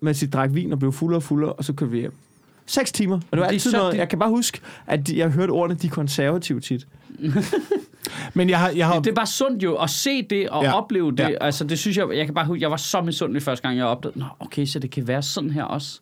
[0.00, 2.12] mens de drak vin og blev fuldere og fuldere, og så kørte vi hjem.
[2.66, 3.16] Seks timer.
[3.16, 5.86] Og det var altid noget, jeg kan bare huske, at de, jeg hørte ordene, de
[5.86, 6.86] er konservative tit.
[8.34, 10.72] Men jeg har, jeg har, Det er bare sundt jo at se det og Ja.
[10.78, 11.18] opleve det.
[11.20, 11.28] Ja.
[11.40, 13.86] Altså, det synes jeg, jeg kan bare huske, jeg var så misundelig første gang, jeg
[13.86, 16.00] opdagede, Nå, okay, så det kan være sådan her også.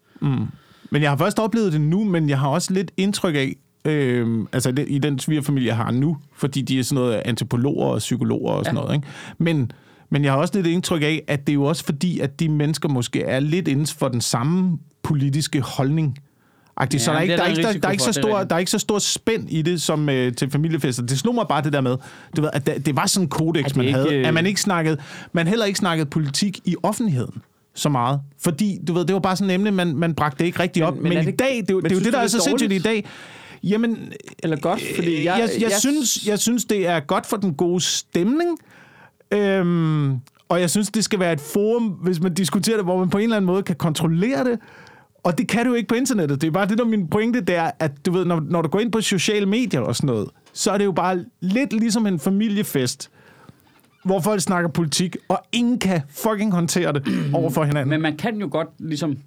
[0.90, 3.54] Men jeg har først oplevet det nu, men jeg har også lidt indtryk af,
[3.84, 7.86] øh, altså det, i den svigerfamilie, jeg har nu, fordi de er sådan noget antropologer
[7.86, 8.82] og psykologer og sådan Ja.
[8.82, 8.94] noget.
[8.96, 9.06] Ikke?
[9.38, 9.72] Men,
[10.10, 12.48] men jeg har også lidt indtryk af, at det er jo også fordi, at de
[12.48, 16.18] mennesker måske er lidt inden for den samme politiske holdning.
[16.80, 18.14] Ja, så der er, ikke, det der, er ikke, der, der, er ikke så det
[18.14, 21.02] stor, der er ikke så stor spænd i det som øh, til familiefester.
[21.02, 21.96] Det slog mig bare det der med,
[22.36, 24.14] du ved, at det, det var sådan en kodex, det man ikke, havde.
[24.14, 24.96] øh, At man ikke snakkede,
[25.32, 27.42] man heller ikke snakkede politik i offentligheden
[27.74, 28.20] så meget.
[28.42, 30.80] Fordi, du ved, det var bare sådan et emne, man, man bragte det ikke rigtig
[30.82, 30.94] Men- op.
[30.94, 32.18] men Men, men det i dag, det, er jo- men det er jo det, der
[32.18, 33.04] er det er så sindssygt i dag.
[33.62, 34.12] Jamen,
[34.42, 35.24] Eller godt, fordi jeg...
[35.24, 38.58] jeg, jeg, jeg, synes, jeg synes, det er godt for den gode stemning.
[39.30, 40.10] Øhm,
[40.48, 43.18] og jeg synes, det skal være et forum, hvis man diskuterer det, hvor man på
[43.18, 44.58] en eller anden måde kan kontrollere det.
[45.24, 46.40] Og det kan du ikke på internettet.
[46.40, 48.62] Det er bare det, der er min pointe, det er, at du ved, når, når
[48.62, 51.72] du går ind på sociale medier og sådan noget, så er det jo bare lidt
[51.72, 53.10] ligesom en familiefest,
[54.04, 57.90] hvor folk snakker politik, og ingen kan fucking håndtere det over for hinanden.
[57.90, 59.18] Men man kan jo godt ligesom...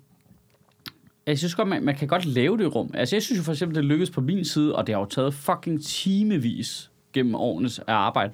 [1.28, 2.92] Jeg synes godt, man, man kan godt lave det rum.
[2.94, 5.06] Altså, jeg synes jo for eksempel, det lykkedes på min side, og det har jo
[5.06, 8.34] taget fucking timevis gennem årenes arbejde,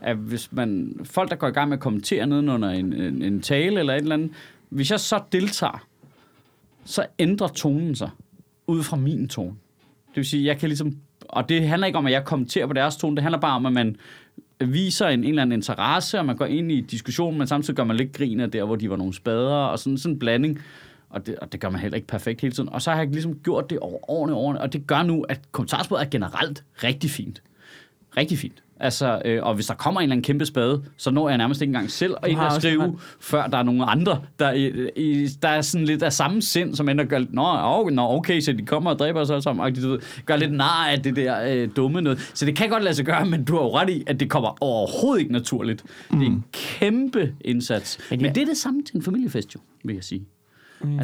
[0.00, 1.00] at hvis man...
[1.04, 4.00] Folk, der går i gang med at kommentere nedenunder en, en, en tale eller et
[4.00, 4.30] eller andet,
[4.68, 5.86] hvis jeg så deltager,
[6.84, 8.10] så ændrer tonen sig
[8.66, 9.56] ud fra min tone.
[10.08, 10.96] Det vil sige, jeg kan ligesom...
[11.28, 13.16] Og det handler ikke om, at jeg kommenterer på deres tone.
[13.16, 13.96] Det handler bare om, at man
[14.60, 17.84] viser en, en eller anden interesse, og man går ind i diskussionen, men samtidig gør
[17.84, 20.58] man lidt grin af der, hvor de var nogle spader, og sådan, sådan en blanding.
[21.10, 22.68] Og det, og det gør man heller ikke perfekt hele tiden.
[22.68, 25.40] Og så har jeg ligesom gjort det over årene, årene, og det gør nu, at
[25.52, 27.42] kommentarsporet er generelt rigtig fint.
[28.16, 28.61] Rigtig fint.
[28.82, 31.62] Altså, øh, og hvis der kommer en eller anden kæmpe spade, så når jeg nærmest
[31.62, 32.94] ikke engang selv at, at skrive, ret.
[33.20, 36.74] før der er nogle andre, der, i, i, der er sådan lidt af samme sind,
[36.74, 40.00] som ender gør, nå, nå, okay, så de kommer og dræber os alle sammen, og
[40.26, 42.30] gør lidt nar af det der øh, dumme noget.
[42.34, 44.30] Så det kan godt lade sig gøre, men du har jo ret i, at det
[44.30, 45.84] kommer overhovedet ikke naturligt.
[46.10, 46.18] Mm.
[46.18, 47.98] Det er en kæmpe indsats.
[48.10, 48.26] Men, ja.
[48.26, 50.26] men det er det samme til en familiefest jo, vil jeg sige.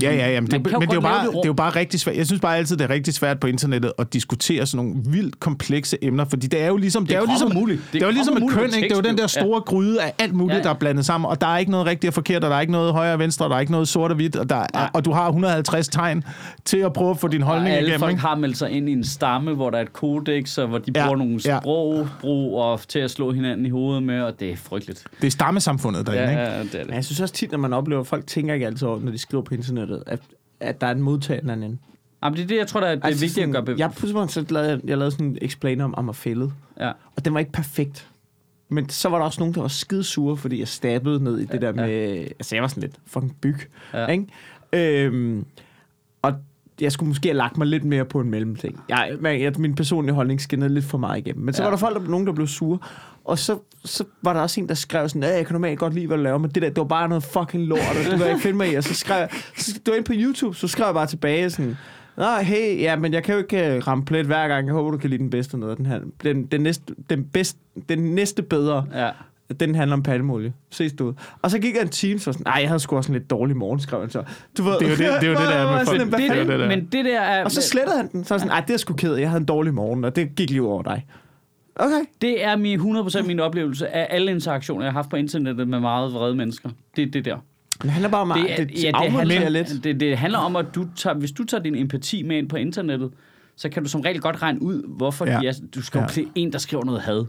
[0.02, 1.70] Ja, ja, ja, men, det, men det, er jo bare, det det er jo bare
[1.76, 2.16] rigtig svært.
[2.16, 5.40] Jeg synes bare altid, det er rigtig svært på internettet at diskutere sådan nogle vildt
[5.40, 7.80] komplekse emner, fordi det er jo ligesom, det er jo ligesom, umuligt.
[7.92, 8.76] det er jo ligesom et køn, ikke?
[8.88, 10.62] Det er jo den der store gryde af alt muligt, Ja, ja.
[10.62, 12.60] der er blandet sammen, og der er ikke noget rigtigt og forkert, og der er
[12.60, 14.66] ikke noget højre og venstre, og der er ikke noget sort og hvidt, og, der
[14.74, 16.24] er, og du har 150 tegn
[16.64, 18.00] til at prøve at få din Og holdning alle igennem.
[18.00, 18.20] folk Ikke?
[18.22, 20.92] har meldt sig ind i en stamme, hvor der er et kodex, og hvor de
[20.96, 21.58] Ja, bruger nogle ja.
[21.60, 25.04] sprogbrug og til at slå hinanden i hovedet med, og det er frygteligt.
[25.20, 26.42] Det er stammesamfundet derinde, Ja, ikke?
[26.42, 26.94] ja, det er Men det.
[26.94, 29.18] jeg synes også tit, når man oplever, at folk tænker ikke altid over, når de
[29.18, 30.20] skriver på internettet, at,
[30.60, 31.80] at der er en modtager den anden.
[32.24, 33.76] Jamen, det er det, jeg tror, der er, det er Altså vigtigt at gøre.
[33.78, 36.92] Jeg, tidspunkt, så lavede jeg, jeg lavede sådan en explainer om Ammerfællet, Ja.
[37.16, 38.08] og den var ikke perfekt.
[38.68, 41.44] Men så var der også nogen, der var skide sure, fordi jeg stabbede ned i
[41.44, 41.72] det der ja.
[41.72, 41.88] med...
[42.18, 43.56] Altså, jeg var sådan lidt fucking byg,
[43.94, 44.06] Ja.
[44.06, 44.26] ikke?
[44.72, 45.44] Øhm,
[46.22, 46.34] og
[46.80, 48.80] jeg skulle måske have lagt mig lidt mere på en mellemting.
[48.88, 51.44] Jeg, jeg, min personlige holdning skinnede lidt for meget igennem.
[51.44, 51.66] Men så Ja.
[51.66, 52.78] var der folk, der, nogen, der blev sure.
[53.24, 55.94] Og så, så var der også en, der skrev sådan, at jeg kan normalt godt
[55.94, 58.18] lide, hvad du laver, men det der, det var bare noget fucking lort, og du
[58.18, 58.74] kan ikke finde mig i.
[58.74, 61.50] Og så skrev jeg, så, det var inde på YouTube, så skrev jeg bare tilbage
[61.50, 61.76] sådan,
[62.16, 64.66] Nå, hey, ja, men jeg kan jo ikke øh, ramme plet hver gang.
[64.66, 65.78] Jeg håber, du kan lide den bedste noget.
[65.78, 69.10] Den, her, den, den, næste, den, bedste, den næste bedre, ja.
[69.60, 70.52] Den handler om palmeolie.
[70.70, 71.12] Ses du ud.
[71.42, 73.30] Og så gik jeg en time, så sådan, nej, jeg havde sgu også en lidt
[73.30, 74.22] dårlig morgen, skrev han så.
[74.58, 76.00] Du ved, Det er jo det- det er jo det, der er med folk.
[76.00, 76.68] Det, det det, der.
[76.68, 77.44] men det der er...
[77.44, 78.24] Og så slettede han den.
[78.24, 79.20] Så var sådan, nej, det er sgu ked af.
[79.20, 81.06] Jeg havde en dårlig morgen, og det gik lige over dig.
[81.76, 82.00] Okay.
[82.22, 85.80] Det er min 100% min oplevelse af alle interaktioner, jeg har haft på internettet med
[85.80, 86.70] meget vrede mennesker.
[86.96, 87.36] Det er det der.
[87.82, 89.84] Det handler bare om, Det, at er, det, ja, det, handler, lidt.
[89.84, 92.56] det, det handler om, at du tager, hvis du tager din empati med ind på
[92.56, 93.10] internettet,
[93.56, 95.38] så kan du som regel godt regne ud, hvorfor Ja.
[95.40, 96.20] de er, du skal jo Ja.
[96.20, 96.26] ja.
[96.34, 97.24] en, der skriver noget had.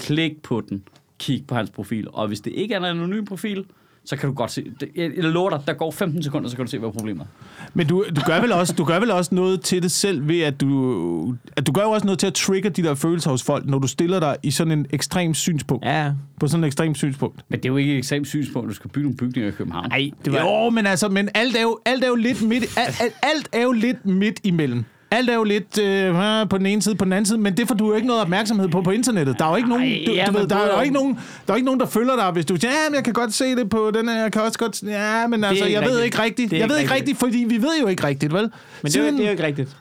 [0.00, 0.82] Klik på den.
[1.24, 2.08] Kig på hans profil.
[2.12, 3.64] Og hvis det ikke er en anonym profil,
[4.04, 4.72] så kan du godt se...
[4.96, 7.26] Jeg lover dig, der går 15 sekunder, så kan du se, hvad problemet er.
[7.74, 10.40] Men du, du, gør vel også, du gør vel også noget til det selv ved,
[10.40, 13.42] at du, at du gør jo også noget til at trigge de der følelser hos
[13.42, 15.84] folk, når du stiller dig i sådan en ekstrem synspunkt.
[15.84, 16.12] Ja.
[16.40, 17.40] På sådan en ekstrem synspunkt.
[17.48, 19.88] Men det er jo ikke et ekstremt synspunkt, du skal bygge nogle bygninger i København.
[19.88, 20.40] Nej, det var...
[20.40, 23.48] Jo, men altså, men alt er jo, alt er jo lidt midt, alt, alt, alt
[23.52, 24.84] er jo lidt midt imellem.
[25.14, 27.68] Alt er jo lidt øh, på den ene side, på den anden side, men det
[27.68, 29.38] får du jo ikke noget opmærksomhed på på internettet.
[29.38, 31.52] Der er jo ikke nogen, du, ja, du ved, der er jo ikke nogen, der
[31.52, 33.56] er ikke nogen, der følger dig, hvis du siger, ja, men jeg kan godt se
[33.56, 36.04] det på den her, jeg kan også godt, ja, men altså, jeg ved rigtigt.
[36.04, 36.52] ikke rigtigt.
[36.52, 37.18] Jeg ved ikke rigtigt.
[37.18, 38.50] fordi vi ved jo ikke rigtigt, vel?
[38.82, 39.76] Men det er, jo- det er jo ikke rigtigt.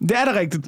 [0.00, 0.66] det er da rigtigt.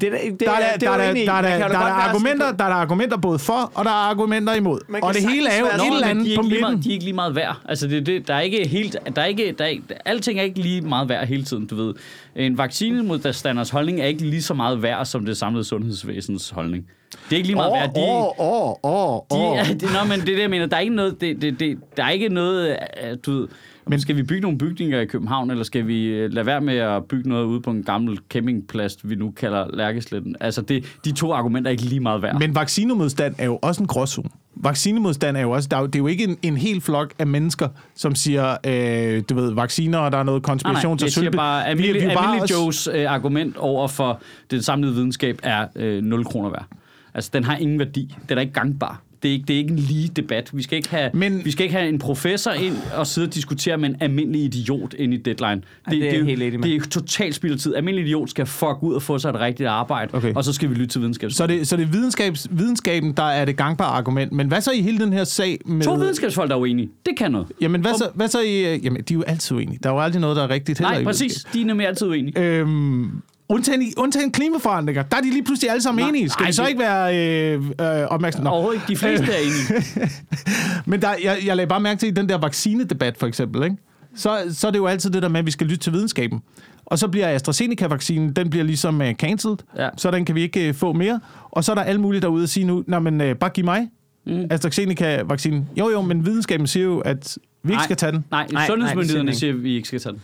[0.00, 1.78] Det det, Der er, der, det der, er, der, der, der, der, der, godt er
[1.78, 4.80] argumenter, der er der argumenter både for, og der er argumenter imod.
[5.02, 6.60] Og det hele er jo et eller andet de på midten.
[6.60, 7.56] meget, de er ikke lige meget værd.
[7.68, 8.96] Altså, det, det, der er ikke helt...
[9.16, 9.74] Der er ikke, der er,
[10.04, 11.94] alting er ikke lige meget værd hele tiden, du ved.
[12.36, 16.50] En vaccine mod standards holdning er ikke lige så meget værd, som det samlede sundhedsvæsens
[16.50, 16.86] holdning.
[17.30, 17.94] Det er ikke lige meget værd.
[17.94, 19.56] De, Åh, åh, åh, åh.
[19.94, 20.66] nå, men det er det, jeg mener.
[20.66, 21.20] Der er ikke noget...
[21.20, 22.68] Det, det, det, der er ikke noget...
[22.70, 23.48] øh, Du ved,
[23.86, 26.76] men skal vi bygge nogle bygninger i København, eller skal vi øh, lade være med
[26.76, 30.36] at bygge noget ude på en gammel campingplads, vi nu kalder Lærkesletten?
[30.40, 32.38] Altså, det, de to argumenter er ikke lige meget værd.
[32.38, 34.28] Men vaccinemodstand er jo også en gråzone.
[34.56, 37.26] Vaccinemodstand er jo også, der er det er jo ikke en, en hel flok af
[37.26, 41.04] mennesker, som siger, øh, du ved, vacciner, og der er noget Nej, nej, konspiration til
[41.04, 44.20] jeg siger bare, Vi- almindelig, vi er bare almindelig Joes øh, argument over for
[44.50, 46.66] den samlede videnskab er øh, 0 kroner værd.
[47.14, 48.14] Altså, den har ingen værdi.
[48.28, 49.02] Den er ikke gangbar.
[49.24, 50.50] Det er ikke, det er ikke en lige debat.
[50.52, 53.34] Vi skal, ikke have, Men- vi skal ikke have en professor ind og sidde og
[53.34, 55.54] diskutere med en almindelig idiot ind i deadline.
[55.54, 56.62] Det, det er jeg jo- helt enig.
[56.62, 57.74] Det er totalt spild af tid.
[57.74, 60.34] Almindelig idiot skal fuck ud og få sig et rigtigt arbejde, Okay.
[60.34, 61.30] og så skal vi lytte til videnskab.
[61.30, 64.32] Så det, så det er videnskabs, videnskaben, der er det gangbare argument.
[64.32, 65.82] Men hvad så i hele den her sag med...
[65.84, 66.90] To videnskabsfolk, der er uenige.
[67.06, 67.46] Det kan noget.
[67.60, 68.76] Jamen, hvad så, hvad så i...
[68.78, 69.78] Jamen, de er jo altid uenige.
[69.82, 71.46] Der er jo aldrig noget, der er rigtigt heller Nej, præcis.
[71.52, 72.40] De er nemlig altid uenige.
[72.40, 73.10] Øhm,
[73.48, 75.02] Undtagen, undtagen klimaforandringer.
[75.02, 76.28] Der er de lige pludselig alle sammen Nej, enige.
[76.28, 78.50] Skal nej, vi så det- ikke være øh, øh, opmærksomme?
[78.50, 78.86] Overhovedet ikke.
[78.88, 80.10] De fleste er enige.
[80.90, 83.76] Men der, jeg, jeg lagde bare mærke til i den der vaccinedebat, for eksempel, ikke?
[84.16, 86.40] Så, så er det jo altid det der med, at vi skal lytte til videnskaben.
[86.86, 89.88] Og så bliver AstraZeneca-vaccinen, den bliver ligesom uh, cancelled, Ja.
[89.96, 91.20] så den kan vi ikke uh, få mere.
[91.50, 93.64] Og så er der alle mulige derude at sige nu, nej, men uh, bare giv
[93.64, 93.88] mig
[94.26, 94.44] mm.
[94.50, 95.68] AstraZeneca-vaccinen.
[95.78, 97.84] Jo, jo, men videnskaben siger jo, at vi ikke Nej.
[97.84, 98.24] skal tage den.
[98.30, 100.20] Nej, nej, sundhedsmyndighederne det siger, at vi ikke skal tage den.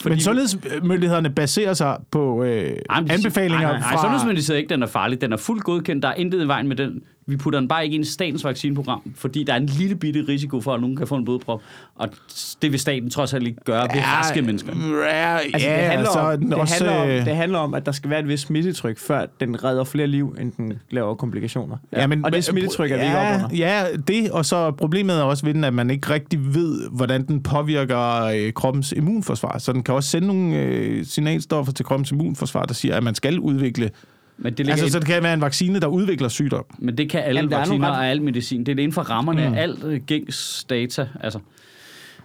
[0.00, 2.50] Fordi men sundhedsmyndighederne baserer sig på øh,
[2.90, 4.02] Ej, men de- anbefalinger nej, nej, nej, fra...
[4.02, 5.20] Sundhedsmyndigheden siger ikke, den er farlig.
[5.20, 6.02] Den er fuldt godkendt.
[6.02, 7.02] Der er intet i vejen med den.
[7.28, 10.24] Vi putter den bare ikke ind i statens vaccineprogram, fordi der er en lille bitte
[10.28, 11.62] risiko for, at nogen kan få en blodprop.
[11.94, 12.08] Og
[12.62, 14.72] det vil staten trods alt ikke gøre ved raske mennesker.
[15.04, 17.58] Ja, Altså, ja, det, handler så er om, det, også, handler om, øh, det handler
[17.58, 20.72] om, at der skal være et vis smittetryk, før den redder flere liv, end den
[20.90, 21.76] laver komplikationer.
[21.92, 23.56] Ja, men, og det smittetryk er vi ikke ja, op under.
[23.56, 27.26] Ja, det, og så problemet er også ved den, at man ikke rigtig ved, hvordan
[27.26, 29.58] den påvirker øh, kroppens immunforsvar.
[29.58, 33.14] Så den kan også sende nogle øh, signalstoffer til kroppens immunforsvar, der siger, at man
[33.14, 33.90] skal udvikle...
[34.38, 36.64] Men det, Altså, i- så det kan være en vaccine, der udvikler sygdom.
[36.78, 38.60] men det kan alle Jamen, er vacciner ret- og al medicin.
[38.66, 39.54] Det er det inden for rammerne mm.
[39.54, 41.08] af alt øh, gængs data.
[41.20, 41.38] Altså.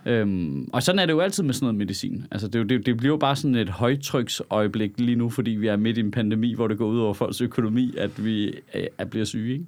[0.05, 2.25] Øhm, og sådan er det jo altid med sådan noget medicin.
[2.31, 5.75] Altså, det, det, det bliver jo bare sådan et højtryksøjeblik lige nu, fordi vi er
[5.77, 9.05] midt i en pandemi, hvor det går ud over folks økonomi, at vi øh, er,
[9.05, 9.53] bliver syge.
[9.53, 9.65] Ikke?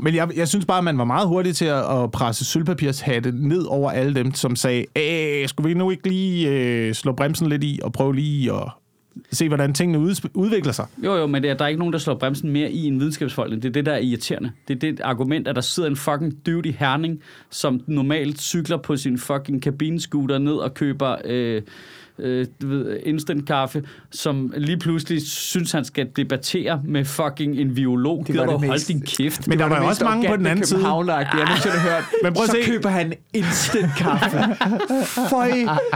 [0.00, 3.32] Men jeg, jeg synes bare, at man var meget hurtig til at, at presse sølvpapirshatte
[3.48, 7.48] ned over alle dem, som sagde, Æh, skulle vi nu ikke lige øh, slå bremsen
[7.48, 8.70] lidt i og prøve lige at
[9.32, 9.98] se, hvordan tingene
[10.34, 10.86] udvikler sig?
[11.04, 13.00] Jo, jo, men det er, der er ikke nogen, der slår bremsen mere i en
[13.00, 13.52] videnskabsfolk.
[13.52, 14.52] Det er det, der er irriterende.
[14.68, 17.20] Det er det argument, at der sidder en fucking duty Herning,
[17.50, 21.62] som normalt cykler på sin fucking kabinescooter ned og køber øh,
[22.18, 27.74] øh, du ved, instant kaffe, som lige pludselig synes, han skal debattere med fucking en
[27.74, 28.18] biolog.
[28.18, 29.48] Det Gider var du det holde mest- din kæft?
[29.48, 30.80] Men der var mest også mange på den anden side.
[30.88, 32.04] Jeg nogensinde har hørt.
[32.22, 32.70] Men prøv at så se.
[32.70, 34.38] køber han instant kaffe.
[35.30, 35.50] Føj,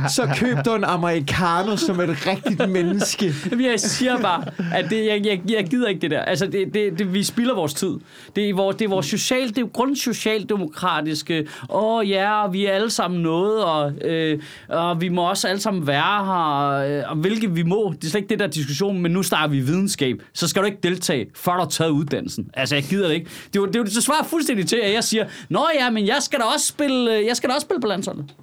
[0.08, 3.32] så køb du en americano som et rigtigt menneske.
[3.50, 4.44] Jamen, jeg siger bare,
[4.74, 6.20] at det, jeg, jeg, jeg gider ikke det der.
[6.20, 7.92] Altså, det, det, det, vi spilder vores tid.
[8.36, 12.72] Det er vores, det er vores social, det er grundsocialdemokratiske, åh ja, og vi er
[12.72, 17.16] alle sammen noget, og, øh, og vi må også alle sammen være her, øh, og
[17.16, 17.94] hvilket vi må.
[17.96, 20.16] Det er slet ikke det der diskussion, men nu starter vi videnskab.
[20.32, 22.50] Så skal du ikke deltage, før du har taget uddannelsen.
[22.54, 23.30] Altså, jeg gider det ikke.
[23.46, 25.90] Det er jo det, er jo, det svarer fuldstændig til, at jeg siger, nå ja,
[25.90, 28.34] men jeg skal da også spille, øh, jeg skal da også spille på landsholdet.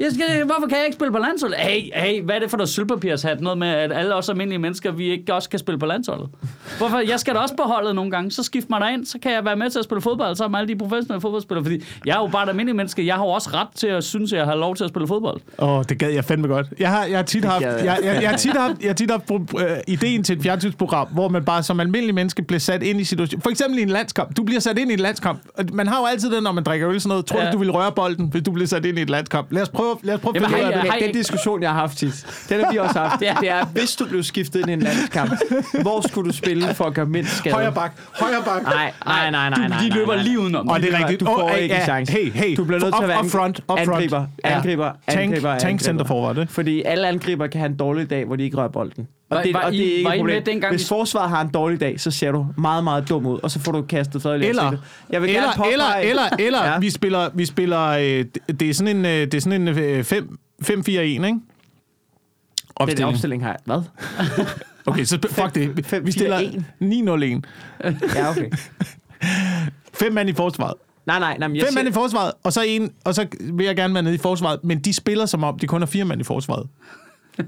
[0.00, 1.58] Jeg skal, hvorfor kan jeg ikke spille på landsholdet?
[1.58, 3.40] Hey, hey, hvad er det for noget sølvpapirshat?
[3.40, 6.28] Noget med, at alle os almindelige mennesker, vi ikke også kan spille på landsholdet.
[6.78, 6.98] Hvorfor?
[6.98, 8.30] Jeg skal da også på holdet nogle gange.
[8.30, 10.60] Så skift mig derind, så kan jeg være med til at spille fodbold sammen med
[10.60, 11.64] alle de professionelle fodboldspillere.
[11.64, 13.06] Fordi jeg er jo bare et almindeligt menneske.
[13.06, 15.08] Jeg har jo også ret til at synes, at jeg har lov til at spille
[15.08, 15.40] fodbold.
[15.58, 16.66] Åh, oh, det gad jeg fandme godt.
[16.78, 17.98] Jeg har, jeg har tit haft, jeg, jeg.
[18.04, 19.40] jeg, jeg, har tit haft, jeg har tit haft uh,
[19.88, 23.42] ideen til et fjernsynsprogram, hvor man bare som almindelig menneske bliver sat ind i situationen.
[23.42, 24.36] For eksempel i en landskamp.
[24.36, 25.40] Du bliver sat ind i en landskamp.
[25.58, 27.26] Og Man har jo altid den, når man drikker øl sådan noget.
[27.26, 27.46] Tror Ja.
[27.46, 29.52] du, du vil røre bolden, hvis du bliver sat ind i et landskamp?
[29.52, 30.82] Lad os prøve, lad os prøve at finde ud af det.
[30.82, 30.98] hej.
[30.98, 33.22] Den, den diskussion, jeg har haft tit, den har vi også haft.
[33.22, 33.36] Ja.
[33.40, 35.32] Det er, hvis du blev skiftet ind i en landskamp,
[35.82, 37.54] hvor skulle du spille for at gøre mindst skade?
[37.54, 38.62] Højre bak, højre bak.
[38.62, 40.68] Nej, nej, nej, nej, Du, nej, de løber lige udenom.
[40.68, 41.20] Og det er rigtigt.
[41.20, 42.12] Du får ikke en chance.
[42.12, 42.56] Hey, hey.
[42.56, 43.80] Du bliver nødt til at være up front, up front.
[43.90, 45.84] angriber, angriber, Tank, angriber, tank angriber.
[45.84, 46.46] center forward?
[46.46, 49.08] Fordi alle angriber kan have en dårlig dag, hvor de ikke rører bolden.
[49.30, 50.36] Og Var- det, var og I- det er ikke var et I problem.
[50.36, 53.26] med dengang, Hvis vi- forsvaret har en dårlig dag, så ser du meget, meget dum
[53.26, 54.76] ud, og så får du kastet fred i Eller.
[55.10, 56.78] Jeg vil eller, gerne påpege, eller, eller, eller Ja.
[56.78, 58.24] vi spiller, vi spiller øh,
[58.60, 61.22] det- er sådan en, øh, det er sådan en øh, 5 5-4-1, ikke?
[61.26, 61.42] Den
[62.76, 63.08] Opstilling.
[63.08, 63.58] opstilling har jeg.
[63.64, 63.82] Hvad?
[64.86, 66.04] Okay, så fuck det.
[66.06, 66.66] Vi stiller en.
[66.80, 67.40] 9-0-1.
[68.16, 68.50] Ja, okay.
[70.00, 70.74] Fem mand i forsvaret.
[71.06, 73.66] Nej, nej, nej, jeg Fem mand i siger, forsvaret, og så en, og så vil
[73.66, 76.04] jeg gerne være nede i forsvaret, men de spiller som om, de kun er fire
[76.04, 76.66] mand i forsvaret.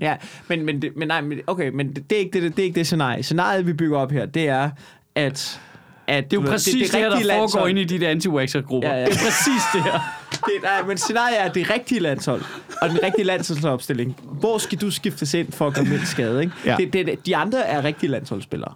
[0.01, 0.17] Ja,
[0.49, 2.67] men, men, det, men nej, men, okay, men det, det, er ikke det, det er
[2.67, 3.23] ikke det scenarie.
[3.23, 4.71] Scenariet, vi bygger op her, det er,
[5.15, 5.61] at...
[6.07, 8.09] at Det er jo præcis det, det, her, der foregår landshold- inde i de der
[8.11, 9.05] anti grupper Ja, ja.
[9.05, 10.01] Det er præcis det her.
[10.33, 12.43] Det, nej, men scenariet er det rigtige landshold,
[12.83, 14.17] og den rigtige landsholdsopstilling.
[14.23, 16.41] Hvor skal du skiftes ind for at gøre mindst skade?
[16.41, 16.53] Ikke?
[16.65, 16.77] Ja.
[16.79, 18.75] Det, det, de andre er rigtige landsholdsspillere.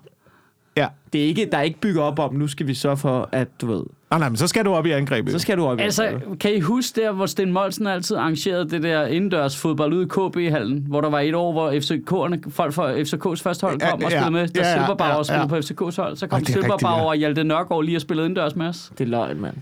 [0.77, 0.87] Ja.
[1.13, 3.49] Det er ikke, der er ikke bygget op om, nu skal vi sørge for, at
[3.61, 5.33] du ved, Nej, nej, men så skal du op i angrebet.
[5.33, 6.39] så skal du op i Altså, angrebet.
[6.39, 10.09] kan I huske der, hvor Sten Molsen altid arrangerede det der indendørs fodbold ude i
[10.09, 14.07] KB-hallen, hvor der var et år, hvor FCK'erne, folk fra FCK's første hold kom Ja,
[14.07, 15.23] og ja, spillede med, da ja, ja, Silberbauer ja, ja.
[15.23, 17.05] spillede på FCK's hold, så kom Ej, er Silberbauer ja.
[17.09, 18.93] og Hjalte Nørgaard lige og spillede indendørs med os.
[18.99, 19.55] Det er løgn, mand.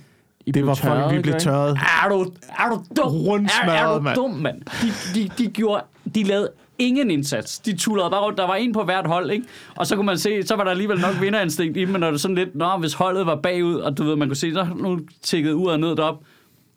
[0.46, 1.78] I det var fucking, vi blev tørret.
[2.04, 3.12] Er du, er du dum?
[3.12, 4.16] Rundsmadret, er, er du mand.
[4.16, 4.60] dum, mand?
[4.82, 5.82] De, de, de, gjorde,
[6.14, 7.58] de lavede ingen indsats.
[7.58, 8.38] De tullede bare rundt.
[8.38, 9.46] Der var en på hvert hold, ikke?
[9.76, 12.10] Og så kunne man se, så var der alligevel nok vinderinstinkt i dem, men når
[12.10, 14.66] det sådan lidt, nå, hvis holdet var bagud, og du ved, man kunne se, så
[14.76, 16.22] nu tikkede uret ned derop,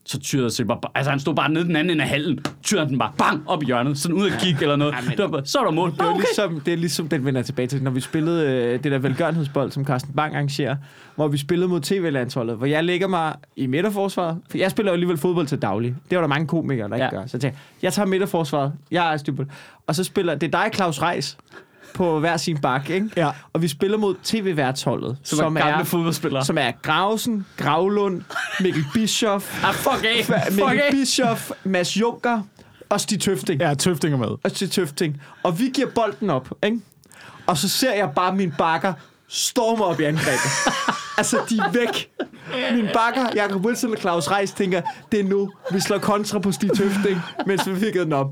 [0.07, 2.87] så tyrede Silber, bare- altså han stod bare nede den anden ende af hallen, tyrede
[2.89, 4.95] den bare bang op i hjørnet, sådan ud og kigge eller noget.
[5.09, 5.91] Det var bare, så er der mål.
[5.91, 6.19] Det er, okay.
[6.19, 9.71] ligesom, det er ligesom, den vender tilbage til, når vi spillede øh, det der velgørenhedsbold,
[9.71, 10.75] som Carsten Bang arrangerer,
[11.15, 14.93] hvor vi spillede mod tv-landsholdet, hvor jeg lægger mig i midterforsvaret, for jeg spiller jo
[14.93, 15.95] alligevel fodbold til daglig.
[16.09, 17.09] Det var der mange komikere, der ikke Ja.
[17.11, 17.25] gør.
[17.25, 19.47] Så jeg tænker, jeg tager midterforsvaret, jeg er det.
[19.87, 21.37] Og så spiller, det er dig, Claus Reis,
[21.97, 23.09] på hver sin bakke, ikke?
[23.17, 23.29] Ja.
[23.53, 26.45] Og vi spiller mod tv-værtsholdet, Som, som er gamle fodboldspillere.
[26.45, 28.21] som er Grausen, Gravlund,
[28.59, 30.25] Mikkel Bischoff, Ah, fuck af.
[30.25, 30.91] Fuck Mikkel af.
[30.91, 32.41] Bischoff, Mads Junker
[32.89, 33.61] og Stig Tøfting.
[33.61, 34.27] Ja, Tøftinger med.
[34.27, 35.21] Og Stig Tøfting.
[35.43, 36.79] Og vi giver bolden op, ikke?
[37.47, 38.93] Og så ser jeg bare min bakker
[39.29, 40.51] storme op i angrebet.
[41.17, 42.09] altså, de er væk.
[42.73, 46.51] Min bakker, Jakob Wilson og Claus Reis, tænker, det er nu, vi slår kontra på
[46.51, 48.27] Stig Tøfting, mens vi fik den op.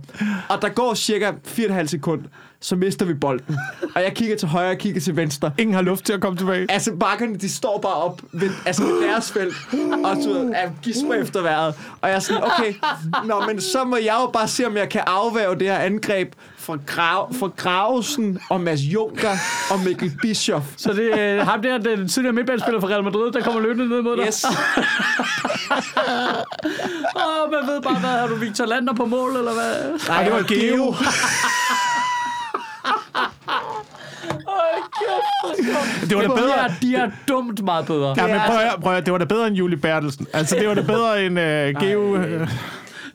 [0.49, 2.21] Og der går cirka 4,5 sekund,
[2.59, 3.57] så mister vi bolden.
[3.95, 5.51] Og jeg kigger til højre og kigger til venstre.
[5.57, 6.71] Ingen har luft til at komme tilbage.
[6.71, 9.55] Altså, bakkerne, de står bare op ved, altså ved deres felt,
[10.05, 11.75] og så er gisper efter vejret.
[12.01, 12.73] Og jeg er sådan, okay,
[13.25, 16.33] nå, men så må jeg jo bare se, om jeg kan afværge det her angreb
[16.65, 19.31] fra, Grav, fra Gravesen og Mads Junker
[19.71, 20.65] og Mikkel Bischoff.
[20.77, 24.01] Så det er ham der, den tidligere midtbanespiller fra Real Madrid, der kommer løbende ned
[24.01, 24.25] mod dig.
[24.27, 24.45] Yes.
[27.15, 29.99] Åh, man ved bare, hvad har du Victor Lander på mål, eller hvad?
[30.07, 30.95] Nej, det var Geo.
[36.09, 36.57] Det var da De bedre.
[36.59, 38.13] er, de er dumt meget bedre.
[38.17, 40.27] Ja, men prøv at, prøv at, det var da bedre end Julie Bertelsen.
[40.33, 42.17] Altså, det var da bedre end uh, Geo.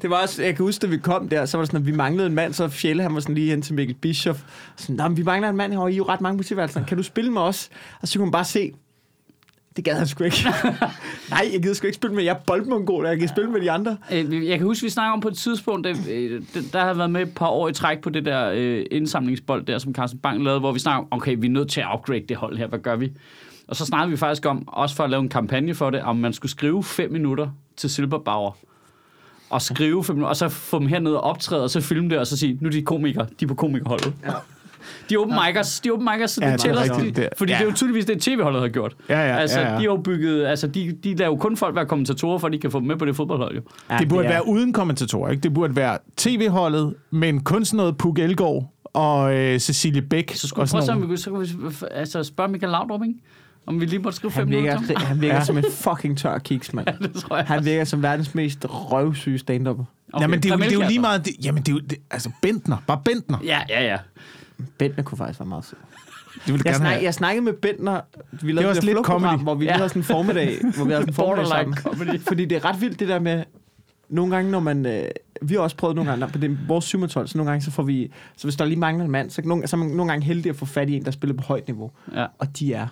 [0.03, 1.87] Det var også, jeg kan huske, da vi kom der, så var det sådan, at
[1.87, 4.41] vi manglede en mand, så Fjelle, han var sådan lige hen til Mikkel Bischoff.
[4.77, 6.85] Sådan, Nå, men vi mangler en mand herovre, I er jo ret mange på tilværelsen.
[6.85, 7.69] Kan du spille med os?
[8.03, 8.73] Og så kunne man bare se,
[9.77, 10.37] det gad han sgu ikke.
[11.31, 13.97] Nej, jeg gider sgu ikke spille med jer boldmongol, jeg kan spille med de andre.
[14.13, 16.43] Øh, Jeg kan huske, vi snakker om på et tidspunkt, der, øh,
[16.73, 19.79] der har været med et par år i træk på det der øh, indsamlingsbold der,
[19.79, 22.23] som Carsten Bang lavede, hvor vi snakker om, okay, vi er nødt til at upgrade
[22.29, 23.13] det hold her, hvad gør vi?
[23.69, 26.17] Og så snakkede vi faktisk om, også for at lave en kampagne for det, om
[26.17, 28.53] man skulle skrive fem minutter til Silberbauer.
[29.51, 32.19] Og skrive fem minutter, og så få dem herned og optræde, og så filme det,
[32.19, 34.13] og så sige, nu er de komikere, de er på komikerholdet.
[34.27, 34.31] Ja.
[35.11, 37.17] De er open micers, de er open micers, så Ja, det det er tæller, rigtigt.
[37.17, 37.59] de, Det- fordi ja.
[37.59, 38.97] det er jo tydeligvis det, tv-holdet har gjort.
[39.09, 39.73] Ja, ja, altså, ja, ja.
[39.73, 42.53] de har jo bygget, altså, de, de lader jo kun folk være kommentatorer, for at
[42.53, 43.63] de kan få dem med på det fodboldhold, jo.
[43.91, 45.41] Ja, Det burde er- være uden kommentatorer, ikke?
[45.43, 50.33] Det burde være tv-holdet, men kun sådan noget Puk Elgård og øh, Cecilie Bæk.
[50.35, 51.55] Så skulle og prøve sådan vi, så kunne vi
[51.91, 53.15] altså, spørge Michael Laudrup, ikke?
[53.71, 55.07] Om vi lige måtte skrive Han minutter virker, til ham.
[55.07, 55.39] han virker Ja.
[55.41, 55.45] ja.
[55.45, 56.87] som en fucking tør kiks, mand.
[57.03, 57.45] Det tror jeg.
[57.47, 59.79] Han virker som verdens mest røvsyge stand-up.
[60.13, 61.25] Okay, Jamen, det er, jo, det er jo lige meget...
[61.25, 61.79] Det, jamen, det er jo...
[61.91, 62.77] Det, altså, Bentner.
[62.87, 63.39] Bare Bentner.
[63.45, 63.97] Ja, ja, ja.
[64.79, 65.77] Bentner kunne faktisk være meget sød.
[66.47, 67.05] Det vil Jeg, gerne snak, have.
[67.05, 68.01] jeg snakkede med Bentner,
[68.33, 69.41] vi var lavede det lidt lidt comedy.
[69.43, 69.71] hvor vi Ja.
[69.71, 69.77] ja.
[69.77, 71.77] havde sådan en formiddag, hvor vi havde sådan en formiddag sammen.
[71.77, 72.21] comedy.
[72.21, 73.45] Fordi det er ret vildt det der med,
[74.09, 75.05] nogle gange når man, øh,
[75.43, 77.83] vi har også prøvet nogle gange, på det, vores 7 så nogle gange så får
[77.83, 80.27] vi, så hvis der lige mangler en mand, så, nogle, så er man nogle gange
[80.27, 81.91] heldig at få fat i en, der spiller på højt niveau.
[82.15, 82.27] ja.
[82.39, 82.87] Og de er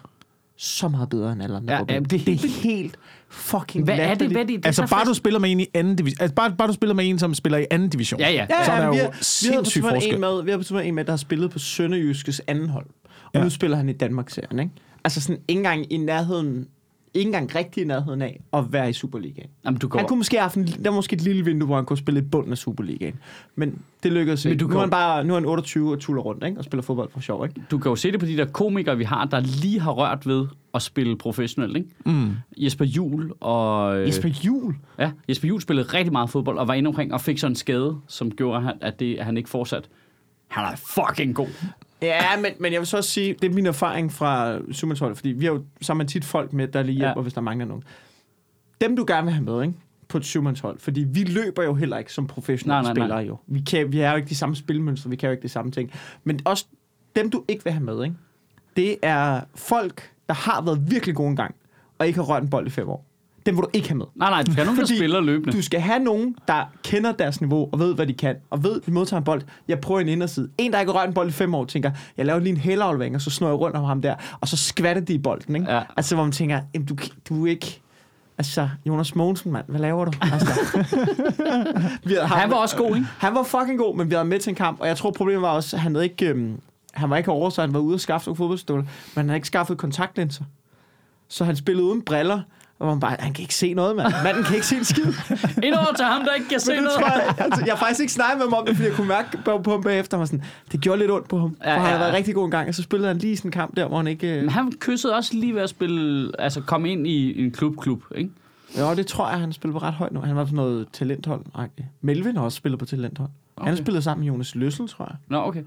[0.59, 1.75] så meget bedre end alle andre.
[1.75, 2.97] Ja, ja, det er det er helt- helt
[3.29, 4.09] fucking Hvad er det?
[4.09, 4.33] latterligt.
[4.35, 4.57] Hvad er det?
[4.57, 6.17] det Altså, så bare du spiller med en i anden division.
[6.23, 8.21] Altså, bare, bare du spiller med en, som spiller i anden division.
[8.21, 8.47] Ja, ja.
[8.51, 10.15] Ja, Så er ja, der vi jo har, vi sindssyg Twitter forskel.
[10.15, 12.87] en med, vi har på en med, der har spillet på Sønderjyskes anden hold.
[12.87, 13.39] Og Ja.
[13.39, 13.45] ja.
[13.45, 14.73] nu spiller han i Danmark-serien, ikke?
[15.05, 16.67] Altså sådan ikke engang i nærheden,
[17.19, 19.51] ikke engang rigtig i nærheden af at være i Superligaen.
[19.65, 19.99] Jamen, du går...
[19.99, 22.21] Han kunne måske have haft en, der måske et lille vindue, hvor han kunne spille
[22.21, 23.15] i bunden af Superligaen.
[23.57, 24.65] Men det lykkedes Men ikke.
[24.65, 26.59] du Nu er han bare nu er han 28 og tuller rundt, ikke?
[26.59, 27.63] Og spiller fodbold for sjov, ikke?
[27.71, 30.27] du kan jo se det på de der komikere, vi har, der lige har rørt
[30.27, 31.89] ved at spille professionelt, ikke?
[32.07, 32.31] Mm.
[32.57, 33.99] Jesper Juhl og...
[34.01, 34.75] øh, Jesper Juhl.
[34.99, 37.57] Ja, Jesper Juhl spillede rigtig meget fodbold, og var inde omkring og fik sådan en
[37.57, 39.89] skade, som gjorde, at han- at, det, at han ikke fortsat.
[40.49, 41.49] Han er fucking god.
[42.03, 45.29] Ja, men, men jeg vil så også sige, det er min erfaring fra Superligaen, fordi
[45.29, 45.53] vi har
[45.89, 47.23] jo man tit folk med, der lige hjælper, Ja.
[47.23, 47.85] hvis der mangler nogen.
[48.81, 49.75] Dem, du gerne vil have med, ikke?
[50.09, 53.05] på et syvmandshold, fordi vi løber jo heller ikke som professionelle Nej, nej, nej.
[53.05, 53.37] spillere jo.
[53.47, 55.71] Vi, kan, vi har jo ikke de samme spilmønstre, vi kan jo ikke det samme
[55.73, 55.93] ting.
[56.25, 56.67] Men også
[57.17, 58.17] dem, du ikke vil have med, ikke?
[58.77, 61.55] det er folk, der har været virkelig gode engang,
[61.99, 63.05] og ikke har rørt en bold i fem år.
[63.49, 64.07] Dem vil du ikke have med.
[64.15, 65.53] Nej, nej, du skal have nogen, der spiller løbende.
[65.57, 68.81] Du skal have nogen, der kender deres niveau og ved, hvad de kan, og ved,
[68.81, 69.43] de modtager en bold.
[69.69, 70.49] Jeg prøver en inderside.
[70.59, 72.57] En, der ikke har rørt en bold i fem år, tænker, jeg laver lige en
[72.57, 75.57] hælaflevering, og så snor jeg rundt om ham der, og så skvatter de i bolden.
[75.57, 75.73] Ikke?
[75.75, 75.83] Ja.
[75.97, 76.97] Altså, hvor man tænker, "Jamen, du,
[77.29, 77.81] du er ikke...
[78.39, 80.13] Altså, Jonas Mogensen, mand, hvad laver du?
[80.23, 80.47] Altså,
[82.09, 83.07] vi havde, Han var også god, ikke?
[83.19, 85.43] han var fucking god, men vi havde med til en kamp, og jeg tror, problemet
[85.43, 86.27] var også, at han havde ikke...
[86.29, 86.61] Øhm,
[86.95, 89.37] han var ikke over, så han var ude og skaffe nogle fodboldstøvler, men han havde
[89.37, 90.45] ikke skaffet kontaktlinser.
[91.29, 92.41] Så han spillede uden briller,
[92.79, 94.13] og man bare, han kan ikke se noget, mand.
[94.25, 95.05] Manden kan ikke se en skid.
[95.67, 96.99] Ind over til ham, der ikke kan se Men noget.
[97.01, 99.39] jeg, altså, jeg har faktisk ikke snakket med ham om det, fordi jeg kunne mærke
[99.45, 101.57] på, ham bagefter, var sådan, det gjorde lidt ondt på ham.
[101.65, 103.19] Ja, Ja, for han ja, havde været rigtig god en gang, og så spillede han
[103.19, 104.27] lige sådan en kamp der, hvor han ikke...
[104.27, 104.53] Men Øh...
[104.53, 108.31] han kyssede også lige ved at spille, altså komme ind i en klub-klub, ikke?
[108.79, 110.21] Jo, det tror jeg, han spiller på ret højt nu.
[110.21, 111.41] Han var på sådan noget talenthold.
[111.59, 111.85] -agtigt.
[112.01, 113.31] Melvin har også spillet på talenthold.
[113.57, 113.69] Okay.
[113.69, 115.17] Han spillet sammen med Jonas Løssel, tror jeg.
[115.29, 115.63] Nå, okay.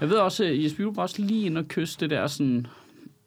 [0.00, 2.66] Jeg ved også, at Jesper Juhl var også lige inde og kysse det der sådan...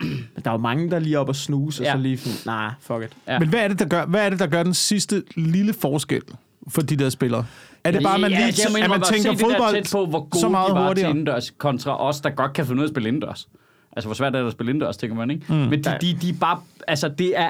[0.01, 1.91] Men der er jo mange, der lige oppe og snuse, Ja.
[1.91, 3.17] og så lige sådan, nej, nah, fuck it.
[3.27, 3.39] Ja.
[3.39, 6.21] Men hvad er, det, der gør, hvad er det, der gør den sidste lille forskel
[6.67, 7.45] for de der spillere?
[7.83, 10.41] Er det bare, at man, lige, jeg at man tænker fodbold tæt på, hvor gode
[10.41, 11.09] så meget de var hurtigere?
[11.09, 13.47] til indendørs, kontra os, der godt kan finde ud af at spille indendørs.
[13.95, 15.45] Altså, hvor svært er det at spille indendørs, tænker man, ikke?
[15.49, 15.55] Mm.
[15.55, 16.59] Men de, de, de er bare...
[16.87, 17.49] Altså, det er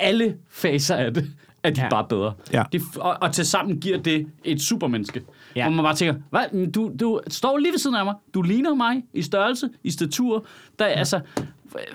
[0.00, 1.30] alle faser af det.
[1.62, 1.84] er de Ja.
[1.84, 1.90] ja.
[1.90, 2.32] bare bedre.
[2.52, 2.62] Ja.
[2.72, 5.22] Det, og, og til sammen giver det et supermenneske.
[5.56, 5.60] Ja.
[5.60, 5.66] Ja.
[5.66, 6.70] Hvor man bare tænker, hvad?
[6.72, 8.14] Du, du står lige ved siden af mig.
[8.34, 10.46] Du ligner mig i størrelse, i statur.
[10.78, 10.92] Der, ja.
[10.92, 11.20] Altså,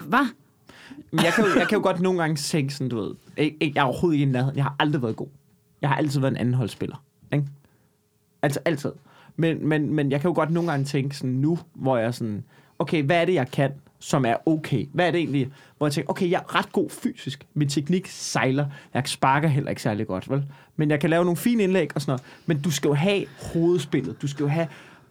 [0.01, 0.27] hvad?
[1.11, 3.71] Men jeg kan, jo, jeg kan jo godt nogle gange tænke sådan, du ved, jeg
[3.75, 4.55] er overhovedet ikke i nærheden.
[4.55, 5.27] Jeg har aldrig været god.
[5.81, 7.03] Jeg har altid været en anden holdspiller.
[7.33, 7.45] Ikke?
[8.41, 8.91] Altså altid.
[9.35, 12.11] Men, men, men jeg kan jo godt nogle gange tænke sådan nu, hvor jeg er
[12.11, 12.43] sådan,
[12.79, 14.87] okay, hvad er det, jeg kan, som er okay?
[14.93, 17.47] Hvad er det egentlig, hvor jeg tænker, okay, jeg er ret god fysisk.
[17.53, 18.65] Min teknik sejler.
[18.93, 20.45] Jeg sparker heller ikke særlig godt, vel?
[20.75, 22.23] Men jeg kan lave nogle fine indlæg og sådan noget.
[22.45, 24.21] Men du skal jo have hovedspillet.
[24.21, 24.67] Du skal jo have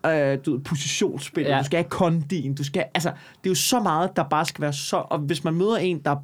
[0.06, 1.50] øh, du ved, positionsspillet.
[1.50, 1.58] Ja.
[1.58, 2.54] Du skal have kondien.
[2.54, 4.96] Du skal, altså, det er jo så meget, der bare skal være så...
[4.96, 6.16] Og hvis man møder en, der er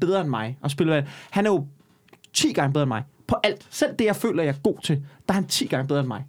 [0.00, 1.02] bedre end mig og spiller...
[1.30, 1.66] Han er jo
[2.32, 3.02] 10 gange bedre end mig.
[3.26, 3.66] På alt.
[3.70, 6.08] Selv det, jeg føler, jeg er god til, der er han 10 gange bedre end
[6.08, 6.24] mig.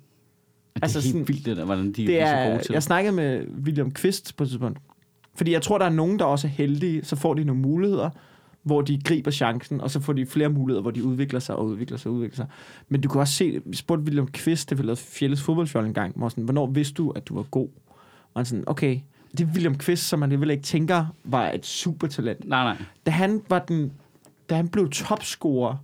[0.76, 2.64] Det er Altså helt sådan- vildt, det der, hvordan de Det er så er, gode
[2.64, 4.80] til jeg snakkede med William Kvist på et tidspunkt.
[5.36, 7.06] Fordi jeg tror, der er nogen, der også er heldige.
[7.06, 8.10] Så får de nogle muligheder,
[8.68, 11.66] hvor de griber chancen, og så får de flere muligheder, hvor de udvikler sig og
[11.66, 12.48] udvikler sig og udvikler sig.
[12.90, 15.94] Men du kan også se, vi spurgte William Kvist, det vi lavede Fjelles fodboldfjold en
[15.94, 17.70] gang, hvor sådan, hvornår vidste du, at du var god?
[18.34, 19.00] Og han sådan, okay,
[19.32, 22.48] det er William Kvist, som man alligevel ikke tænker var et supertalent.
[22.48, 22.86] Nej, nej.
[23.06, 23.92] Da han, var den,
[24.50, 25.76] da han blev topscorer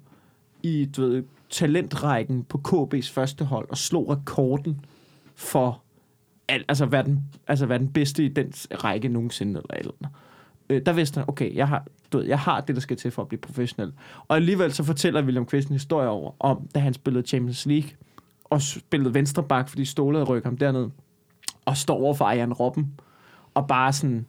[0.64, 4.86] i du ved, talentrækken på KB's første hold, og slog rekorden
[5.36, 5.82] for
[6.48, 10.10] al, altså, være den, altså være den bedste i den række nogensinde, eller eller.
[10.70, 13.12] Øh, der vidste han, okay, jeg har, du ved, jeg har det, der skal til
[13.12, 13.94] for at blive professionel.
[14.28, 17.90] Og alligevel så fortæller William Quist en historie over, om da han spillede Champions League,
[18.44, 20.90] og spillede venstre bak, fordi Ståle havde ham derned,
[21.66, 22.94] og står over for Ejern Robben,
[23.54, 24.26] og bare sådan,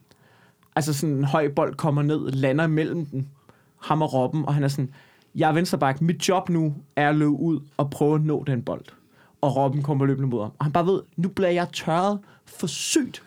[0.75, 3.29] altså sådan en høj bold kommer ned, lander mellem den,
[3.81, 4.93] ham og Robben, og han er sådan,
[5.35, 8.61] jeg er venstreback, mit job nu er at løbe ud og prøve at nå den
[8.61, 8.85] bold.
[9.45, 10.51] Og Robben kommer løbende mod ham.
[10.59, 13.23] Og han bare ved, nu bliver jeg tørret for sygt.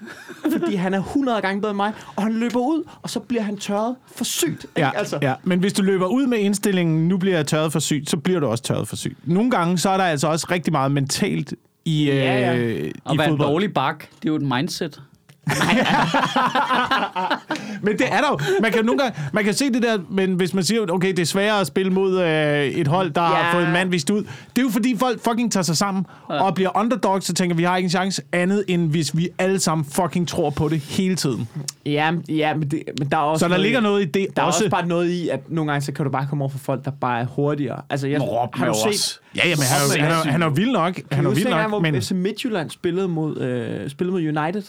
[0.59, 3.43] Fordi han er 100 gange bedre end mig, og han løber ud, og så bliver
[3.43, 4.62] han tørret for sygt.
[4.64, 4.81] Ikke?
[4.81, 7.79] Ja, altså, ja, men hvis du løber ud med indstillingen, nu bliver jeg tørret for
[7.79, 9.29] sygt, så bliver du også tørret for sygt.
[9.29, 11.55] Nogle gange, så er der altså også rigtig meget mentalt
[11.85, 12.57] i, Ja, ja.
[12.57, 15.03] øh, Og i være en dårlig bak, det er jo et mindset.
[17.82, 18.38] Men det er der jo.
[18.62, 21.18] Man kan nogle gange, man kan se det der, men hvis man siger, okay, det
[21.18, 23.28] er sværere at spille mod øh, et hold, der ja.
[23.28, 23.55] har Ja.
[23.55, 24.22] fået en mand vist ud.
[24.22, 26.42] Det er jo fordi folk fucking tager sig sammen ja.
[26.42, 29.59] og bliver underdogs, så tænker vi har ikke en chance andet, end hvis vi alle
[29.61, 31.49] sammen fucking tror på det hele tiden.
[31.86, 34.42] ja, ja men, det, men der er også Så der ligger noget i det Der
[34.42, 34.59] er også.
[34.64, 36.84] også bare noget i, at nogle gange, så kan du bare komme over for folk,
[36.84, 37.82] der bare er hurtigere.
[37.90, 39.18] Altså, jeg, Robben har du set, også.
[39.36, 39.64] Ja, jamen,
[39.99, 41.01] han, han, er, han er vild nok.
[41.12, 42.03] Han er vild nok, hvor men...
[42.03, 44.62] FC Midtjylland spillede mod, øh, spillede mod United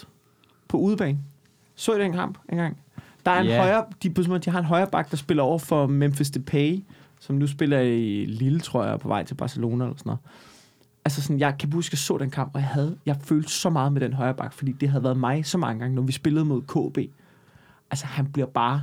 [0.70, 1.18] på udebane?
[1.74, 2.76] Så I den kamp engang?
[3.26, 3.56] Der er en Ja.
[3.62, 4.08] højre, de,
[4.44, 6.84] de har en højre bak, der spiller over for Memphis Depay,
[7.20, 10.20] som nu spiller i Lille, tror jeg, på vej til Barcelona eller sådan noget.
[11.04, 13.50] Altså sådan, jeg kan huske, at jeg så den kamp, og jeg havde, jeg følte
[13.50, 16.02] så meget med den højre bak, fordi det havde været mig så mange gange, når
[16.02, 16.98] vi spillede mod KB.
[17.90, 18.82] Altså, han bliver bare,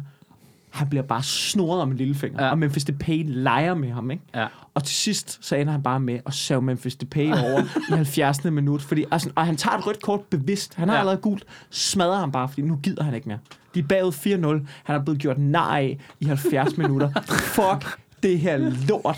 [0.77, 2.51] han bliver bare snoret om en lillefinger, ja.
[2.51, 4.23] Og Memphis Depay leger med ham, ikke?
[4.35, 4.47] Ja.
[4.73, 8.43] Og til sidst, så ender han bare med at save Memphis Depay over i 70.
[8.43, 8.81] minut.
[8.81, 10.75] Fordi, altså, og han tager et rødt kort bevidst.
[10.75, 10.99] Han har ja.
[10.99, 11.43] Allerede gult.
[11.69, 13.39] Smadrer ham bare, fordi nu gider han ikke mere.
[13.75, 14.11] De er bagud
[14.63, 14.67] 4-0.
[14.83, 17.09] Han er blevet gjort af i 70 minutter.
[17.27, 18.57] Fuck det her
[18.89, 19.17] lort.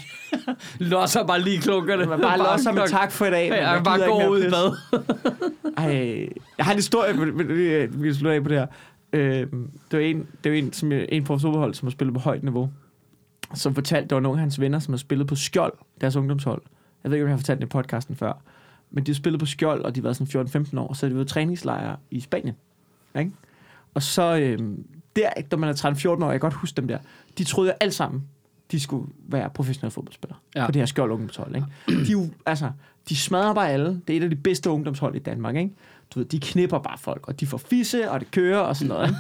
[0.80, 2.06] Losser bare lige klunkerne.
[2.06, 3.48] Man bare losser med tak for i dag.
[3.50, 4.78] Ja, jeg bare går ud i bad.
[5.78, 8.68] Ej, jeg har en historie, vi- vi- vi- af på det her.
[9.14, 9.48] Øh,
[9.92, 12.14] det var en, det var en, som, jeg- en fra vores fodboldhold, som har spillet
[12.14, 12.70] på højt niveau,
[13.54, 16.62] som fortalte, der var nogle af hans venner, som har spillet på Skjold, deres ungdomshold.
[17.04, 18.34] Jeg ved ikke, om jeg har fortalt det i podcasten før.
[18.92, 21.28] Men de har spillet på Skjold, og de været sådan 14-15 år, så de været
[21.28, 22.56] træningslejre i Spanien.
[23.20, 23.32] Ikke?
[23.94, 24.60] Og så, øh,
[25.16, 26.98] der, da man er 13-14 år, jeg kan godt huske dem der,
[27.38, 28.24] de troede jo alt sammen,
[28.72, 30.66] de skulle være professionelle fodboldspillere ja.
[30.66, 31.56] På det her Skjold ungdomshold.
[31.56, 31.68] Ikke?
[32.06, 32.72] De, jo, altså,
[33.10, 34.02] de smadrer bare alle.
[34.08, 35.56] Det er et af de bedste ungdomshold i Danmark.
[35.56, 35.72] Ikke?
[36.14, 38.88] Du ved, de knipper bare folk, og de får fisse, og det kører og sådan
[38.88, 39.16] noget.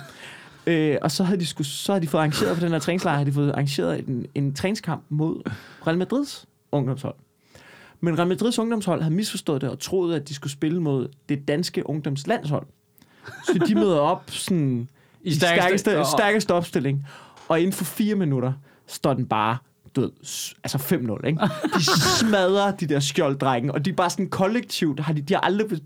[0.67, 3.15] Øh, og så havde, de sku, så havde de fået arrangeret på den her træningslejr,
[3.15, 5.41] havde de fået arrangeret en, en træningskamp mod
[5.87, 7.15] Real Madrids ungdomshold.
[8.01, 11.47] Men Real Madrids ungdomshold havde misforstået det og troede, at de skulle spille mod det
[11.47, 12.65] danske ungdomslandshold.
[13.45, 14.87] Så de møder op sådan,
[15.23, 17.05] i, I stærkeste, stærkeste- stærkeste, stærkeste opstilling.
[17.47, 18.53] Og inden for fire minutter
[18.87, 19.57] står den bare
[19.95, 20.09] du ved,
[20.63, 21.39] altså 5-0, ikke?
[21.75, 21.83] De
[22.19, 25.79] smadrer de der skjolddrækken, og de er bare sådan kollektivt, har de, de har aldrig,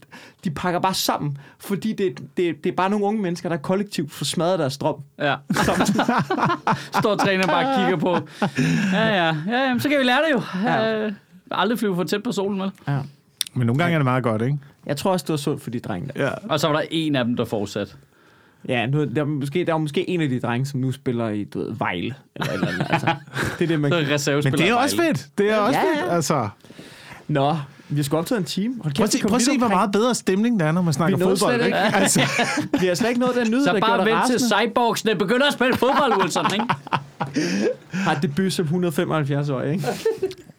[0.44, 4.12] de pakker bare sammen, fordi det, det, det er bare nogle unge mennesker, der kollektivt
[4.12, 4.96] får smadret deres drøm.
[5.20, 5.36] Ja.
[7.00, 8.28] Står træner bare og kigger på.
[8.94, 9.36] Ja, ja.
[9.48, 10.42] ja jamen, så kan vi lære det jo.
[10.64, 11.04] Ja.
[11.04, 11.10] Ja.
[11.52, 12.72] Aldrig flyve for tæt på solen, vel?
[12.88, 13.00] Ja.
[13.54, 14.58] Men nogle gange er det meget godt, ikke?
[14.86, 16.24] Jeg tror også, det var sundt for de drenge der.
[16.24, 16.32] Ja.
[16.50, 17.96] Og så var der en af dem, der fortsat.
[18.68, 21.30] Ja, nu, der, er måske, der er måske en af de drenge, som nu spiller
[21.30, 22.16] i, du ved, Vejle.
[22.36, 22.84] Eller, eller.
[22.90, 23.16] Altså,
[23.60, 24.20] det er det, man...
[24.20, 24.42] Så.
[24.44, 25.28] Men det er også fedt.
[25.38, 26.16] Det er også Ja, fedt, ja.
[26.16, 26.50] altså.
[27.28, 27.56] Nå,
[27.98, 28.76] vi skal optage en time.
[28.84, 30.94] Hold Prøv at se, prøv at se hvor meget bedre stemning der er, når man
[30.94, 31.66] snakker Vi fodbold, slet ikke?
[31.66, 31.96] ikke.
[31.98, 32.22] Altså,
[32.82, 35.48] Vi har slet ikke noget af den nyhed, Så der bare vent til cyborgsene begynder
[35.48, 36.66] at spille fodbold, Wilson, ikke?
[37.92, 39.84] Har debut som 175 år, ikke?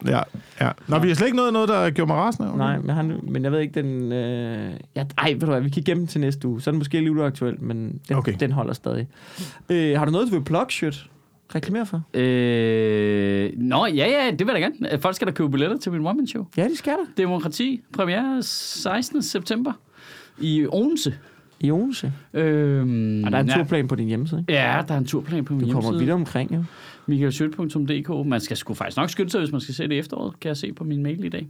[0.09, 0.21] Ja,
[0.61, 0.71] ja.
[0.89, 2.49] Nå, vi har slet ikke nået noget, der gjorde mig rasende.
[2.49, 2.59] Okay.
[2.59, 4.13] Nej, men, han, men jeg ved ikke, den...
[4.13, 6.61] Øh, ja, ej, ved du hvad, vi kan gemme den til næste uge.
[6.63, 8.17] Så er den måske lidt uaktuel, men den, Okay.
[8.33, 8.41] okay.
[8.41, 9.07] den holder stadig.
[9.69, 11.07] Øh, har du noget, du vil plug, shit?
[11.55, 12.03] Reklamere for?
[12.15, 13.93] Øh, nå, ja,
[14.25, 15.01] ja, det vil jeg da gerne.
[15.01, 16.47] Folk skal da købe billetter til min one-man-show.
[16.57, 17.07] Ja, det skal der.
[17.17, 19.23] Demokrati, premiere 16.
[19.23, 19.73] september
[20.39, 21.15] i Odense.
[21.61, 22.13] I Odense.
[22.35, 23.55] Øhm, Og der er en ja.
[23.57, 24.53] turplan på din hjemmeside, ikke?
[24.53, 26.01] Ja, der er en turplan på min Du kommer hjemmeside.
[26.01, 26.65] vidt omkring, jo.
[27.07, 28.27] michaelschødt.dk.
[28.27, 30.49] Man skal sgu faktisk nok skynde sig, hvis man skal se det i efteråret, kan
[30.49, 31.47] jeg se på min mail i dag.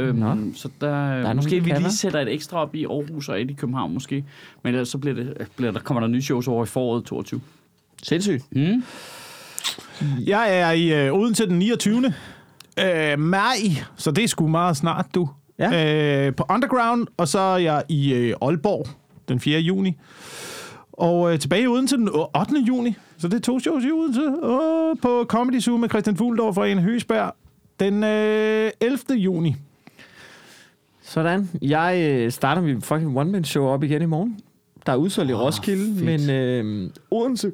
[0.00, 0.36] Øhm, Nå.
[0.54, 3.40] så der, nogen, der måske der vi lige sætter et ekstra op i Aarhus og
[3.42, 4.24] et i København måske.
[4.64, 7.40] Men ellers så bliver det, bliver der, kommer der nye shows over i foråret 22.
[8.02, 8.44] Sindssygt.
[8.56, 8.82] Mm.
[10.26, 12.14] Jeg er i øh, Odense den 29.
[12.80, 13.56] Øh, maj,
[13.96, 15.28] så det er sgu meget snart, du.
[15.58, 16.26] Ja.
[16.26, 18.86] Øh, på Underground, og så er jeg i øh, Aalborg
[19.28, 19.60] den 4.
[19.60, 19.96] juni.
[20.92, 22.28] Og øh, tilbage i Odense den 8.
[22.68, 22.94] juni.
[23.18, 24.22] Så det er to shows i Odense.
[24.42, 27.32] Og på Comedy Zoo med Christian Fuldorf og en Høsberg
[27.80, 28.98] den øh, 11.
[29.10, 29.56] juni.
[31.02, 31.48] Sådan.
[31.62, 34.38] Jeg øh, starter mit fucking one-man-show op igen i morgen.
[34.86, 36.04] Der er udsolgt i Åh, Roskilde, fedt.
[36.04, 37.52] men øh, Odense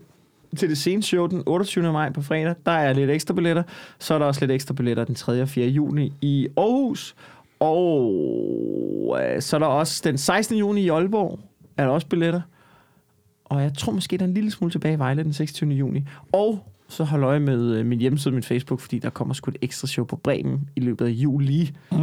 [0.57, 1.93] til det seneste show den 28.
[1.93, 3.63] maj på fredag, der er lidt ekstra billetter.
[3.99, 5.43] Så er der også lidt ekstra billetter den 3.
[5.43, 5.69] og 4.
[5.69, 7.15] juni i Aarhus.
[7.61, 10.59] Og øh, så er der også den 16.
[10.59, 11.41] juni i Aalborg,
[11.77, 12.41] er der også billetter.
[13.45, 15.71] Og jeg tror måske, der er en lille smule tilbage i Vejle den 26.
[15.71, 16.03] juni.
[16.33, 19.51] Og så hold øje med øh, min hjemmeside og min Facebook, fordi der kommer sgu
[19.51, 21.71] et ekstra show på Bremen i løbet af juli.
[21.93, 21.99] Mm.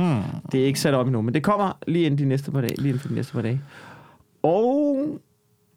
[0.52, 2.76] Det er ikke sat op endnu, men det kommer lige inden de næste par dage.
[2.78, 3.62] Lige inden for de næste par dage.
[4.43, 5.06] Og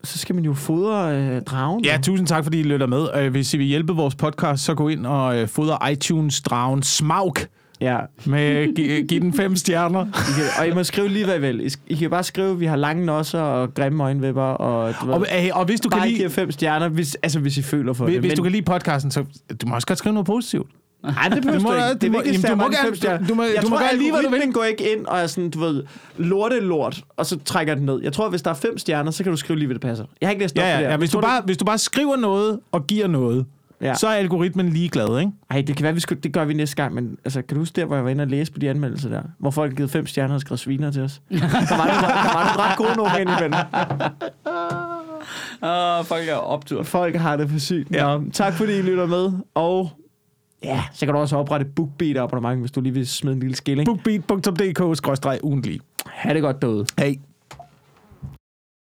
[0.04, 1.84] så skal man jo fodre øh, dragen.
[1.84, 3.06] Ja, tusind tak, fordi I lytter med.
[3.16, 7.36] Øh, Hvis I vil hjælpe vores podcast, så gå ind og øh, fodre iTunes-dragen Smaug
[7.80, 7.98] ja.
[8.26, 10.06] med gi- giv den fem stjerner.
[10.06, 11.66] I kan, og I må skrive lige, hvad I vil.
[11.66, 14.42] I, I kan bare skrive, at vi har lange nosser og grimme øjenvipper.
[14.42, 16.18] Og, du ved, Og, øh, og hvis du kan bare lide...
[16.18, 18.22] give fem stjerner, hvis, altså hvis I føler for Hvis, det.
[18.22, 19.24] hvis du kan lide podcasten, så
[19.62, 20.66] du må også godt skrive noget positivt.
[21.04, 21.88] Nej, det behøver Du du, må- ikke.
[21.92, 23.26] du Det må- vigtigste jamen, du må gerne- stjerner.
[23.26, 24.52] du må- jeg du må tror, gerne lide, hvad du vil.
[24.52, 25.82] går ikke ind og er sådan, du ved,
[26.18, 28.00] lorte lort, og så trækker den ned.
[28.02, 30.04] Jeg tror, hvis der er fem stjerner, så kan du skrive lige, hvad det passer.
[30.20, 30.90] Jeg har ikke læst op Ja, det ja, her.
[30.90, 33.46] ja hvis, du bare, hvis du bare skriver noget og giver noget,
[33.80, 33.86] Ja.
[33.88, 33.94] ja.
[33.94, 35.32] så er algoritmen ligeglad, ikke?
[35.50, 37.60] Ej, det kan være, vi skulle, det gør vi næste gang, men altså, kan du
[37.60, 39.22] huske der, hvor jeg var inde og læse på de anmeldelser der?
[39.38, 41.20] Hvor folk givet fem stjerner og skrevet sviner til os.
[41.30, 43.54] Der var nogle, der nogle ret gode nogle ind imellem.
[45.62, 46.82] Uh, folk er optur.
[46.82, 47.90] Folk har det for sygt.
[47.90, 48.16] Ja.
[48.18, 49.90] Nå, tak fordi I lytter med, og
[50.64, 53.40] ja, så kan du også oprette et BookBeat abonnement, hvis du lige vil smide en
[53.40, 53.86] lille skilling.
[53.86, 55.80] Bookbeat.dk-ugentlig.
[56.06, 56.86] Ha' det godt derude.
[56.98, 57.14] Hey.